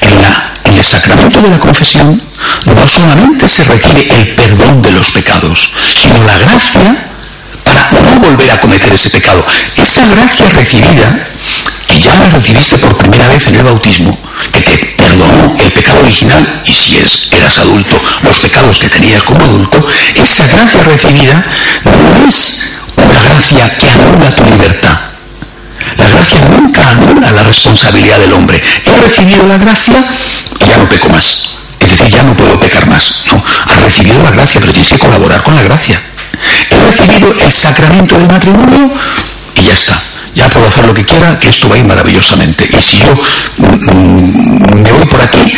En, 0.00 0.20
la, 0.20 0.52
en 0.64 0.74
el 0.76 0.84
sacramento 0.84 1.40
de 1.40 1.50
la 1.50 1.58
confesión 1.58 2.20
no 2.66 2.88
solamente 2.88 3.48
se 3.48 3.64
recibe 3.64 4.06
el 4.10 4.34
perdón 4.34 4.82
de 4.82 4.90
los 4.90 5.10
pecados, 5.12 5.70
sino 5.96 6.24
la 6.24 6.36
gracia 6.38 7.13
para 7.74 8.00
no 8.02 8.20
volver 8.20 8.50
a 8.50 8.60
cometer 8.60 8.92
ese 8.92 9.10
pecado. 9.10 9.44
Esa 9.76 10.06
gracia 10.06 10.48
recibida, 10.50 11.26
que 11.86 12.00
ya 12.00 12.14
la 12.14 12.30
recibiste 12.30 12.78
por 12.78 12.96
primera 12.96 13.28
vez 13.28 13.46
en 13.46 13.56
el 13.56 13.64
bautismo, 13.64 14.18
que 14.52 14.62
te 14.62 14.78
perdonó 14.96 15.54
el 15.58 15.72
pecado 15.72 16.00
original, 16.00 16.62
y 16.64 16.74
si 16.74 16.96
es, 16.96 17.28
eras 17.30 17.58
adulto, 17.58 18.00
los 18.22 18.40
pecados 18.40 18.78
que 18.78 18.88
tenías 18.88 19.22
como 19.22 19.44
adulto, 19.44 19.84
esa 20.14 20.46
gracia 20.46 20.82
recibida 20.82 21.44
no 21.84 22.28
es 22.28 22.60
una 22.96 23.22
gracia 23.22 23.76
que 23.76 23.90
anula 23.90 24.34
tu 24.34 24.44
libertad, 24.44 24.98
la 25.96 26.08
gracia 26.08 26.40
nunca 26.40 26.90
anula 26.90 27.30
la 27.30 27.42
responsabilidad 27.42 28.18
del 28.18 28.32
hombre. 28.32 28.62
He 28.84 28.96
recibido 28.96 29.46
la 29.46 29.58
gracia 29.58 30.04
y 30.60 30.66
ya 30.66 30.78
no 30.78 30.88
peco 30.88 31.08
más. 31.08 31.50
Es 31.78 31.90
decir, 31.90 32.08
ya 32.08 32.22
no 32.22 32.34
puedo 32.36 32.58
pecar 32.58 32.86
más. 32.86 33.14
No, 33.26 33.44
has 33.66 33.82
recibido 33.82 34.22
la 34.22 34.30
gracia, 34.30 34.60
pero 34.60 34.72
tienes 34.72 34.90
que 34.90 34.98
colaborar 34.98 35.42
con 35.42 35.54
la 35.54 35.62
gracia. 35.62 36.02
He 36.70 36.76
recibido 36.76 37.34
el 37.38 37.52
sacramento 37.52 38.16
del 38.16 38.28
matrimonio 38.28 38.90
y 39.54 39.62
ya 39.62 39.72
está. 39.72 40.00
Ya 40.34 40.48
puedo 40.48 40.66
hacer 40.66 40.86
lo 40.86 40.94
que 40.94 41.04
quiera, 41.04 41.38
que 41.38 41.48
esto 41.48 41.68
va 41.68 41.76
a 41.76 41.78
ir 41.78 41.86
maravillosamente. 41.86 42.68
Y 42.70 42.82
si 42.82 42.98
yo 42.98 43.14
mm, 43.58 43.66
mm, 43.66 44.82
me 44.82 44.92
voy 44.92 45.06
por 45.06 45.20
aquí, 45.20 45.52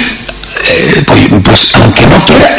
eh, 0.62 1.04
pues, 1.42 1.68
aunque 1.74 2.06
no 2.06 2.24
quiera, 2.24 2.54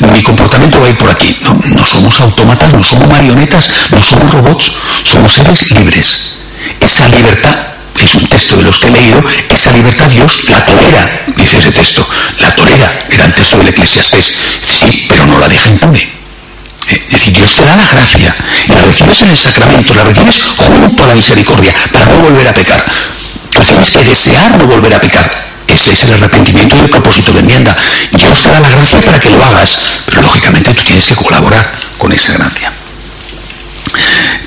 mi 0.00 0.22
comportamiento 0.22 0.80
va 0.80 0.86
a 0.86 0.90
ir 0.90 0.98
por 0.98 1.10
aquí. 1.10 1.36
No, 1.74 1.84
somos 1.84 2.20
autómatas, 2.20 2.72
no 2.72 2.82
somos 2.82 3.08
marionetas, 3.08 3.68
no 3.90 4.02
somos 4.02 4.32
robots, 4.32 4.72
somos 5.04 5.32
seres 5.32 5.70
libres. 5.72 6.18
Esa 6.80 7.08
libertad, 7.08 7.58
es 7.98 8.14
un 8.14 8.26
texto 8.28 8.56
de 8.56 8.62
los 8.62 8.78
que 8.78 8.88
he 8.88 8.90
leído, 8.90 9.20
esa 9.48 9.72
libertad 9.72 10.06
Dios 10.08 10.38
la 10.48 10.64
tolera, 10.64 11.22
dice 11.36 11.58
ese 11.58 11.72
texto, 11.72 12.06
la 12.38 12.54
tolera, 12.54 13.04
era 13.08 13.24
el 13.26 13.34
texto 13.34 13.58
del 13.58 13.68
Eclesiastés. 13.68 14.34
Sí, 14.62 15.06
pero 15.08 15.26
no 15.26 15.38
la 15.38 15.48
deja 15.48 15.70
impune. 15.70 16.00
Eh, 16.88 17.04
es 17.06 17.12
decir, 17.12 17.36
Dios 17.36 17.51
te 17.62 17.68
da 17.68 17.76
la 17.76 17.86
gracia, 17.86 18.36
y 18.66 18.72
la 18.72 18.82
recibes 18.82 19.22
en 19.22 19.28
el 19.30 19.38
sacramento, 19.38 19.94
la 19.94 20.02
recibes 20.02 20.40
junto 20.56 21.04
a 21.04 21.06
la 21.06 21.14
misericordia, 21.14 21.72
para 21.92 22.06
no 22.06 22.16
volver 22.16 22.48
a 22.48 22.54
pecar. 22.54 22.84
Tú 23.50 23.60
tienes 23.64 23.90
que 23.90 24.04
desear 24.04 24.58
no 24.58 24.66
volver 24.66 24.92
a 24.94 24.98
pecar. 25.00 25.30
Ese 25.68 25.92
es 25.92 26.02
el 26.02 26.14
arrepentimiento 26.14 26.74
y 26.74 26.80
el 26.80 26.90
propósito 26.90 27.32
de 27.32 27.38
enmienda. 27.38 27.76
Dios 28.10 28.42
te 28.42 28.48
da 28.48 28.58
la 28.58 28.68
gracia 28.68 29.00
para 29.00 29.20
que 29.20 29.30
lo 29.30 29.44
hagas, 29.44 29.78
pero 30.06 30.22
lógicamente 30.22 30.74
tú 30.74 30.82
tienes 30.82 31.06
que 31.06 31.14
colaborar 31.14 31.70
con 31.98 32.12
esa 32.12 32.32
gracia. 32.32 32.72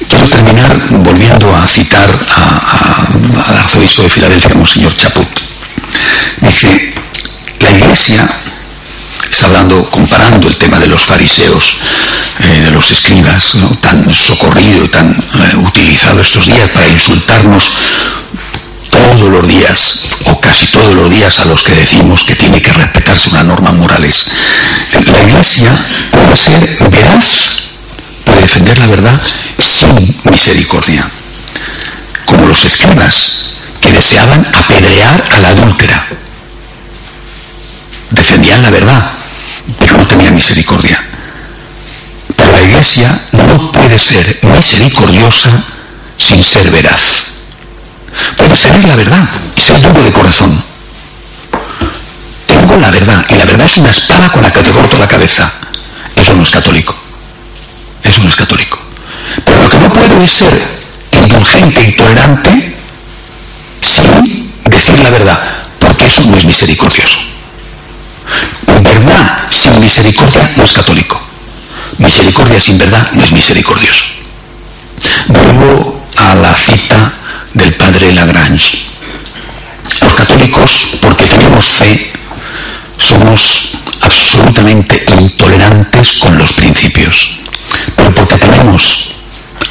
Quiero 0.10 0.30
terminar 0.30 0.78
volviendo 0.92 1.56
a 1.56 1.66
citar 1.68 2.20
al 3.48 3.58
arzobispo 3.58 4.04
de 4.04 4.10
Filadelfia, 4.10 4.56
Monseñor 4.56 4.94
Chaput. 4.94 5.40
Dice, 6.42 6.94
la 7.62 7.72
iglesia, 7.72 8.30
está 9.32 9.46
hablando, 9.48 9.90
comparando 9.90 10.48
el 10.48 10.58
tema 10.58 10.80
de 10.80 10.88
los 10.88 11.04
fariseos, 11.04 11.78
eh, 12.40 12.62
de 12.62 12.72
los 12.72 12.90
escribas, 12.92 13.54
tan 13.82 14.14
socorrido 14.14 14.86
y 14.86 14.90
tan 14.90 15.12
eh, 15.12 15.56
utilizado 15.58 16.22
estos 16.22 16.46
días 16.46 16.70
para 16.70 16.88
insultarnos 16.88 17.72
todos 18.90 19.30
los 19.30 19.48
días, 19.48 20.00
o 20.26 20.40
casi 20.40 20.68
todos 20.68 20.96
los 20.96 21.10
días 21.10 21.40
a 21.40 21.46
los 21.46 21.64
que 21.64 21.74
decimos 21.74 22.24
que 22.24 22.36
tiene 22.36 22.62
que 22.62 22.72
respetarse 22.72 23.30
una 23.30 23.44
norma 23.44 23.72
morales. 23.72 24.26
La 25.12 25.24
iglesia 25.24 25.72
puede 26.12 26.36
ser 26.38 26.78
veraz 26.90 27.66
defender 28.46 28.78
la 28.78 28.88
verdad 28.88 29.22
sin 29.60 30.16
misericordia, 30.24 31.10
como 32.26 32.48
los 32.48 32.64
escribas 32.64 33.34
que 33.82 33.92
deseaban 33.92 34.46
apedrear 34.54 35.24
a 35.32 35.40
la 35.40 35.50
adúltera. 35.50 36.08
Defendían 38.12 38.62
la 38.62 38.70
verdad, 38.70 39.12
misericordia. 40.32 41.04
Pero 42.36 42.52
la 42.52 42.62
iglesia 42.62 43.22
no 43.32 43.72
puede 43.72 43.98
ser 43.98 44.40
misericordiosa 44.44 45.64
sin 46.18 46.44
ser 46.44 46.70
veraz. 46.72 47.24
Puedes 48.38 48.62
tener 48.62 48.86
la 48.86 48.96
verdad 48.96 49.30
y 49.56 49.62
ser 49.62 49.82
duro 49.82 50.04
de 50.04 50.12
corazón. 50.12 50.64
Tengo 52.48 52.78
la 52.78 52.92
verdad 52.92 53.26
y 53.30 53.36
la 53.36 53.46
verdad 53.46 53.66
es 53.66 53.78
una 53.78 53.90
espada 53.90 54.30
con 54.30 54.42
la 54.42 54.52
que 54.52 54.62
te 54.62 54.72
corto 54.72 54.98
la 54.98 55.08
cabeza. 55.08 55.52
Eso 56.16 56.34
no 56.34 56.44
es 56.44 56.52
católico. 56.52 56.96
Eso 58.04 58.22
no 58.22 58.30
es 58.30 58.36
católico. 58.36 58.80
Pero 59.44 59.62
lo 59.64 59.70
que 59.70 59.80
no 59.80 59.92
puedo 59.92 60.22
es 60.22 60.32
ser 60.32 60.86
indulgente 61.12 61.88
y 61.88 61.96
tolerante 61.96 62.76
sin 63.82 64.54
decir 64.66 65.00
la 65.00 65.10
verdad, 65.10 65.44
porque 65.80 66.06
eso 66.06 66.22
no 66.22 66.38
es 66.38 66.46
misericordioso. 66.46 67.35
Misericordia 69.86 70.52
no 70.58 70.64
es 70.64 70.74
católico. 70.74 71.22
Misericordia 72.00 72.60
sin 72.60 72.76
verdad 72.76 73.12
no 73.12 73.24
es 73.24 73.32
misericordioso. 73.32 74.04
Vuelvo 75.28 76.08
a 76.18 76.34
la 76.34 76.58
cita 76.58 77.14
del 77.54 77.72
padre 77.76 78.12
Lagrange. 78.12 78.82
Los 80.02 80.14
católicos, 80.16 80.88
porque 81.00 81.28
tenemos 81.28 81.66
fe, 81.68 82.12
somos 82.98 83.78
absolutamente 84.02 85.06
intolerantes 85.20 86.14
con 86.14 86.36
los 86.36 86.52
principios. 86.54 87.30
Pero 87.96 88.12
porque 88.16 88.40
tenemos 88.40 89.12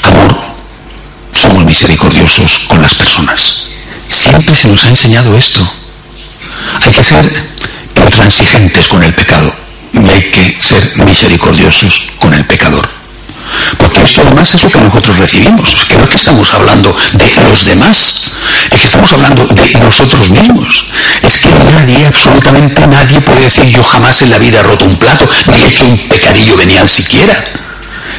amor, 0.03 0.41
somos 1.33 1.65
misericordiosos 1.65 2.61
con 2.69 2.81
las 2.81 2.95
personas. 2.95 3.57
Siempre 4.09 4.55
se 4.55 4.69
nos 4.69 4.85
ha 4.85 4.91
enseñado 4.91 5.37
esto. 5.37 5.69
Hay 6.83 6.93
que 6.93 7.03
ser 7.03 7.49
intransigentes 7.97 8.87
con 8.87 9.03
el 9.03 9.12
pecado 9.12 9.65
y 10.03 10.09
hay 10.09 10.31
que 10.31 10.61
ser 10.61 10.93
misericordiosos 11.05 12.03
con 12.19 12.35
el 12.35 12.45
pecador. 12.47 12.89
Porque 13.79 14.03
esto 14.03 14.23
además 14.23 14.55
es 14.55 14.63
lo 14.63 14.71
que 14.71 14.81
nosotros 14.81 15.17
recibimos. 15.19 15.75
Es 15.75 15.85
que 15.85 15.97
no 15.97 16.05
es 16.05 16.09
que 16.09 16.17
estamos 16.17 16.53
hablando 16.53 16.95
de 17.13 17.31
los 17.49 17.65
demás, 17.65 18.23
es 18.71 18.81
que 18.81 18.87
estamos 18.87 19.13
hablando 19.13 19.47
de 19.47 19.71
nosotros 19.79 20.31
mismos. 20.31 20.85
Es 21.23 21.39
que 21.39 21.49
nadie, 21.73 22.07
absolutamente 22.07 22.87
nadie 22.87 23.21
puede 23.21 23.43
decir 23.43 23.65
yo 23.65 23.83
jamás 23.83 24.23
en 24.23 24.31
la 24.31 24.39
vida 24.39 24.61
he 24.61 24.63
roto 24.63 24.85
un 24.85 24.97
plato, 24.97 25.29
ni 25.47 25.63
he 25.63 25.69
hecho 25.69 25.85
un 25.85 25.99
pecadillo 26.09 26.57
venial 26.57 26.89
siquiera. 26.89 27.43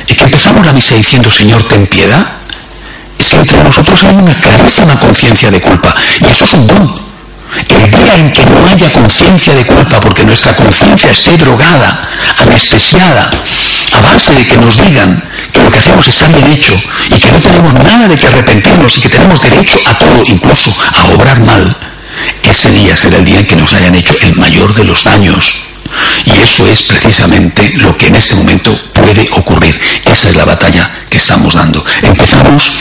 Es 0.08 0.16
que 0.16 0.24
empezamos 0.24 0.66
la 0.66 0.74
misa 0.74 0.96
diciendo, 0.96 1.30
Señor, 1.30 1.64
ten 1.68 1.86
piedad. 1.88 2.28
Es 3.18 3.28
que 3.28 3.38
entre 3.38 3.64
nosotros 3.64 4.04
hay 4.04 4.16
una 4.16 4.36
clarísima 4.40 5.00
conciencia 5.00 5.50
de 5.50 5.62
culpa. 5.62 5.96
Y 6.20 6.28
eso 6.28 6.46
es 6.46 6.54
un 6.54 6.68
don. 6.68 7.06
El 7.70 7.92
día 7.92 8.16
en 8.18 8.32
que 8.32 8.46
no 8.46 8.68
haya 8.68 8.92
conciencia 8.92 9.54
de 9.54 9.66
culpa 9.66 10.00
porque 10.00 10.26
nuestra 10.26 10.54
conciencia 10.54 11.12
esté 11.12 11.38
drogada, 11.38 12.10
anestesiada, 12.38 13.30
a 13.92 14.02
base 14.02 14.34
de 14.34 14.46
que 14.46 14.58
nos 14.58 14.78
digan 14.78 15.24
que 15.52 15.64
lo 15.64 15.72
que 15.72 15.80
hacemos 15.80 16.08
está 16.08 16.28
bien 16.28 16.48
hecho 16.52 16.80
y 17.10 17.20
que 17.20 17.32
no 17.32 17.42
tenemos 17.42 17.74
nada 17.76 18.08
de 18.08 18.16
que 18.16 18.28
arrepentirnos 18.28 18.98
y 18.98 19.02
que 19.02 19.10
tenemos 19.10 19.42
derecho 19.42 19.80
a 19.86 19.98
todo, 19.98 20.24
incluso 20.26 20.76
a 20.94 21.06
obrar 21.14 21.40
mal, 21.42 21.76
ese 22.44 22.72
día 22.72 22.96
será 22.96 23.18
el 23.18 23.26
día 23.26 23.40
en 23.40 23.46
que 23.46 23.56
nos 23.56 23.74
hayan 23.74 23.96
hecho 23.96 24.16
el 24.22 24.36
mayor 24.36 24.74
de 24.74 24.84
los 24.84 25.04
daños. 25.04 25.56
Y 26.26 26.32
eso 26.42 26.66
es 26.68 26.82
precisamente 26.84 27.72
lo 27.76 27.96
que 27.96 28.08
en 28.08 28.16
este 28.16 28.36
momento 28.36 28.78
puede 28.94 29.28
ocurrir. 29.32 29.80
Esa 30.04 30.30
es 30.30 30.36
la 30.36 30.46
batalla 30.46 30.92
que 31.10 31.18
estamos 31.18 31.54
dando. 31.54 31.84
Empezamos 32.02 32.72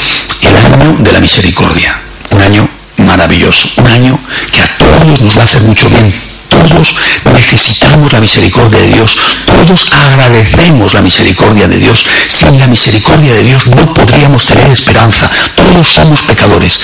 el 0.40 0.56
año 0.56 0.96
de 0.98 1.12
la 1.12 1.20
misericordia, 1.20 2.00
un 2.30 2.42
año 2.42 2.68
maravilloso, 3.04 3.68
un 3.76 3.86
año 3.86 4.18
que 4.50 4.60
a 4.60 4.78
todos 4.78 5.20
nos 5.20 5.36
va 5.36 5.42
a 5.42 5.44
hacer 5.44 5.62
mucho 5.62 5.88
bien. 5.88 6.12
Todos 6.48 6.94
necesitamos 7.32 8.12
la 8.12 8.20
misericordia 8.20 8.78
de 8.80 8.86
Dios, 8.86 9.16
todos 9.44 9.86
agradecemos 9.90 10.94
la 10.94 11.02
misericordia 11.02 11.66
de 11.66 11.78
Dios. 11.78 12.04
Sin 12.28 12.58
la 12.58 12.66
misericordia 12.66 13.34
de 13.34 13.42
Dios 13.42 13.66
no 13.66 13.92
podríamos 13.92 14.44
tener 14.44 14.68
esperanza, 14.68 15.30
todos 15.54 15.88
somos 15.88 16.22
pecadores. 16.22 16.80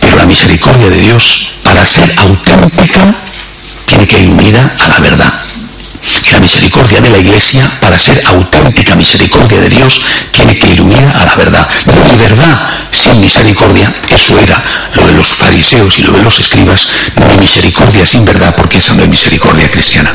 Pero 0.00 0.16
la 0.16 0.26
misericordia 0.26 0.88
de 0.88 0.98
Dios, 0.98 1.50
para 1.62 1.84
ser 1.84 2.12
auténtica, 2.18 3.14
tiene 3.86 4.06
que 4.06 4.20
ir 4.20 4.30
unida 4.30 4.76
a 4.78 4.88
la 4.88 4.98
verdad. 5.00 5.49
La 6.32 6.40
misericordia 6.40 7.00
de 7.00 7.10
la 7.10 7.18
Iglesia, 7.18 7.78
para 7.80 7.98
ser 7.98 8.22
auténtica 8.26 8.94
misericordia 8.94 9.60
de 9.60 9.68
Dios, 9.68 10.00
tiene 10.32 10.58
que 10.58 10.70
ir 10.70 10.82
unida 10.82 11.10
a 11.10 11.26
la 11.26 11.34
verdad. 11.36 11.68
Hay 12.08 12.16
verdad 12.16 12.60
sin 12.90 13.20
misericordia. 13.20 13.92
Eso 14.08 14.38
era 14.38 14.62
lo 14.94 15.06
de 15.06 15.14
los 15.14 15.34
fariseos 15.34 15.98
y 15.98 16.02
lo 16.02 16.12
de 16.12 16.22
los 16.22 16.38
escribas. 16.38 16.88
No 17.16 17.36
misericordia 17.36 18.06
sin 18.06 18.24
verdad, 18.24 18.54
porque 18.56 18.78
esa 18.78 18.94
no 18.94 19.02
es 19.02 19.08
misericordia 19.08 19.70
cristiana. 19.70 20.14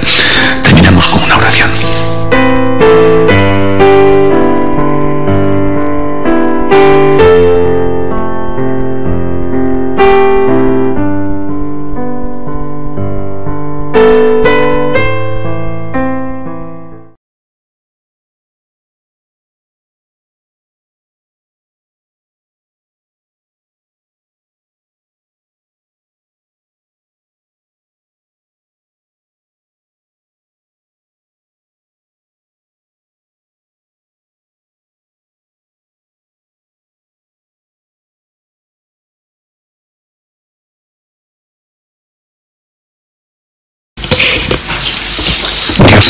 Terminamos 0.62 1.08
con 1.10 1.24
una 1.24 1.38
oración. 1.38 1.70